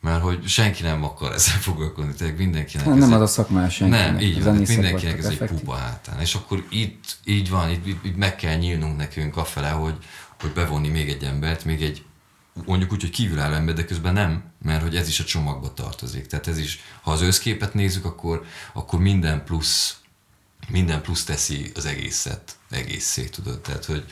mert 0.00 0.22
hogy 0.22 0.46
senki 0.46 0.82
nem 0.82 1.04
akar 1.04 1.32
ezzel 1.38 1.58
foglalkozni, 1.58 2.14
tehát 2.14 2.38
mindenkinek. 2.38 2.86
Nem, 2.86 2.98
nem 2.98 3.12
az 3.12 3.20
a 3.20 3.26
szakmás 3.26 3.74
senki. 3.74 3.96
Nem, 3.96 4.18
így 4.18 4.44
van, 4.44 4.54
mindenkinek 4.54 5.18
ez 5.18 5.26
egy 5.26 5.38
pupa 5.38 5.74
hátán. 5.74 6.20
És 6.20 6.34
akkor 6.34 6.64
itt, 6.68 7.16
így 7.24 7.50
van, 7.50 7.70
itt, 7.70 8.04
itt 8.04 8.16
meg 8.16 8.36
kell 8.36 8.56
nyílnunk 8.56 8.96
nekünk 8.96 9.36
afele, 9.36 9.70
hogy, 9.70 9.96
hogy 10.40 10.50
bevonni 10.50 10.88
még 10.88 11.08
egy 11.08 11.24
embert, 11.24 11.64
még 11.64 11.82
egy 11.82 12.04
mondjuk 12.64 12.92
úgy, 12.92 13.00
hogy 13.00 13.10
kívülálló 13.10 13.54
ember, 13.54 13.74
de 13.74 13.84
közben 13.84 14.12
nem, 14.12 14.44
mert 14.62 14.82
hogy 14.82 14.96
ez 14.96 15.08
is 15.08 15.20
a 15.20 15.24
csomagba 15.24 15.74
tartozik. 15.74 16.26
Tehát 16.26 16.46
ez 16.46 16.58
is, 16.58 16.80
ha 17.02 17.10
az 17.10 17.22
összképet 17.22 17.74
nézzük, 17.74 18.04
akkor, 18.04 18.44
akkor 18.72 19.00
minden 19.00 19.44
plusz, 19.44 19.96
minden 20.68 21.02
plusz 21.02 21.24
teszi 21.24 21.72
az 21.74 21.86
egészet, 21.86 22.56
egészé, 22.70 23.24
tudod. 23.24 23.60
Tehát, 23.60 23.84
hogy, 23.84 24.04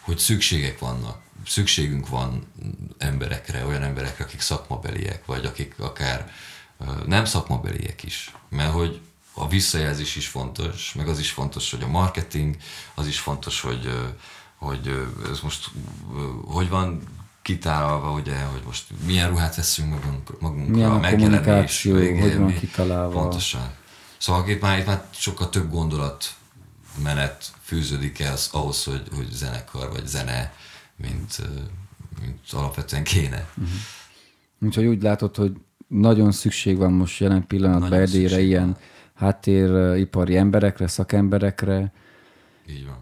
hogy 0.00 0.18
szükségek 0.18 0.78
vannak 0.78 1.18
szükségünk 1.46 2.08
van 2.08 2.46
emberekre, 2.98 3.66
olyan 3.66 3.82
emberekre, 3.82 4.24
akik 4.24 4.40
szakmabeliek, 4.40 5.26
vagy 5.26 5.46
akik 5.46 5.74
akár 5.78 6.32
nem 7.06 7.24
szakmabeliek 7.24 8.02
is. 8.02 8.34
Mert 8.48 8.72
hogy 8.72 9.00
a 9.34 9.48
visszajelzés 9.48 10.16
is 10.16 10.26
fontos, 10.26 10.94
meg 10.94 11.08
az 11.08 11.18
is 11.18 11.30
fontos, 11.30 11.70
hogy 11.70 11.82
a 11.82 11.88
marketing, 11.88 12.56
az 12.94 13.06
is 13.06 13.18
fontos, 13.18 13.60
hogy, 13.60 14.12
hogy 14.56 15.08
ez 15.30 15.40
most 15.40 15.70
hogy 16.46 16.68
van 16.68 17.02
kitalálva, 17.42 18.10
ugye, 18.10 18.42
hogy 18.42 18.62
most 18.64 18.84
milyen 19.06 19.28
ruhát 19.28 19.56
veszünk 19.56 19.90
magunk, 19.90 20.40
magunkra, 20.40 20.74
milyen 20.74 20.90
a 20.90 20.98
megjelenés, 20.98 21.82
vége, 21.82 22.20
hogy 22.20 22.36
van 22.36 22.54
kitalálva. 22.54 23.20
Pontosan. 23.20 23.78
Szóval 24.20 24.48
itt 24.48 24.60
már, 24.60 24.78
itt 24.78 24.86
már 24.86 25.04
sokkal 25.10 25.48
több 25.48 25.70
gondolat 25.70 26.34
menet 27.02 27.52
fűződik 27.62 28.18
el 28.20 28.36
ahhoz, 28.52 28.84
hogy, 28.84 29.02
hogy 29.14 29.30
zenekar 29.30 29.90
vagy 29.90 30.06
zene 30.06 30.54
mint, 30.96 31.36
mint 32.20 32.38
alapvetően 32.50 33.04
kéne. 33.04 33.48
Uh-huh. 33.56 33.74
Úgyhogy 34.60 34.84
úgy 34.84 35.02
látod, 35.02 35.36
hogy 35.36 35.52
nagyon 35.86 36.32
szükség 36.32 36.76
van 36.76 36.92
most 36.92 37.20
jelen 37.20 37.46
pillanatban 37.46 37.92
Erdélyre 37.92 38.40
ilyen 38.40 38.76
háttéripari 39.14 40.36
emberekre, 40.36 40.86
szakemberekre. 40.86 41.92
Így 42.68 42.86
van. 42.86 42.98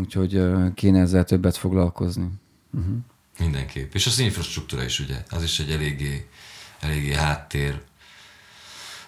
Úgyhogy 0.00 0.42
kéne 0.74 1.00
ezzel 1.00 1.24
többet 1.24 1.56
foglalkozni. 1.56 2.28
Uh-huh. 2.72 2.96
Mindenképp. 3.38 3.94
És 3.94 4.06
az 4.06 4.18
infrastruktúra 4.18 4.84
is, 4.84 5.00
ugye, 5.00 5.24
az 5.30 5.42
is 5.42 5.60
egy 5.60 5.70
eléggé, 5.70 6.28
eléggé 6.80 7.14
háttér 7.14 7.82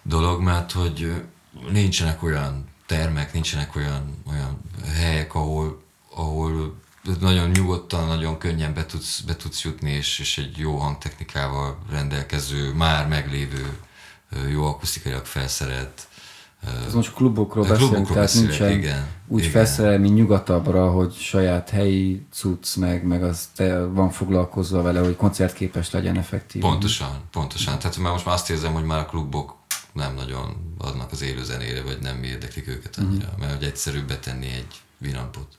dolog, 0.03 0.43
mert 0.43 0.73
hogy 0.73 1.23
nincsenek 1.73 2.23
olyan 2.23 2.69
termek, 2.87 3.33
nincsenek 3.33 3.77
olyan, 3.77 4.23
olyan 4.31 4.61
helyek, 4.95 5.35
ahol, 5.35 5.83
ahol 6.15 6.81
nagyon 7.21 7.51
nyugodtan, 7.51 8.07
nagyon 8.07 8.39
könnyen 8.39 8.75
be 8.75 8.87
tudsz, 8.87 9.21
be 9.21 9.37
tudsz 9.37 9.65
jutni, 9.65 9.91
és, 9.91 10.19
és 10.19 10.39
egy 10.39 10.57
jó 10.57 10.77
hangtechnikával 10.77 11.79
rendelkező, 11.91 12.73
már 12.73 13.09
meglévő, 13.09 13.79
jó 14.51 14.65
akusztikailag 14.65 15.25
felszerelt 15.25 16.09
Ez 16.87 16.95
most 16.95 17.13
klubokról 17.13 17.65
beszélünk, 17.65 17.91
klubokról 17.91 18.15
tehát 18.15 18.23
beszélek, 18.23 18.49
nincsen 18.49 18.79
igen, 18.79 19.07
úgy 19.27 19.41
igen. 19.41 19.53
felszerelmi 19.53 20.09
nyugatabbra, 20.09 20.91
hogy 20.91 21.15
saját 21.15 21.71
helyi 21.71 22.27
cucc, 22.33 22.77
meg, 22.77 23.05
meg 23.05 23.23
az 23.23 23.49
te 23.55 23.85
van 23.85 24.11
foglalkozva 24.11 24.83
vele, 24.83 25.01
hogy 25.01 25.17
koncertképes 25.17 25.91
legyen 25.91 26.19
effektív. 26.19 26.63
Pontosan, 26.63 27.21
pontosan. 27.31 27.79
Tehát 27.79 27.97
már 27.97 28.13
most 28.13 28.25
már 28.25 28.35
azt 28.35 28.51
érzem, 28.51 28.73
hogy 28.73 28.85
már 28.85 28.99
a 28.99 29.07
klubok 29.07 29.57
nem 29.93 30.15
nagyon 30.15 30.75
adnak 30.79 31.13
az 31.13 31.23
élő 31.23 31.45
zenére, 31.45 31.83
vagy 31.83 31.99
nem 32.01 32.23
érdeklik 32.23 32.69
őket 32.69 32.97
annyira, 32.97 33.29
Mhm. 33.33 33.41
mert 33.41 33.55
hogy 33.55 33.65
egyszerűbb 33.65 34.09
betenni 34.09 34.47
egy 34.47 34.67
vinampot. 34.99 35.59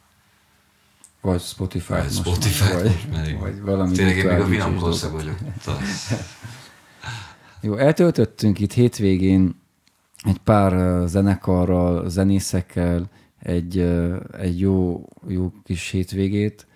Vagy 1.21 1.41
Spotify. 1.41 1.93
Vagy 1.93 2.03
most 2.03 2.15
Spotify, 2.15 2.73
vagy, 2.73 2.83
most 2.83 3.11
már 3.11 3.27
igen. 3.27 3.39
vagy 3.39 3.61
valami 3.61 3.95
Tényleg 3.95 4.17
én 4.17 4.45
még 4.47 4.59
a 4.59 4.63
dolgot. 4.63 4.83
ország 4.83 5.11
vagyok. 5.11 5.37
Jó, 7.61 7.75
eltöltöttünk 7.75 8.59
itt 8.59 8.73
hétvégén 8.73 9.61
egy 10.23 10.37
pár 10.37 11.07
zenekarral, 11.07 12.09
zenészekkel 12.09 13.09
egy, 13.39 13.79
egy 14.39 14.59
jó, 14.59 15.05
jó 15.27 15.53
kis 15.63 15.89
hétvégét. 15.89 16.67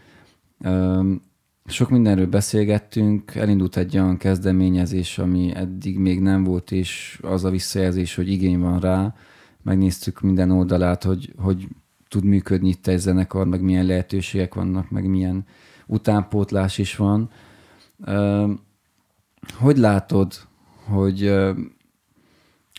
Sok 1.65 1.89
mindenről 1.89 2.27
beszélgettünk, 2.27 3.35
elindult 3.35 3.77
egy 3.77 3.97
olyan 3.97 4.17
kezdeményezés, 4.17 5.17
ami 5.17 5.51
eddig 5.55 5.97
még 5.97 6.19
nem 6.19 6.43
volt, 6.43 6.71
és 6.71 7.19
az 7.21 7.43
a 7.43 7.49
visszajelzés, 7.49 8.15
hogy 8.15 8.29
igény 8.29 8.59
van 8.59 8.79
rá. 8.79 9.15
Megnéztük 9.61 10.21
minden 10.21 10.51
oldalát, 10.51 11.03
hogy, 11.03 11.33
hogy 11.37 11.67
tud 12.07 12.23
működni 12.23 12.69
itt 12.69 12.87
egy 12.87 12.99
zenekar, 12.99 13.47
meg 13.47 13.61
milyen 13.61 13.85
lehetőségek 13.85 14.53
vannak, 14.53 14.89
meg 14.89 15.05
milyen 15.05 15.45
utánpótlás 15.87 16.77
is 16.77 16.95
van. 16.95 17.29
Hogy 19.53 19.77
látod, 19.77 20.33
hogy 20.85 21.27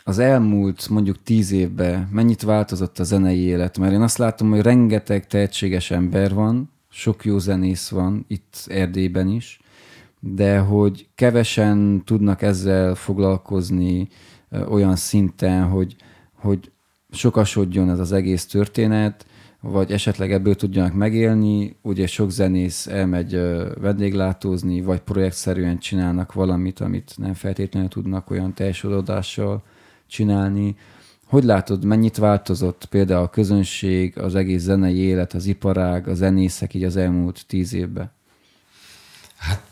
az 0.05 0.19
elmúlt 0.19 0.89
mondjuk 0.89 1.23
tíz 1.23 1.51
évben 1.53 2.09
mennyit 2.13 2.43
változott 2.43 2.99
a 2.99 3.05
zenei 3.05 3.41
élet? 3.41 3.79
Mert 3.79 3.93
én 3.93 4.03
azt 4.03 4.19
látom, 4.19 4.51
hogy 4.51 4.61
rengeteg 4.61 5.27
tehetséges 5.27 5.91
ember 5.91 6.35
van, 6.35 6.73
sok 6.95 7.25
jó 7.25 7.39
zenész 7.39 7.89
van 7.89 8.25
itt 8.29 8.65
Erdélyben 8.67 9.29
is, 9.29 9.61
de 10.21 10.59
hogy 10.59 11.09
kevesen 11.15 12.03
tudnak 12.05 12.43
ezzel 12.43 12.95
foglalkozni 12.95 14.09
olyan 14.69 14.97
szinten, 14.97 15.63
hogy, 15.65 15.97
hogy 16.35 16.71
sokasodjon 17.11 17.91
ez 17.91 17.99
az 17.99 18.13
egész 18.13 18.47
történet, 18.47 19.27
vagy 19.61 19.93
esetleg 19.93 20.33
ebből 20.33 20.55
tudjanak 20.55 20.95
megélni. 20.95 21.77
Ugye 21.83 22.07
sok 22.07 22.31
zenész 22.31 22.87
elmegy 22.87 23.41
vendéglátózni, 23.81 24.81
vagy 24.81 25.01
projektszerűen 25.01 25.79
csinálnak 25.79 26.33
valamit, 26.33 26.81
amit 26.81 27.15
nem 27.17 27.35
feltétlenül 27.35 27.89
tudnak 27.89 28.31
olyan 28.31 28.55
teljes 28.55 28.87
csinálni. 30.07 30.77
Hogy 31.35 31.45
látod, 31.45 31.85
mennyit 31.85 32.17
változott 32.17 32.85
például 32.85 33.23
a 33.23 33.31
közönség, 33.31 34.19
az 34.19 34.35
egész 34.35 34.63
zenei 34.63 34.97
élet, 34.97 35.33
az 35.33 35.47
iparág, 35.47 36.09
a 36.09 36.15
zenészek 36.15 36.75
így 36.75 36.85
az 36.85 36.97
elmúlt 36.97 37.45
tíz 37.47 37.73
évben? 37.73 38.13
hát 39.37 39.63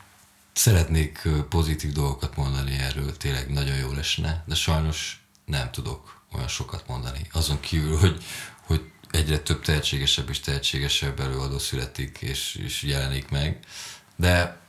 szeretnék 0.53 1.29
pozitív 1.49 1.93
dolgokat 1.93 2.37
mondani 2.37 2.73
erről, 2.73 3.17
tényleg 3.17 3.53
nagyon 3.53 3.77
jó 3.77 3.93
lesne, 3.93 4.45
de 4.47 4.55
sajnos 4.55 5.25
nem 5.45 5.71
tudok 5.71 6.23
olyan 6.35 6.49
sokat 6.49 6.85
mondani. 6.89 7.21
Azon 7.33 7.61
kívül, 7.61 7.97
hogy, 7.97 8.25
hogy 8.67 8.81
egyre 9.11 9.39
több 9.39 9.61
tehetségesebb 9.61 10.29
és 10.29 10.41
tehetségesebb 10.41 11.21
előadó 11.21 11.59
születik 11.59 12.19
és, 12.21 12.55
és 12.65 12.83
jelenik 12.83 13.31
meg, 13.31 13.59
de 14.17 14.61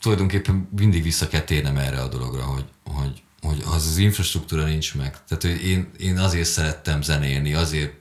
tulajdonképpen 0.00 0.68
mindig 0.76 1.02
vissza 1.02 1.28
kell 1.28 1.42
térnem 1.42 1.76
erre 1.76 2.00
a 2.00 2.08
dologra, 2.08 2.42
hogy, 2.42 2.66
hogy, 2.84 3.22
hogy 3.40 3.62
az 3.66 3.86
az 3.86 3.96
infrastruktúra 3.96 4.64
nincs 4.64 4.94
meg. 4.94 5.16
Tehát 5.28 5.42
hogy 5.42 5.64
én, 5.66 5.90
én 5.98 6.18
azért 6.18 6.48
szerettem 6.48 7.02
zenélni, 7.02 7.54
azért 7.54 7.92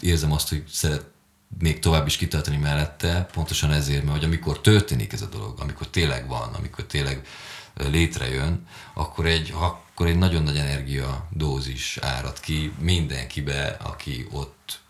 érzem 0.00 0.32
azt, 0.32 0.48
hogy 0.48 0.64
szeretnék 0.68 1.78
tovább 1.80 2.06
is 2.06 2.16
kitartani 2.16 2.56
mellette, 2.56 3.28
pontosan 3.32 3.72
ezért, 3.72 4.02
mert 4.02 4.16
hogy 4.16 4.24
amikor 4.24 4.60
történik 4.60 5.12
ez 5.12 5.22
a 5.22 5.26
dolog, 5.26 5.60
amikor 5.60 5.86
tényleg 5.86 6.28
van, 6.28 6.54
amikor 6.54 6.84
tényleg 6.84 7.26
létrejön, 7.74 8.66
akkor 8.94 9.26
egy, 9.26 9.54
akkor 9.56 10.06
egy 10.06 10.18
nagyon 10.18 10.42
nagy 10.42 10.56
energia 10.56 11.28
dózis 11.30 11.98
árad 12.00 12.40
ki 12.40 12.72
mindenkibe, 12.78 13.76
aki 13.82 14.26
ott 14.30 14.80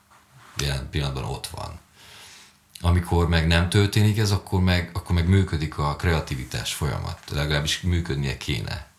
jelen 0.57 0.89
pillanatban 0.91 1.25
ott 1.25 1.47
van. 1.47 1.81
Amikor 2.81 3.29
meg 3.29 3.47
nem 3.47 3.69
történik 3.69 4.19
ez, 4.19 4.31
akkor 4.31 4.61
meg, 4.61 4.91
akkor 4.93 5.15
meg 5.15 5.29
működik 5.29 5.79
a 5.79 5.97
kreativitás 5.97 6.75
folyamat. 6.75 7.19
Legalábbis 7.31 7.81
működnie 7.81 8.37
kéne. 8.37 8.92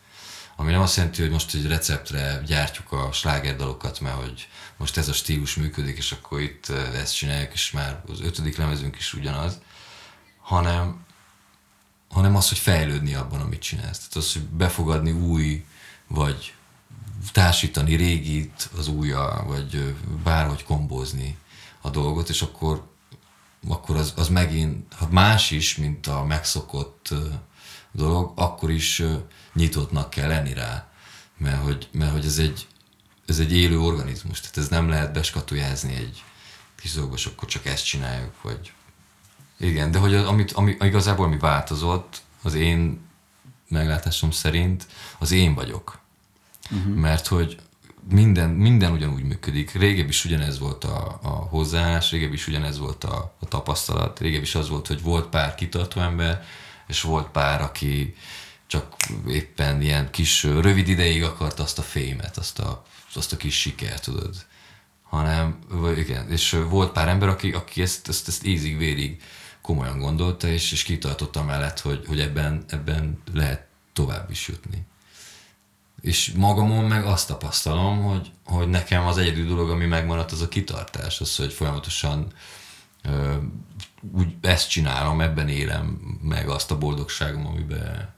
Ami 0.56 0.72
nem 0.72 0.82
azt 0.82 0.96
jelenti, 0.96 1.22
hogy 1.22 1.32
most 1.32 1.54
egy 1.54 1.68
receptre 1.68 2.42
gyártjuk 2.46 2.92
a 2.92 3.12
slágerdalokat, 3.12 4.00
mert 4.00 4.16
hogy 4.16 4.48
most 4.78 4.98
ez 4.98 5.08
a 5.08 5.14
stílus 5.14 5.56
működik, 5.56 5.98
és 5.98 6.12
akkor 6.12 6.42
itt 6.42 6.70
eh, 6.70 7.00
ezt 7.00 7.16
csináljuk, 7.16 7.54
és 7.54 7.72
már 7.72 8.04
az 8.08 8.22
ötödik 8.22 8.58
lemezünk 8.58 8.96
is 8.96 9.14
ugyanaz, 9.14 9.60
hanem, 10.42 11.06
hanem 12.10 12.36
az, 12.36 12.50
hogy 12.50 12.58
fejlődni 12.58 13.14
abban, 13.14 13.42
amit 13.42 13.62
csinálsz. 13.62 13.98
Tehát 13.98 14.16
az, 14.16 14.34
hogy 14.34 14.42
befogadni 14.42 15.12
új, 15.12 15.66
vagy 16.08 16.54
társítani 17.32 17.96
régit 17.96 18.70
az 18.78 18.88
újja, 18.88 19.44
vagy 19.48 19.76
ö, 19.76 19.90
bárhogy 20.24 20.64
kombózni 20.64 21.38
a 21.82 21.90
dolgot, 21.90 22.30
és 22.30 22.42
akkor, 22.42 22.92
akkor 23.68 23.96
az, 23.96 24.14
az 24.16 24.28
megint, 24.28 24.94
ha 24.94 25.08
más 25.10 25.52
is, 25.52 25.78
mint 25.78 26.08
a 26.08 26.24
megszokott 26.24 27.08
ö, 27.12 27.28
dolog, 27.92 28.32
akkor 28.36 28.72
is 28.72 29.04
nyitottnak 29.54 30.10
kell 30.10 30.28
lenni 30.28 30.54
rá, 30.54 30.88
mert 31.38 31.64
hogy, 31.64 31.88
mert 31.92 32.12
hogy 32.12 32.26
ez, 32.26 32.38
egy, 32.38 32.68
ez 33.26 33.40
egy 33.40 33.54
élő 33.54 33.80
organizmus, 33.80 34.40
tehát 34.40 34.58
ez 34.58 34.68
nem 34.68 34.90
lehet 34.90 35.14
beskatujázni 35.14 35.96
egy 35.96 36.24
kis 36.76 36.94
dolgos, 36.94 37.26
és 37.26 37.32
akkor 37.32 37.50
csak 37.50 37.66
ezt 37.66 37.86
csináljuk, 37.86 38.42
vagy 38.42 38.74
igen, 39.58 39.92
de 39.92 39.98
hogy 39.98 40.16
az, 40.16 40.26
amit, 40.26 40.52
ami, 40.52 40.78
igazából 40.80 41.26
ami 41.26 41.38
változott, 41.38 42.22
az 42.42 42.54
én 42.54 43.02
meglátásom 43.68 44.32
szerint, 44.32 44.88
az 45.18 45.32
én 45.32 45.54
vagyok. 45.54 46.00
Uh-huh. 46.72 46.96
Mert 46.96 47.28
hogy 47.28 47.58
minden, 48.10 48.50
minden 48.50 48.92
ugyanúgy 48.92 49.24
működik. 49.24 49.72
Régebb 49.72 50.10
is 50.10 50.26
ugyanez 50.26 50.60
volt 50.60 50.84
a, 50.84 51.20
a 51.22 51.30
hozzáállás, 51.30 52.12
régebb 52.12 52.34
is 52.34 52.48
ugyanez 52.48 52.78
volt 52.78 53.04
a, 53.04 53.34
a 53.40 53.48
tapasztalat, 53.48 54.20
régebb 54.20 54.42
is 54.42 54.56
az 54.56 54.70
volt, 54.70 54.88
hogy 54.88 55.02
volt 55.02 55.30
pár 55.30 55.56
kitartó 55.56 56.02
ember, 56.02 56.44
és 56.88 57.02
volt 57.02 57.28
pár, 57.28 57.62
aki 57.62 58.16
csak 58.74 58.96
éppen 59.28 59.82
ilyen 59.82 60.12
kis 60.12 60.44
rövid 60.44 60.88
ideig 60.88 61.24
akart 61.24 61.60
azt 61.60 61.80
a 61.80 61.82
fémet, 61.82 62.38
azt 62.38 62.60
a, 62.60 62.84
azt 63.16 63.34
a 63.34 63.38
kis 63.38 63.60
sikert, 63.60 64.04
tudod. 64.04 64.36
Hanem, 65.02 65.60
vagy 65.68 65.98
igen, 65.98 66.32
és 66.32 66.58
volt 66.70 66.92
pár 66.92 67.08
ember, 67.08 67.30
aki, 67.30 67.52
aki 67.52 67.82
ezt, 67.82 68.08
ezt, 68.08 68.28
ezt 68.28 68.46
ízig-vérig 68.46 69.22
komolyan 69.62 70.00
gondolta, 70.00 70.48
és, 70.48 70.72
és 70.72 70.84
kitartotta 70.84 71.44
mellett, 71.44 71.80
hogy, 71.80 72.04
hogy 72.08 72.20
ebben, 72.20 72.64
ebben 72.68 73.22
lehet 73.34 73.68
tovább 73.94 74.30
is 74.30 74.48
jutni. 74.48 74.86
És 76.02 76.32
magamon 76.32 76.86
meg 76.86 77.06
azt 77.06 77.28
tapasztalom, 77.28 78.04
hogy, 78.04 78.32
hogy 78.46 78.68
nekem 78.68 79.06
az 79.06 79.18
egyedül 79.18 79.48
dolog, 79.48 79.70
ami 79.70 79.86
megmaradt, 79.86 80.32
az 80.32 80.42
a 80.42 80.48
kitartás, 80.48 81.22
az, 81.22 81.36
hogy 81.36 81.54
folyamatosan 81.54 82.34
ö, 83.04 83.36
úgy 84.12 84.36
ezt 84.42 84.70
csinálom, 84.70 85.22
ebben 85.22 85.48
élem 85.48 85.86
meg 86.22 86.50
azt 86.50 86.72
a 86.72 86.78
boldogságom, 86.78 87.46
amiben, 87.46 88.14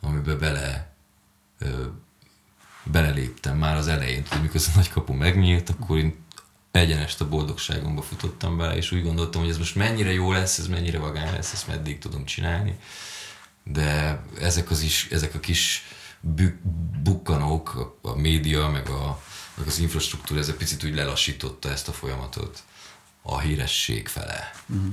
amiben 0.00 0.38
bele 0.38 0.94
ö, 1.58 1.86
beleléptem 2.84 3.56
már 3.56 3.76
az 3.76 3.88
elején, 3.88 4.24
hogy 4.28 4.42
mikor 4.42 4.60
a 4.66 4.70
nagy 4.74 4.88
kapu 4.88 5.12
megnyílt, 5.12 5.68
akkor 5.68 5.98
én 5.98 6.24
egyenest 6.70 7.20
a 7.20 7.28
boldogságomba 7.28 8.02
futottam 8.02 8.56
bele, 8.56 8.76
és 8.76 8.92
úgy 8.92 9.02
gondoltam, 9.02 9.40
hogy 9.40 9.50
ez 9.50 9.58
most 9.58 9.74
mennyire 9.74 10.12
jó 10.12 10.32
lesz, 10.32 10.58
ez 10.58 10.66
mennyire 10.66 10.98
vagány 10.98 11.32
lesz, 11.32 11.52
ezt 11.52 11.66
meddig 11.66 11.98
tudom 11.98 12.24
csinálni. 12.24 12.78
De 13.64 14.20
ezek, 14.40 14.70
az 14.70 14.80
is, 14.80 15.08
ezek 15.10 15.34
a 15.34 15.40
kis 15.40 15.84
bük, 16.20 16.58
bukkanók, 17.02 17.74
a, 18.02 18.08
a 18.08 18.16
média, 18.16 18.68
meg, 18.68 18.88
a, 18.88 19.22
meg 19.54 19.66
az 19.66 19.78
infrastruktúra, 19.78 20.40
ez 20.40 20.48
egy 20.48 20.54
picit 20.54 20.84
úgy 20.84 20.94
lelassította 20.94 21.70
ezt 21.70 21.88
a 21.88 21.92
folyamatot 21.92 22.62
a 23.22 23.38
híresség 23.38 24.08
fele. 24.08 24.52
Uh-huh. 24.66 24.92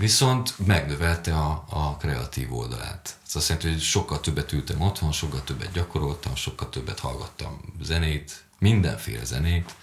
Viszont 0.00 0.66
megnövelte 0.66 1.36
a, 1.36 1.64
a 1.68 1.96
kreatív 1.96 2.54
oldalát. 2.54 3.18
Ez 3.26 3.36
azt 3.36 3.48
jelenti, 3.48 3.70
hogy 3.70 3.80
sokkal 3.80 4.20
többet 4.20 4.52
ültem 4.52 4.80
otthon, 4.80 5.12
sokkal 5.12 5.44
többet 5.44 5.72
gyakoroltam, 5.72 6.34
sokkal 6.34 6.68
többet 6.68 6.98
hallgattam 6.98 7.60
zenét, 7.82 8.44
mindenféle 8.58 9.24
zenét, 9.24 9.74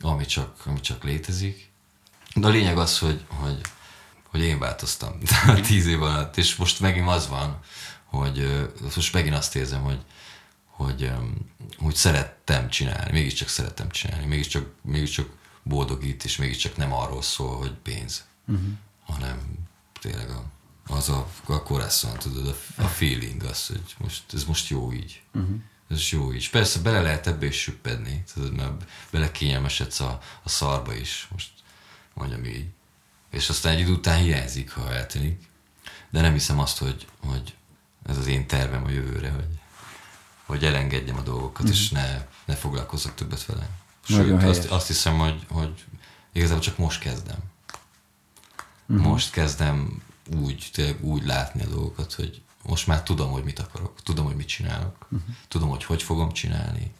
ami 0.00 0.24
csak, 0.24 0.66
ami 0.66 0.80
csak 0.80 1.04
létezik. 1.04 1.70
De 2.34 2.46
a 2.46 2.50
lényeg 2.50 2.78
az, 2.78 2.98
hogy, 2.98 3.24
hogy, 3.28 3.60
hogy 4.30 4.40
én 4.40 4.58
változtam 4.58 5.18
tíz 5.66 5.86
év 5.86 6.02
alatt, 6.02 6.36
és 6.36 6.56
most 6.56 6.80
megint 6.80 7.08
az 7.08 7.28
van, 7.28 7.60
hogy 8.04 8.68
most 8.94 9.12
megint 9.12 9.34
azt 9.34 9.56
érzem, 9.56 9.82
hogy, 9.82 10.00
hogy, 10.66 11.12
hogy 11.78 11.94
szerettem 11.94 12.68
csinálni, 12.68 13.12
mégiscsak 13.12 13.48
szerettem 13.48 13.90
csinálni, 13.90 14.26
mégiscsak, 14.26 14.66
mégiscsak 14.80 15.28
boldogít, 15.62 16.24
és 16.24 16.36
mégiscsak 16.36 16.76
nem 16.76 16.92
arról 16.92 17.22
szól, 17.22 17.56
hogy 17.56 17.72
pénz, 17.72 18.24
uh-huh. 18.46 18.64
Hanem 19.12 19.38
tényleg 20.00 20.30
a, 20.30 20.44
az 20.86 21.08
a, 21.08 21.28
a 21.46 21.62
corazon, 21.62 22.18
tudod, 22.18 22.46
a, 22.46 22.82
a 22.82 22.86
feeling 22.86 23.42
az, 23.42 23.66
hogy 23.66 23.94
most, 23.98 24.22
ez 24.32 24.44
most 24.44 24.68
jó 24.68 24.92
így. 24.92 25.22
Uh-huh. 25.34 25.56
Ez 25.90 26.08
jó 26.08 26.32
is. 26.32 26.48
Persze 26.48 26.80
bele 26.80 27.00
lehet 27.02 27.26
ebbe 27.26 27.46
is 27.46 27.60
süppedni, 27.60 28.22
tudod, 28.34 28.52
mert 28.52 28.84
bele 29.10 29.30
kényelmesedsz 29.30 30.00
a, 30.00 30.20
a 30.42 30.48
szarba 30.48 30.94
is, 30.94 31.28
most 31.30 31.50
mondjam 32.14 32.44
így. 32.44 32.66
És 33.30 33.48
aztán 33.48 33.72
egy 33.72 33.80
idő 33.80 33.92
után 33.92 34.18
hiányzik, 34.18 34.70
ha 34.70 34.92
eltűnik. 34.92 35.40
De 36.10 36.20
nem 36.20 36.32
hiszem 36.32 36.58
azt, 36.58 36.78
hogy, 36.78 37.06
hogy 37.20 37.54
ez 38.06 38.18
az 38.18 38.26
én 38.26 38.46
tervem 38.46 38.84
a 38.84 38.90
jövőre, 38.90 39.30
hogy, 39.30 39.58
hogy 40.44 40.64
elengedjem 40.64 41.16
a 41.16 41.22
dolgokat, 41.22 41.62
mm-hmm. 41.62 41.72
és 41.72 41.90
ne, 41.90 42.26
ne 42.44 42.54
foglalkozzak 42.54 43.14
többet 43.14 43.44
vele. 43.44 43.68
Sőt, 44.08 44.42
azt, 44.42 44.64
azt 44.64 44.86
hiszem, 44.86 45.18
hogy, 45.18 45.46
hogy 45.48 45.84
igazából 46.32 46.62
csak 46.62 46.78
most 46.78 47.00
kezdem. 47.00 47.38
Mm-hmm. 48.92 49.02
Most 49.02 49.30
kezdem 49.30 50.02
úgy, 50.40 50.70
tényleg 50.72 51.04
úgy 51.04 51.24
látni 51.24 51.62
a 51.62 51.68
dolgokat, 51.68 52.12
hogy 52.12 52.42
most 52.68 52.86
már 52.86 53.02
tudom, 53.02 53.30
hogy 53.30 53.44
mit 53.44 53.58
akarok, 53.58 54.02
tudom, 54.02 54.24
hogy 54.24 54.36
mit 54.36 54.46
csinálok, 54.46 54.96
uh-huh. 55.02 55.20
tudom, 55.48 55.68
hogy 55.68 55.84
hogy 55.84 56.02
fogom 56.02 56.32
csinálni, 56.32 56.92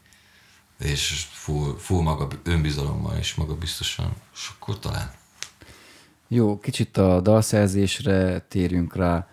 és 0.79 1.27
full, 1.31 1.77
full 1.79 2.03
maga 2.03 2.29
önbizalommal 2.43 3.17
és 3.17 3.35
maga 3.35 3.57
biztosan, 3.57 4.13
és 4.35 4.51
akkor 4.55 4.79
talán. 4.79 5.11
Jó, 6.29 6.59
kicsit 6.59 6.97
a 6.97 7.21
dalszerzésre 7.21 8.41
térjünk 8.41 8.97
rá. 8.97 9.29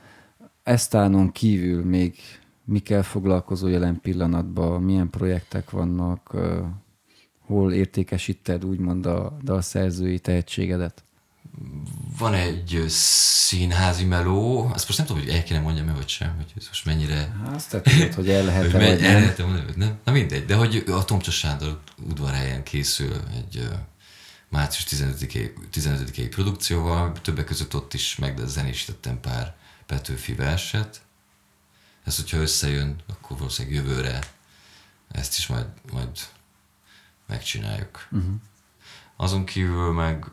Esztánon 0.64 1.32
kívül 1.32 1.86
még 1.86 2.20
mikkel 2.64 3.03
foglalkozó 3.03 3.68
jelen 3.68 4.01
pillanatban, 4.01 4.82
milyen 4.82 5.10
projektek 5.10 5.70
vannak, 5.70 6.36
hol 7.39 7.74
értékesíted 7.74 8.66
úgymond 8.66 9.05
a 9.05 9.38
dalszerzői 9.43 10.20
tehetségedet? 10.20 11.03
Van 12.17 12.33
egy 12.33 12.85
színházi 12.87 14.05
meló, 14.05 14.69
azt 14.73 14.87
most 14.87 14.97
nem 14.97 15.07
tudom, 15.07 15.23
hogy 15.23 15.31
el 15.31 15.43
kéne 15.43 15.59
mondjam-e, 15.59 15.93
vagy 15.93 16.07
sem, 16.07 16.35
hogy 16.35 16.53
ez 16.57 16.67
most 16.67 16.85
mennyire... 16.85 17.35
Hát 17.43 17.55
Azt 17.55 17.69
te 17.69 17.81
tudod, 17.81 18.13
hogy 18.13 18.29
el 18.29 18.43
lehet 18.43 18.61
Hogy 18.61 18.71
vagy 18.71 18.81
el 18.81 19.19
lehet 19.19 19.37
mondani, 19.37 19.71
nem? 19.75 19.99
Na 20.03 20.11
mindegy, 20.11 20.45
de 20.45 20.55
hogy 20.55 20.83
a 20.87 21.05
Tomcsa 21.05 21.31
Sándor 21.31 21.79
udvarhelyen 22.09 22.63
készül 22.63 23.13
egy 23.37 23.69
március 24.49 25.01
15-i 25.01 25.51
15 25.69 26.29
produkcióval, 26.29 27.11
többek 27.21 27.45
között 27.45 27.75
ott 27.75 27.93
is 27.93 28.15
megzenésítettem 28.15 29.19
pár 29.19 29.55
Petőfi 29.85 30.33
verset. 30.33 31.01
Ez, 32.03 32.15
hogyha 32.15 32.37
összejön, 32.37 32.95
akkor 33.07 33.37
valószínűleg 33.37 33.77
jövőre 33.77 34.19
ezt 35.11 35.37
is 35.37 35.47
majd, 35.47 35.65
majd 35.91 36.09
megcsináljuk. 37.27 38.07
Uh-huh. 38.11 38.33
Azon 39.15 39.45
kívül 39.45 39.91
meg 39.91 40.25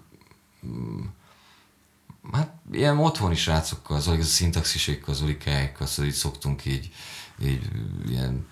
hát 2.33 2.55
ilyen 2.73 2.99
otthoni 2.99 3.35
srácokkal, 3.35 3.97
az, 3.97 4.09
az 4.09 4.27
szintaxisékkal, 4.27 5.15
az 5.15 5.23
olikáikkal, 5.23 5.87
szóval 5.87 6.11
így 6.11 6.17
szoktunk 6.17 6.65
így, 6.65 6.91
így 7.45 7.63
ilyen 8.09 8.47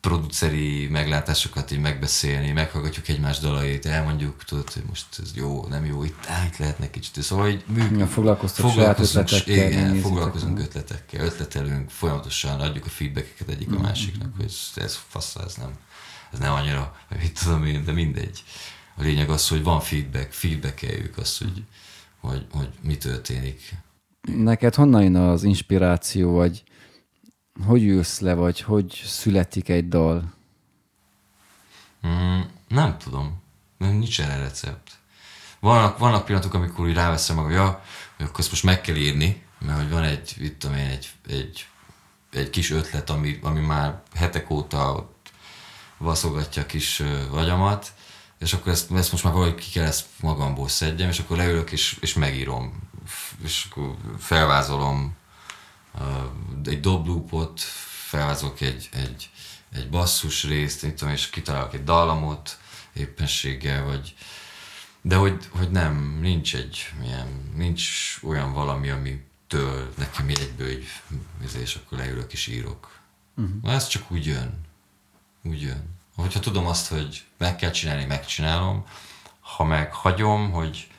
produceri 0.00 0.88
meglátásokat 0.88 1.70
így 1.70 1.80
megbeszélni, 1.80 2.52
meghallgatjuk 2.52 3.08
egymás 3.08 3.38
dalait, 3.38 3.86
elmondjuk, 3.86 4.44
tudod, 4.44 4.72
hogy 4.72 4.82
most 4.88 5.06
ez 5.22 5.30
jó, 5.34 5.66
nem 5.68 5.84
jó, 5.84 6.04
itt, 6.04 6.26
á, 6.26 6.44
itt 6.44 6.56
lehetne 6.56 6.90
kicsit, 6.90 7.22
szóval 7.22 7.48
így 7.48 7.64
műk, 7.66 7.98
Ja, 7.98 8.06
foglalkoztok 8.06 8.70
saját 8.70 8.98
ötletekkel, 8.98 9.70
igen, 9.70 10.00
foglalkozunk 10.00 10.58
ötletekkel, 10.58 11.24
ötletelünk, 11.24 11.90
folyamatosan 11.90 12.60
adjuk 12.60 12.84
a 12.84 12.88
feedbackeket 12.88 13.48
egyik 13.48 13.72
a 13.72 13.78
másiknak, 13.78 14.32
hogy 14.36 14.44
ez, 14.44 14.82
ez 14.84 14.98
fasz, 15.08 15.36
ez 15.46 15.54
nem, 15.54 15.70
ez 16.32 16.38
nem 16.38 16.52
annyira, 16.52 16.96
mit 17.20 17.42
tudom 17.42 17.64
én, 17.64 17.84
de 17.84 17.92
mindegy. 17.92 18.44
A 18.96 19.02
lényeg 19.02 19.30
az, 19.30 19.48
hogy 19.48 19.62
van 19.62 19.80
feedback, 19.80 20.32
feedbackeljük 20.32 21.18
azt, 21.18 21.38
hogy, 21.38 21.64
hogy, 22.20 22.46
hogy 22.50 22.68
mi 22.82 22.96
történik. 22.96 23.74
Neked 24.20 24.74
honnan 24.74 25.02
jön 25.02 25.16
az 25.16 25.42
inspiráció, 25.42 26.32
vagy 26.32 26.62
hogy 27.66 27.84
ülsz 27.84 28.20
le, 28.20 28.34
vagy 28.34 28.60
hogy 28.60 29.02
születik 29.04 29.68
egy 29.68 29.88
dal? 29.88 30.34
Mm, 32.06 32.40
nem 32.68 32.98
tudom. 32.98 33.42
Nem, 33.78 33.92
nincs 33.92 34.20
erre 34.20 34.36
recept. 34.36 34.90
Vannak, 35.60 35.98
vannak 35.98 36.24
pillanatok, 36.24 36.54
amikor 36.54 36.86
úgy 36.86 36.94
ráveszem 36.94 37.36
magam, 37.36 37.50
ja, 37.50 37.82
hogy 38.16 38.26
akkor 38.26 38.40
ezt 38.40 38.50
most 38.50 38.62
meg 38.62 38.80
kell 38.80 38.96
írni, 38.96 39.42
mert 39.58 39.78
hogy 39.78 39.90
van 39.90 40.02
egy, 40.02 40.54
tudom 40.58 40.76
én, 40.76 40.86
egy, 40.86 41.08
egy, 41.28 41.66
egy 42.30 42.50
kis 42.50 42.70
ötlet, 42.70 43.10
ami, 43.10 43.38
ami 43.42 43.60
már 43.60 44.02
hetek 44.14 44.50
óta 44.50 45.10
vaszogatja 45.98 46.62
a 46.62 46.66
kis 46.66 47.00
ö, 47.00 47.28
vagyamat, 47.30 47.92
és 48.38 48.52
akkor 48.52 48.72
ezt, 48.72 48.92
ezt 48.92 49.10
most 49.10 49.24
már 49.24 49.32
valahogy 49.32 49.54
ki 49.54 49.70
kell 49.70 49.84
ezt 49.86 50.06
magamból 50.20 50.68
szedjem, 50.68 51.08
és 51.08 51.18
akkor 51.18 51.36
leülök 51.36 51.72
és, 51.72 51.96
és 52.00 52.14
megírom. 52.14 52.90
És 53.42 53.66
akkor 53.70 53.96
felvázolom 54.18 55.16
ö, 55.98 56.04
egy 56.64 56.80
dobloopot, 56.80 57.60
felvázolok 58.06 58.60
egy, 58.60 58.88
egy, 58.92 59.30
egy 59.72 59.88
basszus 59.88 60.44
részt, 60.44 60.82
mit 60.82 60.94
tudom, 60.94 61.14
és 61.14 61.30
kitalálok 61.30 61.74
egy 61.74 61.84
dallamot 61.84 62.58
éppenséggel, 62.92 63.84
vagy 63.84 64.14
de 65.06 65.16
hogy, 65.16 65.48
hogy 65.50 65.70
nem, 65.70 66.18
nincs 66.20 66.54
egy 66.54 66.92
ilyen, 67.02 67.52
nincs 67.54 68.18
olyan 68.22 68.52
valami, 68.52 68.90
amitől 68.90 69.92
nekem 69.96 70.30
így 70.30 70.40
egyből 70.40 70.68
így, 70.68 70.88
és 71.60 71.74
akkor 71.74 71.98
leülök 71.98 72.32
és 72.32 72.46
írok. 72.46 72.98
Uh-huh. 73.36 73.72
Ez 73.74 73.86
csak 73.86 74.10
úgy 74.10 74.26
jön. 74.26 74.60
Úgy 75.42 75.60
jön. 75.60 75.95
Hogyha 76.16 76.40
tudom 76.40 76.66
azt, 76.66 76.88
hogy 76.88 77.24
meg 77.38 77.56
kell 77.56 77.70
csinálni, 77.70 78.04
megcsinálom. 78.04 78.84
Ha 79.40 79.64
meg 79.64 79.92
hagyom, 79.92 80.50
hogy, 80.50 80.90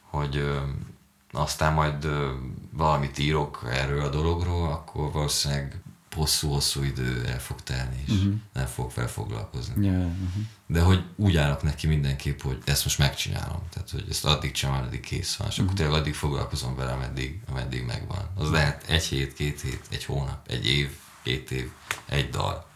hogy 0.00 0.36
ö, 0.36 0.60
aztán 1.32 1.72
majd 1.72 2.04
ö, 2.04 2.32
valamit 2.72 3.18
írok 3.18 3.66
erről 3.70 4.00
a 4.04 4.08
dologról, 4.08 4.72
akkor 4.72 5.12
valószínűleg 5.12 5.80
hosszú-hosszú 6.14 6.82
idő 6.82 7.24
el 7.26 7.40
fog 7.40 7.62
telni, 7.62 8.02
és 8.06 8.12
uh-huh. 8.12 8.34
nem 8.52 8.66
fog 8.66 8.92
vele 8.94 9.08
foglalkozni. 9.08 9.86
Ja, 9.86 9.92
uh-huh. 9.92 10.42
De 10.66 10.80
hogy 10.80 11.04
úgy 11.16 11.36
állok 11.36 11.62
neki 11.62 11.86
mindenképp, 11.86 12.40
hogy 12.40 12.58
ezt 12.64 12.84
most 12.84 12.98
megcsinálom. 12.98 13.62
Tehát, 13.70 13.90
hogy 13.90 14.04
ezt 14.10 14.24
addig 14.24 14.52
csinálom, 14.52 14.84
addig 14.86 15.00
kész 15.00 15.36
van. 15.36 15.48
És 15.48 15.54
akkor 15.58 15.72
Mhm. 15.72 15.76
tényleg 15.76 16.00
addig 16.00 16.14
foglalkozom 16.14 16.76
vele, 16.76 16.92
ameddig, 16.92 17.40
ameddig 17.48 17.84
megvan. 17.84 18.30
Az 18.34 18.50
lehet 18.50 18.84
egy 18.88 19.04
hét, 19.04 19.32
két 19.32 19.60
hét, 19.60 19.80
egy 19.90 20.04
hónap, 20.04 20.48
egy 20.48 20.66
év, 20.66 20.90
két 21.22 21.50
év, 21.50 21.70
egy 22.06 22.30
dal. 22.30 22.66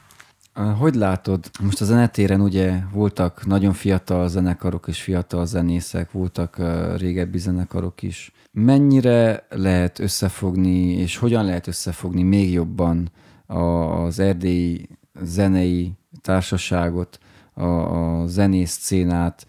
Hogy 0.52 0.94
látod, 0.94 1.50
most 1.60 1.80
a 1.80 1.84
zenetéren 1.84 2.40
ugye 2.40 2.80
voltak 2.92 3.46
nagyon 3.46 3.72
fiatal 3.72 4.28
zenekarok 4.28 4.88
és 4.88 5.02
fiatal 5.02 5.46
zenészek, 5.46 6.10
voltak 6.12 6.56
régebbi 6.96 7.38
zenekarok 7.38 8.02
is. 8.02 8.32
Mennyire 8.52 9.46
lehet 9.48 9.98
összefogni, 9.98 10.92
és 10.92 11.16
hogyan 11.16 11.44
lehet 11.44 11.66
összefogni 11.66 12.22
még 12.22 12.52
jobban 12.52 13.10
az 13.46 14.18
erdélyi 14.18 14.88
zenei 15.22 15.92
társaságot, 16.20 17.18
a, 17.54 18.26
zenész 18.26 18.70
szcénát, 18.70 19.46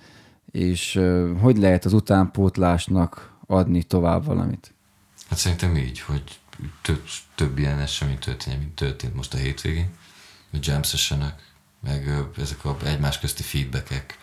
és 0.52 1.00
hogy 1.42 1.58
lehet 1.58 1.86
az 1.86 1.94
utánpótlásnak 1.94 3.36
adni 3.48 3.84
tovább 3.84 4.26
valamit? 4.26 4.74
Hát 5.30 5.38
szerintem 5.38 5.76
így, 5.76 6.00
hogy 6.00 6.24
több, 6.82 7.02
több 7.36 7.58
ilyen 7.58 7.80
esemény 7.80 8.20
történjen, 8.20 8.62
mint 8.62 8.76
történt 8.76 9.16
most 9.16 9.34
a 9.34 9.38
hétvégén, 9.38 9.90
hogy 10.52 10.68
jam 10.68 10.82
meg 11.80 12.26
ezek 12.38 12.66
a 12.66 12.78
egymás 12.84 13.20
közti 13.20 13.44
feedbackek, 13.44 14.18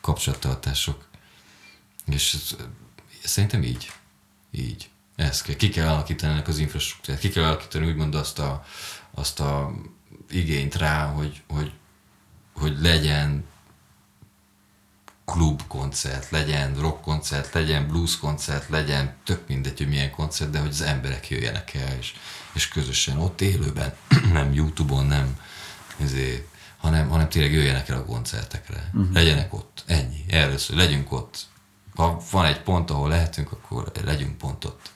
kapcsolattartások. 0.00 1.08
És 2.06 2.34
ez, 2.34 2.56
szerintem 3.24 3.62
így. 3.62 3.92
Így. 4.50 4.90
Ez 5.16 5.42
kell. 5.42 5.56
Ki 5.56 5.68
kell 5.68 5.88
alakítani 5.88 6.32
ennek 6.32 6.48
az 6.48 6.58
infrastruktúrát. 6.58 7.20
Ki 7.20 7.28
kell 7.28 7.44
alakítani 7.44 7.86
úgymond 7.86 8.14
azt 8.14 8.38
a, 8.38 8.64
azt 9.10 9.40
a 9.40 9.72
igényt 10.30 10.74
rá, 10.74 11.06
hogy, 11.06 11.42
hogy, 11.48 11.72
hogy 12.52 12.80
legyen 12.80 13.44
klubkoncert, 15.24 16.30
legyen 16.30 16.80
rockkoncert, 16.80 17.54
legyen 17.54 17.86
blueskoncert, 17.86 18.68
legyen 18.68 19.16
tök 19.24 19.48
mindegy, 19.48 19.78
hogy 19.78 19.88
milyen 19.88 20.10
koncert, 20.10 20.50
de 20.50 20.58
hogy 20.58 20.68
az 20.68 20.80
emberek 20.80 21.28
jöjjenek 21.28 21.74
el, 21.74 21.96
és, 21.98 22.14
és 22.52 22.68
közösen 22.68 23.18
ott 23.18 23.40
élőben, 23.40 23.94
nem 24.32 24.52
Youtube-on, 24.52 25.06
nem 25.06 25.40
ezért, 26.00 26.44
hanem, 26.76 27.08
hanem 27.08 27.28
tényleg 27.28 27.52
jöjjenek 27.52 27.88
el 27.88 27.98
a 27.98 28.04
koncertekre. 28.04 28.90
Uh-huh. 28.94 29.12
Legyenek 29.12 29.54
ott. 29.54 29.84
Ennyi. 29.86 30.24
Erről 30.28 30.58
szól. 30.58 30.76
Legyünk 30.76 31.12
ott. 31.12 31.38
Ha 31.94 32.20
van 32.30 32.44
egy 32.44 32.62
pont, 32.62 32.90
ahol 32.90 33.08
lehetünk, 33.08 33.52
akkor 33.52 33.92
legyünk 34.04 34.38
pont 34.38 34.64
ott. 34.64 34.90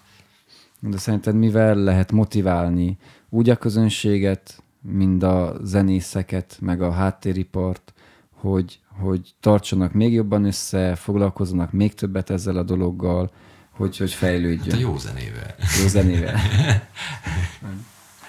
De 0.80 0.98
szerinted 0.98 1.34
mivel 1.34 1.74
lehet 1.74 2.12
motiválni 2.12 2.98
úgy 3.28 3.50
a 3.50 3.56
közönséget, 3.56 4.62
mind 4.80 5.22
a 5.22 5.56
zenészeket, 5.62 6.56
meg 6.60 6.82
a 6.82 6.92
háttéripart, 6.92 7.92
hogy, 8.30 8.78
hogy 8.88 9.34
tartsanak 9.40 9.92
még 9.92 10.12
jobban 10.12 10.44
össze, 10.44 10.94
foglalkozzanak 10.94 11.72
még 11.72 11.94
többet 11.94 12.30
ezzel 12.30 12.56
a 12.56 12.62
dologgal, 12.62 13.30
hogy, 13.70 13.96
hogy 13.96 14.12
Hát 14.12 14.22
a 14.22 14.24
fejlődjön. 14.26 14.78
jó 14.78 14.98
zenével. 14.98 15.54
jó 15.82 15.88
zenével. 15.88 16.40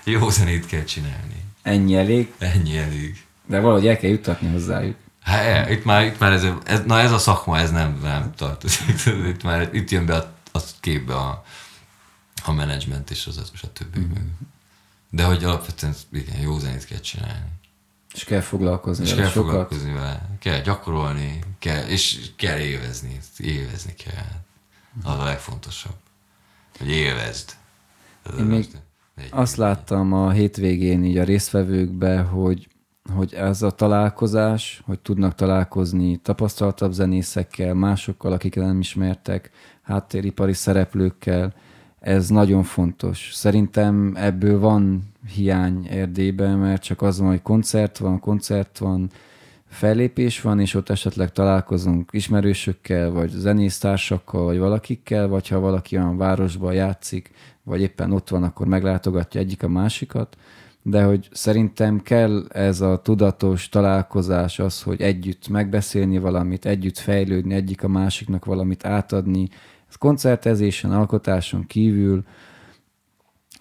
Jó 0.05 0.29
zenét 0.29 0.65
kell 0.65 0.83
csinálni. 0.83 1.44
Ennyi 1.65 1.95
elég, 1.95 2.33
Ennyi 2.37 2.77
elég. 2.77 3.25
de 3.45 3.59
valahogy 3.59 3.87
el 3.87 3.97
kell 3.97 4.09
juttatni 4.09 4.51
hozzájuk. 4.51 4.95
Hát 5.21 5.69
itt 5.69 5.83
már, 5.85 6.05
itt 6.05 6.19
már 6.19 6.31
ez, 6.31 6.45
ez, 6.65 6.81
na 6.85 6.99
ez 6.99 7.11
a 7.11 7.17
szakma, 7.17 7.57
ez 7.57 7.71
nem, 7.71 7.99
nem 8.01 8.33
tartozik. 8.35 9.05
itt 9.33 9.43
már 9.43 9.69
itt 9.73 9.89
jön 9.89 10.05
be 10.05 10.15
a, 10.15 10.33
a 10.51 10.59
képbe 10.79 11.15
a, 11.15 11.43
a 12.45 12.51
menedzsment 12.51 13.11
és 13.11 13.27
az, 13.27 13.49
és 13.53 13.61
a 13.61 13.71
többi. 13.71 13.99
Mm. 13.99 14.11
De 15.09 15.23
hogy 15.23 15.43
alapvetően 15.43 15.93
igen, 16.11 16.39
jó 16.39 16.59
zenét 16.59 16.85
kell 16.85 16.99
csinálni. 16.99 17.49
És 18.13 18.23
kell 18.23 18.41
foglalkozni 18.41 19.03
És 19.03 19.09
vele 19.09 19.21
kell 19.21 19.31
sokat. 19.31 19.49
foglalkozni 19.49 19.93
vele, 19.93 20.29
kell 20.39 20.61
gyakorolni, 20.61 21.39
kell, 21.59 21.87
és 21.87 22.19
kell 22.35 22.57
élvezni, 22.57 23.19
élvezni 23.37 23.93
kell. 23.93 24.43
Az 25.03 25.19
a 25.19 25.23
legfontosabb. 25.23 25.97
Hogy 26.77 26.89
élvezd. 26.89 27.55
Ez 28.25 28.39
Én 28.39 28.45
még 28.45 28.57
most 28.57 28.83
egy- 29.15 29.29
Azt 29.31 29.55
láttam 29.57 30.13
a 30.13 30.31
hétvégén 30.31 31.03
így 31.03 31.17
a 31.17 31.23
résztvevőkbe, 31.23 32.19
hogy, 32.19 32.67
hogy 33.13 33.33
ez 33.33 33.61
a 33.61 33.71
találkozás, 33.71 34.81
hogy 34.85 34.99
tudnak 34.99 35.35
találkozni 35.35 36.17
tapasztaltabb 36.17 36.91
zenészekkel, 36.91 37.73
másokkal, 37.73 38.31
akik 38.31 38.55
nem 38.55 38.79
ismertek, 38.79 39.51
háttéripari 39.81 40.53
szereplőkkel, 40.53 41.53
ez 41.99 42.29
nagyon 42.29 42.63
fontos. 42.63 43.29
Szerintem 43.33 44.13
ebből 44.15 44.59
van 44.59 45.03
hiány 45.33 45.87
Erdélyben, 45.89 46.57
mert 46.57 46.81
csak 46.83 47.01
az 47.01 47.19
van, 47.19 47.29
hogy 47.29 47.41
koncert 47.41 47.97
van, 47.97 48.19
koncert 48.19 48.77
van, 48.77 49.09
fellépés 49.67 50.41
van, 50.41 50.59
és 50.59 50.73
ott 50.73 50.89
esetleg 50.89 51.31
találkozunk 51.31 52.09
ismerősökkel, 52.13 53.09
vagy 53.11 53.29
zenésztársakkal, 53.29 54.43
vagy 54.43 54.57
valakikkel, 54.57 55.27
vagy 55.27 55.47
ha 55.47 55.59
valaki 55.59 55.97
olyan 55.97 56.17
városban 56.17 56.73
játszik, 56.73 57.31
vagy 57.65 57.81
éppen 57.81 58.11
ott 58.11 58.29
van, 58.29 58.43
akkor 58.43 58.67
meglátogatja 58.67 59.39
egyik 59.39 59.63
a 59.63 59.67
másikat, 59.67 60.37
de 60.81 61.03
hogy 61.03 61.29
szerintem 61.31 62.01
kell 62.01 62.45
ez 62.47 62.81
a 62.81 63.01
tudatos 63.01 63.69
találkozás, 63.69 64.59
az, 64.59 64.81
hogy 64.81 65.01
együtt 65.01 65.47
megbeszélni 65.47 66.17
valamit, 66.17 66.65
együtt 66.65 66.97
fejlődni, 66.97 67.53
egyik 67.53 67.83
a 67.83 67.87
másiknak 67.87 68.45
valamit 68.45 68.85
átadni, 68.85 69.49
ez 69.89 69.95
koncertezésen, 69.95 70.91
alkotáson 70.91 71.65
kívül 71.67 72.23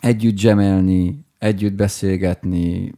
együtt 0.01 0.37
zsemelni, 0.37 1.25
együtt 1.39 1.73
beszélgetni, 1.73 2.93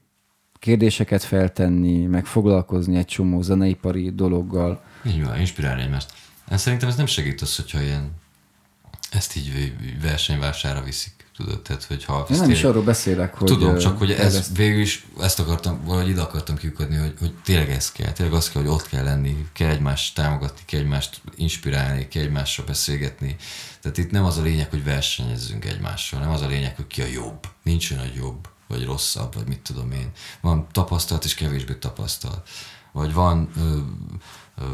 kérdéseket 0.58 1.22
feltenni, 1.22 2.06
meg 2.06 2.26
foglalkozni 2.26 2.96
egy 2.96 3.04
csomó 3.04 3.42
zeneipari 3.42 4.10
dologgal. 4.10 4.82
Így 5.06 5.24
van, 5.24 5.38
inspirálni 5.38 5.82
egymást. 5.82 6.12
Hát 6.46 6.58
szerintem 6.58 6.88
ez 6.88 6.96
nem 6.96 7.06
segít 7.06 7.40
az, 7.40 7.56
hogyha 7.56 7.82
ilyen 7.82 8.10
ezt 9.10 9.36
így 9.36 9.72
versenyvásárra 10.02 10.82
viszik, 10.82 11.12
tudod? 11.36 11.62
Tehát, 11.62 11.84
hogy 11.84 12.04
ha 12.04 12.18
Én 12.18 12.26
ezt 12.28 12.40
nem 12.40 12.50
is 12.50 12.64
arról 12.64 12.82
beszélek, 12.82 13.34
hogy... 13.34 13.46
Tudom, 13.46 13.78
csak 13.78 13.98
hogy 13.98 14.10
ez 14.10 14.16
fejleszt- 14.16 14.56
végül 14.56 14.80
is, 14.80 15.06
ezt 15.20 15.38
akartam, 15.38 15.84
valahogy 15.84 16.08
ide 16.08 16.20
akartam 16.20 16.56
kiukadni, 16.56 16.96
hogy, 16.96 17.14
hogy 17.18 17.32
tényleg 17.44 17.70
ez 17.70 17.92
kell, 17.92 18.12
tényleg 18.12 18.34
az 18.34 18.50
kell, 18.50 18.62
hogy 18.62 18.70
ott 18.70 18.88
kell 18.88 19.04
lenni, 19.04 19.46
kell 19.52 19.70
egymást 19.70 20.14
támogatni, 20.14 20.60
kell 20.64 20.80
egymást 20.80 21.20
inspirálni, 21.36 22.08
kell 22.08 22.22
egymással 22.22 22.64
beszélgetni. 22.64 23.36
Tehát 23.80 23.98
itt 23.98 24.10
nem 24.10 24.24
az 24.24 24.38
a 24.38 24.42
lényeg, 24.42 24.70
hogy 24.70 24.84
versenyezzünk 24.84 25.64
egymással, 25.64 26.20
nem 26.20 26.30
az 26.30 26.42
a 26.42 26.46
lényeg, 26.46 26.76
hogy 26.76 26.86
ki 26.86 27.02
a 27.02 27.06
jobb. 27.06 27.46
Nincs 27.62 27.90
olyan, 27.90 28.02
hogy 28.02 28.16
jobb, 28.16 28.48
vagy 28.68 28.84
rosszabb, 28.84 29.34
vagy 29.34 29.48
mit 29.48 29.60
tudom 29.60 29.92
én. 29.92 30.10
Van 30.40 30.66
tapasztalat 30.72 31.24
és 31.24 31.34
kevésbé 31.34 31.74
tapasztalat. 31.74 32.48
Vagy 32.92 33.12
van 33.12 33.48
ö, 33.56 33.78
ö, 34.58 34.64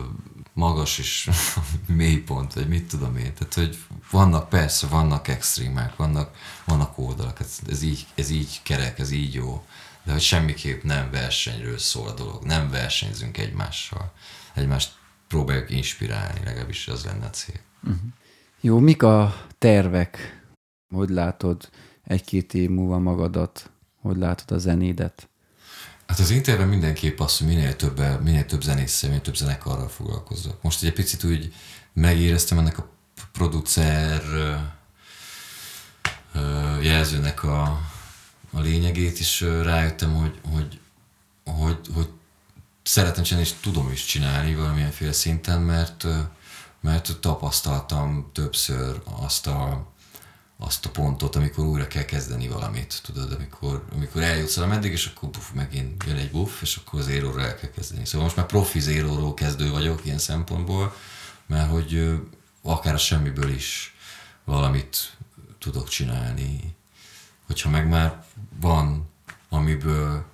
magas 0.52 0.98
és 0.98 1.30
mély 1.86 2.16
pont, 2.16 2.52
vagy 2.52 2.68
mit 2.68 2.88
tudom 2.88 3.16
én. 3.16 3.34
Tehát, 3.34 3.54
hogy 3.54 3.78
vannak 4.10 4.48
persze, 4.48 4.86
vannak 4.86 5.28
extrémák, 5.28 5.96
vannak, 5.96 6.36
vannak 6.64 6.98
oldalak, 6.98 7.40
ez, 7.40 7.58
ez, 7.68 7.82
így, 7.82 8.06
ez 8.14 8.30
így 8.30 8.60
kerek, 8.62 8.98
ez 8.98 9.10
így 9.10 9.34
jó, 9.34 9.64
de 10.04 10.12
hogy 10.12 10.20
semmiképp 10.20 10.82
nem 10.82 11.10
versenyről 11.10 11.78
szól 11.78 12.08
a 12.08 12.14
dolog, 12.14 12.44
nem 12.44 12.70
versenyzünk 12.70 13.38
egymással, 13.38 14.12
egymást 14.54 14.92
próbáljuk 15.28 15.70
inspirálni, 15.70 16.40
legalábbis 16.44 16.88
az 16.88 17.04
lenne 17.04 17.26
a 17.26 17.30
cél. 17.30 17.60
Jó, 18.60 18.78
mik 18.78 19.02
a 19.02 19.46
tervek? 19.58 20.42
Hogy 20.94 21.08
látod 21.08 21.70
egy-két 22.04 22.54
év 22.54 22.70
múlva 22.70 22.98
magadat? 22.98 23.70
Hogy 24.00 24.16
látod 24.16 24.50
a 24.56 24.58
zenédet? 24.58 25.28
Hát 26.12 26.20
az 26.20 26.30
én 26.30 26.42
tervem 26.42 26.68
mindenképp 26.68 27.20
az, 27.20 27.38
hogy 27.38 27.46
minél 27.46 27.76
több, 27.76 28.22
minél 28.22 28.46
több 28.46 28.62
zenésszel, 28.62 29.08
minél 29.08 29.24
több 29.24 29.36
zenekarral 29.36 29.88
foglalkozzak. 29.88 30.62
Most 30.62 30.82
egy 30.82 30.92
picit 30.92 31.24
úgy 31.24 31.54
megéreztem 31.92 32.58
ennek 32.58 32.78
a 32.78 32.88
producer 33.32 34.22
jelzőnek 36.80 37.42
a, 37.44 37.62
a 38.50 38.60
lényegét, 38.60 39.20
ö, 39.40 39.62
rájöttem, 39.62 40.14
hogy, 40.14 40.40
hogy, 40.52 40.80
hogy, 41.44 41.78
hogy 41.94 42.08
szeretem 42.82 43.22
csinálni, 43.22 43.48
és 43.48 43.54
tudom 43.60 43.90
is 43.90 44.04
csinálni 44.04 44.54
valamilyenféle 44.54 45.12
szinten, 45.12 45.60
mert, 45.60 46.06
mert 46.80 47.16
tapasztaltam 47.20 48.30
többször 48.32 49.02
azt 49.04 49.46
a, 49.46 49.91
azt 50.64 50.86
a 50.86 50.90
pontot, 50.90 51.36
amikor 51.36 51.64
újra 51.64 51.86
kell 51.86 52.04
kezdeni 52.04 52.48
valamit, 52.48 53.00
tudod, 53.02 53.32
amikor, 53.32 53.84
amikor 53.92 54.22
eljutsz 54.22 54.56
el 54.56 54.66
meddig, 54.66 54.92
és 54.92 55.06
akkor 55.06 55.30
puf, 55.30 55.50
megint 55.52 56.04
jön 56.06 56.16
egy 56.16 56.30
buff, 56.30 56.62
és 56.62 56.76
akkor 56.76 57.00
az 57.00 57.08
éróra 57.08 57.42
el 57.42 57.54
kell 57.56 57.70
kezdeni. 57.70 58.04
Szóval 58.04 58.22
most 58.22 58.36
már 58.36 58.46
profi 58.46 58.80
zéróról 58.80 59.34
kezdő 59.34 59.70
vagyok 59.70 60.04
ilyen 60.04 60.18
szempontból, 60.18 60.94
mert 61.46 61.70
hogy 61.70 62.20
akár 62.62 62.94
a 62.94 62.98
semmiből 62.98 63.50
is 63.50 63.94
valamit 64.44 65.16
tudok 65.58 65.88
csinálni. 65.88 66.76
Hogyha 67.46 67.70
meg 67.70 67.88
már 67.88 68.24
van, 68.60 69.10
amiből, 69.48 70.24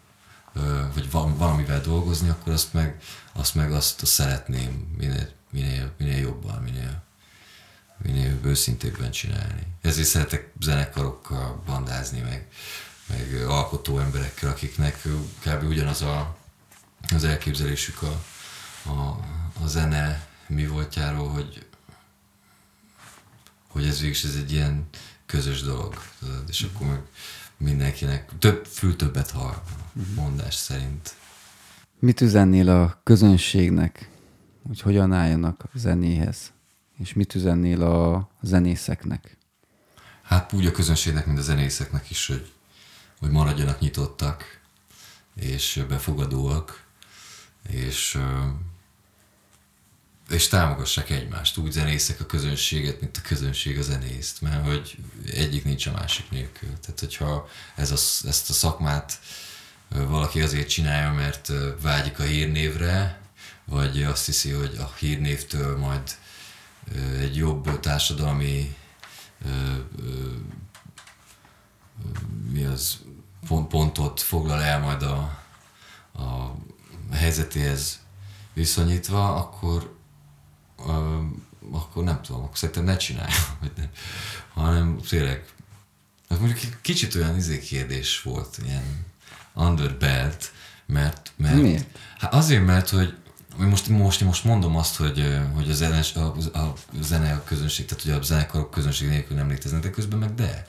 vagy 0.94 1.10
valamivel 1.10 1.80
dolgozni, 1.80 2.28
akkor 2.28 2.52
azt 2.52 2.72
meg 2.72 3.02
azt, 3.32 3.54
meg 3.54 3.72
azt 3.72 4.06
szeretném 4.06 4.94
minél, 4.98 5.28
minél, 5.50 5.92
minél 5.98 6.18
jobban, 6.18 6.62
minél, 6.62 7.02
minél 8.02 8.38
őszintébben 8.44 9.10
csinálni. 9.10 9.66
Ezért 9.80 10.08
szeretek 10.08 10.52
zenekarokkal 10.60 11.62
bandázni, 11.66 12.20
meg, 12.20 12.46
meg 13.08 13.44
alkotó 13.46 13.98
emberekkel, 13.98 14.50
akiknek 14.50 15.02
kb. 15.44 15.62
ugyanaz 15.62 16.02
a, 16.02 16.36
az 17.14 17.24
elképzelésük 17.24 18.02
a, 18.02 18.22
a, 18.90 19.20
a 19.62 19.66
zene 19.66 20.26
mi 20.46 20.66
voltjáról, 20.66 21.28
hogy, 21.28 21.66
hogy 23.68 23.86
ez 23.86 24.00
végig 24.00 24.16
ez 24.24 24.34
egy 24.36 24.52
ilyen 24.52 24.88
közös 25.26 25.62
dolog, 25.62 25.94
tudod, 26.18 26.44
és 26.48 26.62
akkor 26.62 26.86
meg 26.86 27.00
mindenkinek 27.56 28.30
több 28.38 28.64
fül 28.64 28.96
többet 28.96 29.30
hall, 29.30 29.62
mondás 30.14 30.54
szerint. 30.54 31.14
Mit 31.98 32.20
üzennél 32.20 32.68
a 32.68 33.00
közönségnek, 33.04 34.10
hogy 34.66 34.80
hogyan 34.80 35.12
álljanak 35.12 35.64
a 35.72 35.78
zenéhez? 35.78 36.52
És 36.98 37.12
mit 37.12 37.34
üzennél 37.34 37.82
a 37.82 38.28
zenészeknek? 38.40 39.36
Hát 40.22 40.52
úgy 40.52 40.66
a 40.66 40.70
közönségnek, 40.70 41.26
mint 41.26 41.38
a 41.38 41.42
zenészeknek 41.42 42.10
is, 42.10 42.26
hogy, 42.26 42.52
hogy 43.18 43.30
maradjanak 43.30 43.80
nyitottak, 43.80 44.60
és 45.34 45.84
befogadóak, 45.88 46.84
és, 47.68 48.18
és 50.28 50.48
támogassák 50.48 51.10
egymást. 51.10 51.56
Úgy 51.56 51.72
zenészek 51.72 52.20
a 52.20 52.26
közönséget, 52.26 53.00
mint 53.00 53.16
a 53.16 53.28
közönség 53.28 53.78
a 53.78 53.82
zenészt, 53.82 54.40
mert 54.40 54.66
hogy 54.66 54.96
egyik 55.32 55.64
nincs 55.64 55.86
a 55.86 55.92
másik 55.92 56.30
nélkül. 56.30 56.80
Tehát, 56.80 57.00
hogyha 57.00 57.48
ez 57.74 57.90
a, 57.90 58.28
ezt 58.28 58.50
a 58.50 58.52
szakmát 58.52 59.20
valaki 59.88 60.40
azért 60.40 60.68
csinálja, 60.68 61.12
mert 61.12 61.52
vágyik 61.82 62.18
a 62.18 62.22
hírnévre, 62.22 63.20
vagy 63.64 64.02
azt 64.02 64.26
hiszi, 64.26 64.50
hogy 64.50 64.76
a 64.76 64.94
hírnévtől 64.98 65.78
majd 65.78 66.16
egy 67.20 67.36
jobb 67.36 67.80
társadalmi 67.80 68.76
mi 72.50 72.64
az 72.64 72.98
pont, 73.48 73.68
pontot 73.68 74.20
foglal 74.20 74.62
el 74.62 74.80
majd 74.80 75.02
a, 75.02 75.42
a 76.12 76.54
helyzetéhez 77.12 78.00
viszonyítva, 78.52 79.34
akkor, 79.34 79.96
akkor 81.72 82.04
nem 82.04 82.22
tudom, 82.22 82.42
akkor 82.42 82.58
szerintem 82.58 82.84
ne 82.84 82.96
csinálja, 82.96 83.34
nem, 83.76 83.90
hanem 84.54 85.00
tényleg, 85.08 85.44
ez 86.28 86.38
mondjuk 86.38 86.80
kicsit 86.82 87.14
olyan 87.14 87.36
izé 87.36 87.58
kérdés 87.58 88.22
volt, 88.22 88.58
ilyen 88.64 89.06
under 89.54 89.96
belt, 89.96 90.52
mert, 90.86 91.32
mert 91.36 91.62
Miért? 91.62 91.98
Hát 92.18 92.34
azért, 92.34 92.64
mert 92.64 92.88
hogy 92.88 93.16
most, 93.66 93.88
most, 93.88 94.20
most 94.20 94.44
mondom 94.44 94.76
azt, 94.76 94.96
hogy, 94.96 95.38
hogy 95.54 95.70
a, 95.70 95.74
zene, 95.74 96.00
a, 96.14 96.58
a 96.58 96.74
zene 97.00 97.32
a 97.32 97.42
közönség, 97.44 97.86
tehát 97.86 98.04
hogy 98.04 98.12
a 98.12 98.22
zenekarok 98.22 98.70
közönség 98.70 99.08
nélkül 99.08 99.36
nem 99.36 99.48
léteznek, 99.48 99.82
de 99.82 99.90
közben 99.90 100.18
meg 100.18 100.34
de 100.34 100.66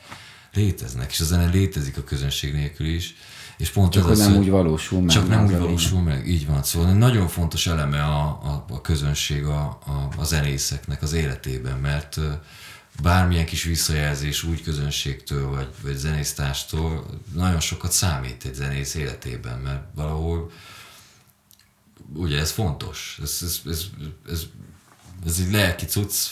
léteznek, 0.53 1.11
és 1.11 1.19
a 1.19 1.23
zene 1.23 1.45
létezik 1.45 1.97
a 1.97 2.03
közönség 2.03 2.53
nélkül 2.53 2.87
is, 2.87 3.15
és 3.57 3.69
pont 3.69 3.91
Csak 3.91 4.03
ez 4.03 4.09
az, 4.09 4.17
nem 4.19 4.29
hogy 4.29 4.39
úgy 4.39 4.49
valósul 4.49 5.01
meg. 5.01 5.09
csak 5.09 5.27
nem 5.27 5.45
úgy 5.45 5.57
valósul 5.57 6.01
meg, 6.01 6.27
így 6.27 6.47
van. 6.47 6.63
Szóval 6.63 6.93
nagyon 6.93 7.27
fontos 7.27 7.67
eleme 7.67 8.03
a, 8.03 8.21
a, 8.25 8.65
a 8.69 8.81
közönség 8.81 9.45
a, 9.45 9.79
a, 9.85 10.09
a 10.17 10.23
zenészeknek 10.23 11.01
az 11.01 11.13
életében, 11.13 11.77
mert 11.77 12.19
bármilyen 13.01 13.45
kis 13.45 13.63
visszajelzés 13.63 14.43
úgy 14.43 14.63
közönségtől, 14.63 15.49
vagy, 15.49 15.67
vagy 15.83 15.95
zenésztástól 15.95 17.05
nagyon 17.33 17.59
sokat 17.59 17.91
számít 17.91 18.45
egy 18.45 18.53
zenész 18.53 18.95
életében, 18.95 19.59
mert 19.59 19.83
valahol 19.95 20.51
ugye 22.13 22.39
ez 22.39 22.51
fontos, 22.51 23.19
ez, 23.21 23.39
ez, 23.41 23.59
ez, 23.65 23.85
ez, 24.29 24.43
ez 25.25 25.39
egy 25.39 25.51
lelki 25.51 25.85
cucc, 25.85 26.29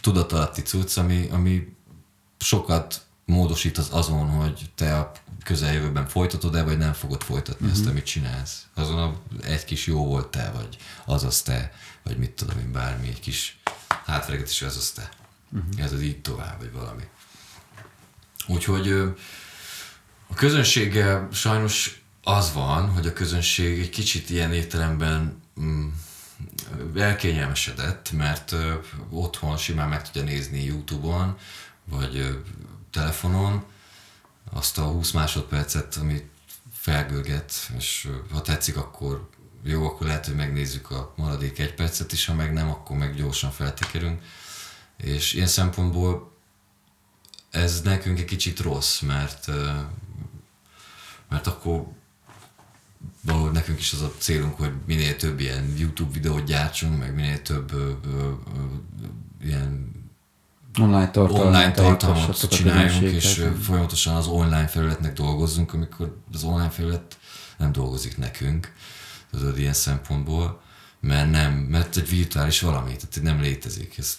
tudatalatti 0.00 0.62
cucc, 0.62 0.96
ami, 0.96 1.28
ami 1.30 1.76
sokat 2.38 3.06
módosít 3.24 3.78
az 3.78 3.88
azon, 3.90 4.28
hogy 4.28 4.70
te 4.74 4.98
a 4.98 5.12
közeljövőben 5.44 6.06
folytatod-e, 6.06 6.62
vagy 6.62 6.78
nem 6.78 6.92
fogod 6.92 7.22
folytatni 7.22 7.66
uh-huh. 7.66 7.80
azt, 7.80 7.90
amit 7.90 8.04
csinálsz. 8.04 8.66
Azon 8.74 8.98
a, 8.98 9.20
egy 9.42 9.64
kis 9.64 9.86
jó 9.86 10.06
volt 10.06 10.28
te, 10.28 10.50
vagy 10.50 10.78
az 11.04 11.24
az 11.24 11.42
te, 11.42 11.72
vagy 12.02 12.18
mit 12.18 12.30
tudom 12.30 12.58
én, 12.58 12.72
bármi, 12.72 13.08
egy 13.08 13.20
kis 13.20 13.60
hátveregetés, 14.04 14.62
az 14.62 14.76
az 14.76 14.90
te. 14.90 15.08
Uh-huh. 15.52 15.84
Ez 15.84 15.92
az 15.92 16.02
így 16.02 16.20
tovább, 16.20 16.58
vagy 16.58 16.72
valami. 16.72 17.02
Úgyhogy 18.46 18.88
a 20.28 20.34
közönséggel 20.34 21.28
sajnos 21.32 22.02
az 22.28 22.52
van, 22.52 22.88
hogy 22.88 23.06
a 23.06 23.12
közönség 23.12 23.80
egy 23.80 23.90
kicsit 23.90 24.30
ilyen 24.30 24.52
értelemben 24.52 25.42
mm, 25.60 25.88
elkényelmesedett, 26.96 28.12
mert 28.12 28.52
ö, 28.52 28.74
otthon 29.10 29.56
simán 29.56 29.88
meg 29.88 30.02
tudja 30.02 30.22
nézni 30.22 30.64
YouTube-on, 30.64 31.38
vagy 31.84 32.16
ö, 32.16 32.30
telefonon 32.90 33.64
azt 34.52 34.78
a 34.78 34.82
20 34.82 35.10
másodpercet, 35.10 35.96
amit 35.96 36.28
felgörget, 36.72 37.52
és 37.76 38.06
ö, 38.08 38.32
ha 38.32 38.42
tetszik, 38.42 38.76
akkor 38.76 39.28
jó, 39.62 39.86
akkor 39.86 40.06
lehet, 40.06 40.26
hogy 40.26 40.36
megnézzük 40.36 40.90
a 40.90 41.12
maradék 41.16 41.58
egy 41.58 41.74
percet 41.74 42.12
is, 42.12 42.26
ha 42.26 42.34
meg 42.34 42.52
nem, 42.52 42.70
akkor 42.70 42.96
meg 42.96 43.14
gyorsan 43.14 43.50
feltekerünk. 43.50 44.22
És 44.96 45.32
ilyen 45.32 45.46
szempontból 45.46 46.36
ez 47.50 47.80
nekünk 47.82 48.18
egy 48.18 48.24
kicsit 48.24 48.60
rossz, 48.60 49.00
mert, 49.00 49.46
mert 51.28 51.46
akkor 51.46 51.96
valahogy 53.28 53.52
nekünk 53.52 53.78
is 53.78 53.92
az 53.92 54.00
a 54.00 54.12
célunk, 54.18 54.56
hogy 54.56 54.72
minél 54.86 55.16
több 55.16 55.40
ilyen 55.40 55.74
YouTube 55.78 56.12
videót 56.12 56.44
gyártsunk, 56.44 56.98
meg 56.98 57.14
minél 57.14 57.42
több 57.42 57.72
ö, 57.72 57.92
ö, 58.04 58.18
ö, 58.18 58.32
ilyen 59.42 59.96
online, 60.78 61.10
tartalmat, 61.10 61.46
online 61.46 61.72
tartalmat 61.72 62.48
csináljunk, 62.48 63.02
és 63.02 63.42
folyamatosan 63.62 64.16
az 64.16 64.26
online 64.26 64.66
felületnek 64.66 65.12
dolgozzunk, 65.12 65.74
amikor 65.74 66.16
az 66.32 66.42
online 66.42 66.70
felület 66.70 67.18
nem 67.56 67.72
dolgozik 67.72 68.18
nekünk, 68.18 68.72
tudod, 69.30 69.58
ilyen 69.58 69.72
szempontból, 69.72 70.60
mert 71.00 71.30
nem, 71.30 71.52
mert 71.52 71.96
egy 71.96 72.08
virtuális 72.08 72.60
valami, 72.60 72.96
tehát 72.96 73.20
nem 73.22 73.40
létezik. 73.40 73.98
Ez, 73.98 74.18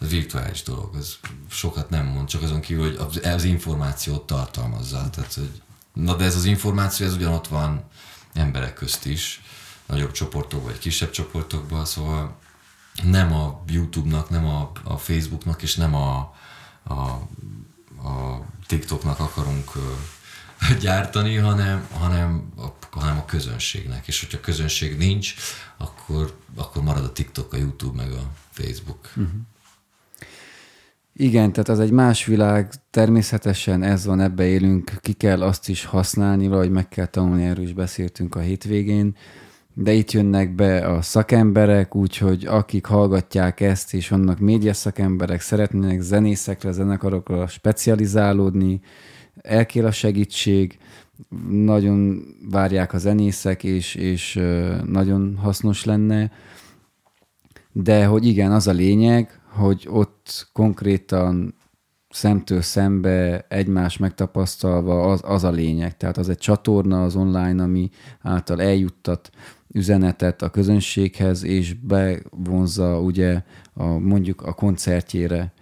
ez 0.00 0.08
virtuális 0.08 0.62
dolog, 0.62 0.96
ez 0.96 1.14
sokat 1.50 1.90
nem 1.90 2.06
mond, 2.06 2.28
csak 2.28 2.42
azon 2.42 2.60
kívül, 2.60 2.96
hogy 2.98 3.20
az 3.24 3.44
információt 3.44 4.26
tartalmazza. 4.26 5.10
Tehát, 5.10 5.34
hogy, 5.34 5.62
na 5.94 6.16
de 6.16 6.24
ez 6.24 6.36
az 6.36 6.44
információ, 6.44 7.06
ez 7.06 7.14
ugyanott 7.14 7.46
van 7.46 7.84
emberek 8.32 8.74
közt 8.74 9.06
is, 9.06 9.42
nagyobb 9.86 10.12
csoportokban 10.12 10.70
vagy 10.70 10.78
kisebb 10.78 11.10
csoportokban, 11.10 11.84
szóval 11.84 12.36
nem 13.02 13.32
a 13.32 13.62
YouTube-nak, 13.66 14.30
nem 14.30 14.46
a, 14.46 14.70
a 14.84 14.96
Facebook-nak, 14.96 15.62
és 15.62 15.74
nem 15.74 15.94
a, 15.94 16.34
a, 16.82 16.98
a 18.08 18.44
TikToknak 18.66 19.20
akarunk 19.20 19.72
gyártani, 20.80 21.36
hanem, 21.36 21.88
hanem, 21.92 22.52
a, 22.56 22.66
hanem 22.98 23.18
a 23.18 23.24
közönségnek. 23.24 24.06
És 24.06 24.20
hogyha 24.20 24.40
közönség 24.40 24.96
nincs, 24.96 25.34
akkor, 25.76 26.38
akkor 26.56 26.82
marad 26.82 27.04
a 27.04 27.12
TikTok, 27.12 27.52
a 27.52 27.56
YouTube, 27.56 28.02
meg 28.02 28.12
a 28.12 28.30
Facebook. 28.50 29.10
Uh-huh. 29.16 29.40
Igen, 31.16 31.52
tehát 31.52 31.68
az 31.68 31.80
egy 31.80 31.90
más 31.90 32.24
világ, 32.24 32.72
természetesen 32.90 33.82
ez 33.82 34.06
van, 34.06 34.20
ebbe 34.20 34.44
élünk, 34.44 34.92
ki 35.00 35.12
kell 35.12 35.42
azt 35.42 35.68
is 35.68 35.84
használni, 35.84 36.48
vagy 36.48 36.70
meg 36.70 36.88
kell 36.88 37.06
tanulni, 37.06 37.44
erről 37.44 37.64
is 37.64 37.72
beszéltünk 37.72 38.34
a 38.34 38.40
hétvégén, 38.40 39.16
de 39.74 39.92
itt 39.92 40.12
jönnek 40.12 40.54
be 40.54 40.86
a 40.86 41.02
szakemberek, 41.02 41.94
úgyhogy 41.94 42.46
akik 42.46 42.86
hallgatják 42.86 43.60
ezt, 43.60 43.94
és 43.94 44.08
vannak 44.08 44.38
média 44.38 44.72
szakemberek, 44.72 45.40
szeretnének 45.40 46.00
zenészekre, 46.00 46.72
zenekarokra 46.72 47.46
specializálódni, 47.46 48.80
elkél 49.42 49.86
a 49.86 49.90
segítség, 49.90 50.78
nagyon 51.48 52.24
várják 52.50 52.92
a 52.92 52.98
zenészek, 52.98 53.64
és, 53.64 53.94
és 53.94 54.40
nagyon 54.84 55.36
hasznos 55.36 55.84
lenne, 55.84 56.30
de 57.72 58.04
hogy 58.04 58.26
igen, 58.26 58.52
az 58.52 58.66
a 58.66 58.72
lényeg, 58.72 59.40
hogy 59.54 59.86
ott 59.90 60.48
konkrétan 60.52 61.54
szemtől 62.10 62.60
szembe 62.60 63.46
egymás 63.48 63.96
megtapasztalva 63.96 65.10
az, 65.10 65.20
az 65.24 65.44
a 65.44 65.50
lényeg. 65.50 65.96
Tehát 65.96 66.16
az 66.16 66.28
egy 66.28 66.38
csatorna 66.38 67.04
az 67.04 67.16
online, 67.16 67.62
ami 67.62 67.90
által 68.20 68.62
eljuttat 68.62 69.30
üzenetet 69.68 70.42
a 70.42 70.50
közönséghez, 70.50 71.44
és 71.44 71.74
bevonza 71.74 73.00
ugye 73.00 73.42
a, 73.72 73.84
mondjuk 73.84 74.42
a 74.42 74.52
koncertjére, 74.52 75.52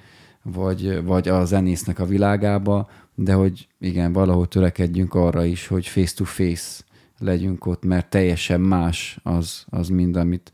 vagy, 0.43 1.05
vagy 1.05 1.29
a 1.29 1.45
zenésznek 1.45 1.99
a 1.99 2.07
világába, 2.07 2.89
de 3.15 3.33
hogy 3.33 3.69
igen, 3.79 4.13
valahol 4.13 4.49
törekedjünk 4.49 5.15
arra 5.15 5.45
is, 5.45 5.67
hogy 5.67 5.87
face-to-face 5.87 6.83
legyünk 7.19 7.67
ott, 7.67 7.85
mert 7.85 8.11
teljesen 8.11 8.61
más 8.61 9.19
az, 9.23 9.65
az 9.69 9.89
mind, 9.89 10.17
amit 10.17 10.53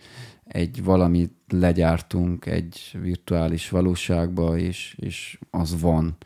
egy 0.48 0.84
valamit 0.84 1.32
legyártunk 1.48 2.46
egy 2.46 2.96
virtuális 3.02 3.68
valóságba, 3.68 4.56
és, 4.56 4.96
és 4.98 5.38
az 5.50 5.80
van. 5.80 6.16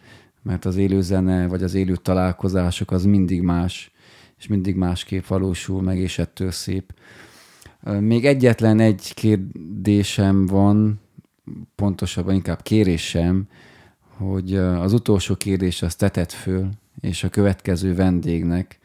Mert 0.42 0.64
az 0.64 0.76
élő 0.76 1.00
zene, 1.00 1.46
vagy 1.46 1.62
az 1.62 1.74
élő 1.74 1.96
találkozások 1.96 2.90
az 2.90 3.04
mindig 3.04 3.42
más, 3.42 3.92
és 4.38 4.46
mindig 4.46 4.74
másképp 4.74 5.26
valósul 5.26 5.82
meg, 5.82 5.98
és 5.98 6.18
ettől 6.18 6.50
szép. 6.50 6.94
Még 8.00 8.26
egyetlen 8.26 8.80
egy 8.80 9.14
kérdésem 9.14 10.46
van, 10.46 11.00
pontosabban 11.74 12.34
inkább 12.34 12.62
kérésem, 12.62 13.48
hogy 14.16 14.56
az 14.56 14.92
utolsó 14.92 15.34
kérdés 15.34 15.82
az 15.82 15.94
tetett 15.94 16.32
föl, 16.32 16.68
és 17.00 17.24
a 17.24 17.28
következő 17.28 17.94
vendégnek, 17.94 18.78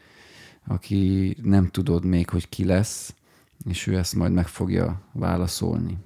aki 0.67 1.35
nem 1.41 1.67
tudod 1.67 2.05
még, 2.05 2.29
hogy 2.29 2.49
ki 2.49 2.65
lesz, 2.65 3.15
és 3.65 3.87
ő 3.87 3.97
ezt 3.97 4.13
majd 4.13 4.31
meg 4.31 4.47
fogja 4.47 5.01
válaszolni. 5.11 5.97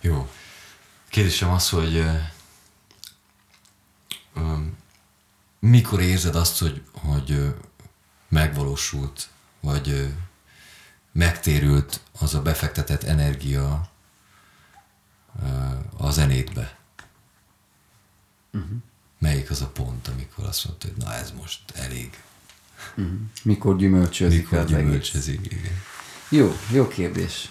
Jó. 0.00 0.30
Kérdésem 1.08 1.50
az, 1.50 1.70
hogy 1.70 2.04
mikor 5.58 6.00
érzed 6.00 6.34
azt, 6.34 6.58
hogy, 6.58 6.82
hogy 6.92 7.54
megvalósult, 8.28 9.28
vagy 9.60 10.14
megtérült 11.12 12.00
az 12.20 12.34
a 12.34 12.42
befektetett 12.42 13.02
energia 13.02 13.90
a 15.96 16.10
zenétbe? 16.10 16.78
Uh-huh. 18.52 18.78
Melyik 19.18 19.50
az 19.50 19.60
a 19.60 19.68
pont, 19.68 20.08
amikor 20.08 20.44
azt 20.44 20.66
mondtad, 20.66 20.90
hogy 20.90 21.02
na 21.02 21.12
ez 21.14 21.32
most 21.32 21.70
elég, 21.70 22.22
Uh-huh. 22.96 23.14
Mikor 23.42 23.76
gyümölcsözik 23.76 24.50
Mikor 24.50 24.58
az 24.58 24.66
gyümölcsözik, 24.66 25.38
egész. 25.38 25.58
igen. 25.60 25.72
Jó, 26.28 26.52
jó 26.72 26.88
kérdés. 26.88 27.50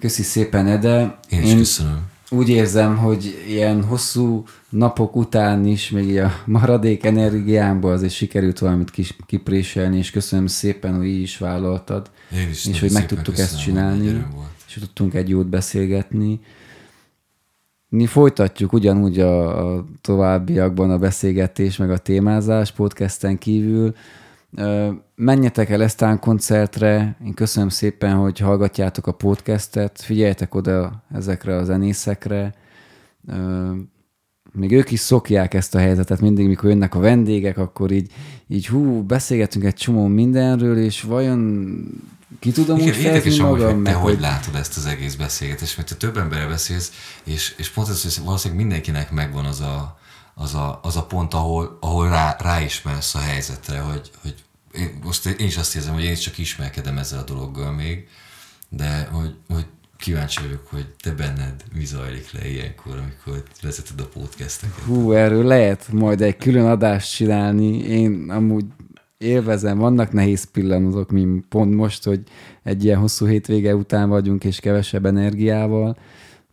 Köszi 0.00 0.22
szépen, 0.22 0.66
Ede. 0.66 1.18
Én 1.28 1.42
is 1.42 1.50
Én 1.50 1.56
köszönöm. 1.56 2.02
Úgy 2.30 2.48
érzem, 2.48 2.96
hogy 2.96 3.44
ilyen 3.48 3.84
hosszú 3.84 4.44
napok 4.68 5.16
után 5.16 5.66
is 5.66 5.90
még 5.90 6.18
a 6.18 6.42
maradék 6.44 7.04
energiámból 7.04 7.92
azért 7.92 8.12
sikerült 8.12 8.58
valamit 8.58 8.90
kis, 8.90 9.16
kipréselni, 9.26 9.98
és 9.98 10.10
köszönöm 10.10 10.46
szépen, 10.46 10.96
hogy 10.96 11.06
így 11.06 11.20
is 11.20 11.38
vállaltad. 11.38 12.10
Én 12.34 12.48
is 12.48 12.64
és 12.64 12.80
hogy 12.80 12.92
meg 12.92 13.06
tudtuk 13.06 13.38
ezt 13.38 13.60
csinálni, 13.60 14.24
és 14.66 14.74
tudtunk 14.74 15.14
egy 15.14 15.28
jót 15.28 15.46
beszélgetni. 15.46 16.40
Mi 17.90 18.06
folytatjuk 18.06 18.72
ugyanúgy 18.72 19.20
a, 19.20 19.74
a 19.74 19.84
továbbiakban 20.00 20.90
a 20.90 20.98
beszélgetés, 20.98 21.76
meg 21.76 21.90
a 21.90 21.98
témázás 21.98 22.72
podcasten 22.72 23.38
kívül. 23.38 23.94
Menjetek 25.14 25.70
el 25.70 25.82
Esztán 25.82 26.18
koncertre, 26.18 27.16
én 27.24 27.34
köszönöm 27.34 27.68
szépen, 27.68 28.14
hogy 28.14 28.38
hallgatjátok 28.38 29.06
a 29.06 29.12
podcastet, 29.12 30.00
figyeljetek 30.00 30.54
oda 30.54 31.02
ezekre 31.14 31.56
a 31.56 31.64
zenészekre. 31.64 32.54
Még 34.52 34.72
ők 34.72 34.90
is 34.90 35.00
szokják 35.00 35.54
ezt 35.54 35.74
a 35.74 35.78
helyzetet, 35.78 36.20
mindig, 36.20 36.46
mikor 36.46 36.70
jönnek 36.70 36.94
a 36.94 37.00
vendégek, 37.00 37.58
akkor 37.58 37.90
így, 37.90 38.12
így 38.46 38.66
hú, 38.66 39.02
beszélgetünk 39.02 39.64
egy 39.64 39.74
csomó 39.74 40.06
mindenről, 40.06 40.78
és 40.78 41.02
vajon 41.02 41.76
ki 42.38 42.50
tudom 42.50 42.78
Igen, 42.78 42.88
úgy 42.88 42.96
fejezni 42.96 43.38
magam, 43.38 43.74
hogy 43.74 43.82
te 43.82 43.92
hogy... 43.92 44.12
hogy 44.12 44.20
látod 44.20 44.54
ezt 44.54 44.76
az 44.76 44.86
egész 44.86 45.14
beszélgetést, 45.14 45.76
mert 45.76 45.88
te 45.88 45.94
több 45.94 46.16
emberrel 46.16 46.48
beszélsz, 46.48 46.92
és, 47.24 47.54
és 47.56 47.70
pont 47.70 47.88
ez, 47.88 48.02
hogy 48.02 48.24
valószínűleg 48.24 48.62
mindenkinek 48.62 49.10
megvan 49.10 49.44
az 49.44 49.60
a, 49.60 49.98
az 50.34 50.54
a, 50.54 50.80
az 50.82 50.96
a 50.96 51.04
pont, 51.04 51.34
ahol, 51.34 51.78
ahol 51.80 52.08
rá, 52.08 52.36
ráismersz 52.40 53.14
a 53.14 53.18
helyzetre, 53.18 53.78
hogy, 53.80 54.10
hogy 54.22 54.34
én, 54.72 54.98
most 55.04 55.26
én 55.26 55.46
is 55.46 55.56
azt 55.56 55.76
érzem, 55.76 55.94
hogy 55.94 56.04
én 56.04 56.12
is 56.12 56.18
csak 56.18 56.38
ismerkedem 56.38 56.98
ezzel 56.98 57.18
a 57.18 57.24
dologgal 57.24 57.72
még, 57.72 58.08
de 58.68 59.08
hogy, 59.12 59.34
hogy 59.48 59.66
kíváncsi 59.96 60.42
vagyok, 60.42 60.66
hogy 60.66 60.86
te 61.02 61.10
benned 61.10 61.64
mi 61.74 61.84
zajlik 61.84 62.32
le 62.32 62.48
ilyenkor, 62.48 62.96
amikor 62.96 63.42
vezeted 63.62 64.00
a 64.00 64.06
podcasteket. 64.06 64.84
Hú, 64.84 65.12
erről 65.12 65.44
lehet 65.44 65.92
majd 65.92 66.20
egy 66.20 66.36
külön 66.36 66.66
adást 66.66 67.14
csinálni. 67.14 67.78
Én 67.78 68.30
amúgy 68.30 68.64
élvezem, 69.18 69.78
vannak 69.78 70.12
nehéz 70.12 70.44
pillanatok, 70.44 71.10
mint 71.10 71.44
pont 71.48 71.74
most, 71.74 72.04
hogy 72.04 72.22
egy 72.62 72.84
ilyen 72.84 72.98
hosszú 72.98 73.26
hétvége 73.26 73.74
után 73.74 74.08
vagyunk, 74.08 74.44
és 74.44 74.60
kevesebb 74.60 75.06
energiával, 75.06 75.96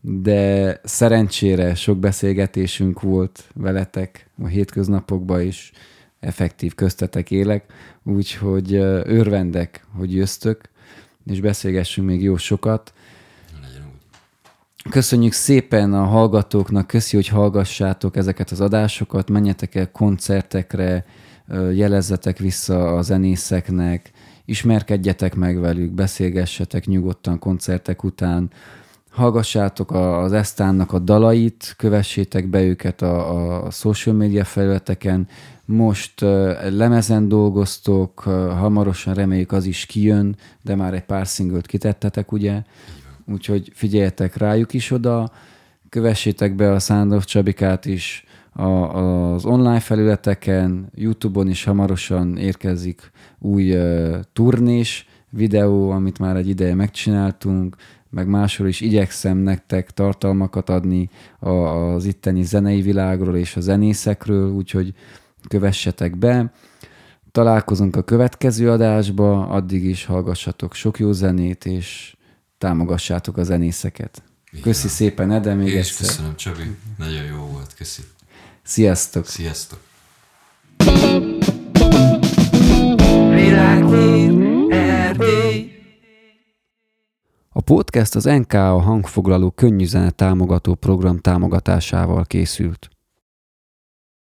de 0.01 0.79
szerencsére 0.83 1.75
sok 1.75 1.97
beszélgetésünk 1.97 3.01
volt 3.01 3.43
veletek 3.53 4.29
a 4.43 4.47
hétköznapokban 4.47 5.41
is, 5.41 5.71
effektív 6.19 6.75
köztetek 6.75 7.31
élek, 7.31 7.73
úgyhogy 8.03 8.73
örvendek, 9.03 9.85
hogy 9.97 10.13
jöztök, 10.13 10.61
és 11.25 11.41
beszélgessünk 11.41 12.07
még 12.07 12.21
jó 12.21 12.37
sokat. 12.37 12.93
Köszönjük 14.89 15.33
szépen 15.33 15.93
a 15.93 16.03
hallgatóknak, 16.03 16.87
köszi, 16.87 17.15
hogy 17.15 17.27
hallgassátok 17.27 18.15
ezeket 18.15 18.51
az 18.51 18.61
adásokat, 18.61 19.29
menjetek 19.29 19.75
el 19.75 19.91
koncertekre, 19.91 21.05
jelezzetek 21.73 22.37
vissza 22.37 22.95
a 22.95 23.01
zenészeknek, 23.01 24.11
ismerkedjetek 24.45 25.35
meg 25.35 25.59
velük, 25.59 25.91
beszélgessetek 25.91 26.85
nyugodtan 26.85 27.39
koncertek 27.39 28.03
után, 28.03 28.49
hallgassátok 29.15 29.91
az 29.91 30.33
Esztánnak 30.33 30.93
a 30.93 30.99
dalait, 30.99 31.73
kövessétek 31.77 32.47
be 32.47 32.61
őket 32.63 33.01
a, 33.01 33.65
a 33.65 33.71
social 33.71 34.15
media 34.15 34.43
felületeken. 34.43 35.27
Most 35.65 36.21
uh, 36.21 36.69
lemezen 36.69 37.27
dolgoztok, 37.27 38.23
uh, 38.25 38.33
hamarosan 38.33 39.13
reméljük 39.13 39.51
az 39.51 39.65
is 39.65 39.85
kijön, 39.85 40.35
de 40.61 40.75
már 40.75 40.93
egy 40.93 41.03
pár 41.03 41.27
szinglet 41.27 41.65
kitettetek, 41.65 42.31
ugye? 42.31 42.61
Úgyhogy 43.31 43.71
figyeljetek 43.73 44.37
rájuk 44.37 44.73
is 44.73 44.91
oda, 44.91 45.31
kövessétek 45.89 46.55
be 46.55 46.71
a 46.71 46.79
Sándor 46.79 47.23
Csabikát 47.23 47.85
is 47.85 48.24
a, 48.57 49.33
az 49.33 49.45
online 49.45 49.79
felületeken, 49.79 50.89
Youtube-on 50.93 51.49
is 51.49 51.63
hamarosan 51.63 52.37
érkezik 52.37 53.11
új 53.39 53.75
uh, 53.75 54.19
turnés 54.33 55.07
videó, 55.29 55.89
amit 55.89 56.19
már 56.19 56.35
egy 56.35 56.49
ideje 56.49 56.75
megcsináltunk, 56.75 57.75
meg 58.09 58.27
máshol 58.27 58.67
is 58.67 58.81
igyekszem 58.81 59.37
nektek 59.37 59.91
tartalmakat 59.91 60.69
adni 60.69 61.09
az 61.39 62.05
itteni 62.05 62.43
zenei 62.43 62.81
világról 62.81 63.35
és 63.37 63.55
a 63.55 63.61
zenészekről, 63.61 64.51
úgyhogy 64.51 64.93
kövessetek 65.47 66.17
be. 66.17 66.51
Találkozunk 67.31 67.95
a 67.95 68.01
következő 68.01 68.71
adásba, 68.71 69.47
addig 69.47 69.83
is 69.83 70.05
hallgassatok 70.05 70.73
sok 70.73 70.99
jó 70.99 71.11
zenét, 71.11 71.65
és 71.65 72.15
támogassátok 72.57 73.37
a 73.37 73.43
zenészeket. 73.43 74.23
Köszi 74.61 74.87
szépen, 74.87 75.31
Ede, 75.31 75.53
még 75.53 75.67
Én 75.67 75.79
is 75.79 75.89
egyszer. 75.89 76.07
köszönöm, 76.07 76.35
Csabi. 76.35 76.75
Nagyon 76.97 77.23
jó 77.23 77.37
volt, 77.51 77.73
köszi. 77.73 78.01
Sziasztok! 78.67 79.25
Sziasztok! 79.25 79.79
A 87.49 87.61
podcast 87.61 88.15
az 88.15 88.23
NK 88.23 88.53
a 88.53 88.79
hangfoglaló 88.79 89.51
könnyű 89.51 89.85
zene 89.85 90.09
támogató 90.09 90.75
program 90.75 91.19
támogatásával 91.19 92.25
készült. 92.25 92.94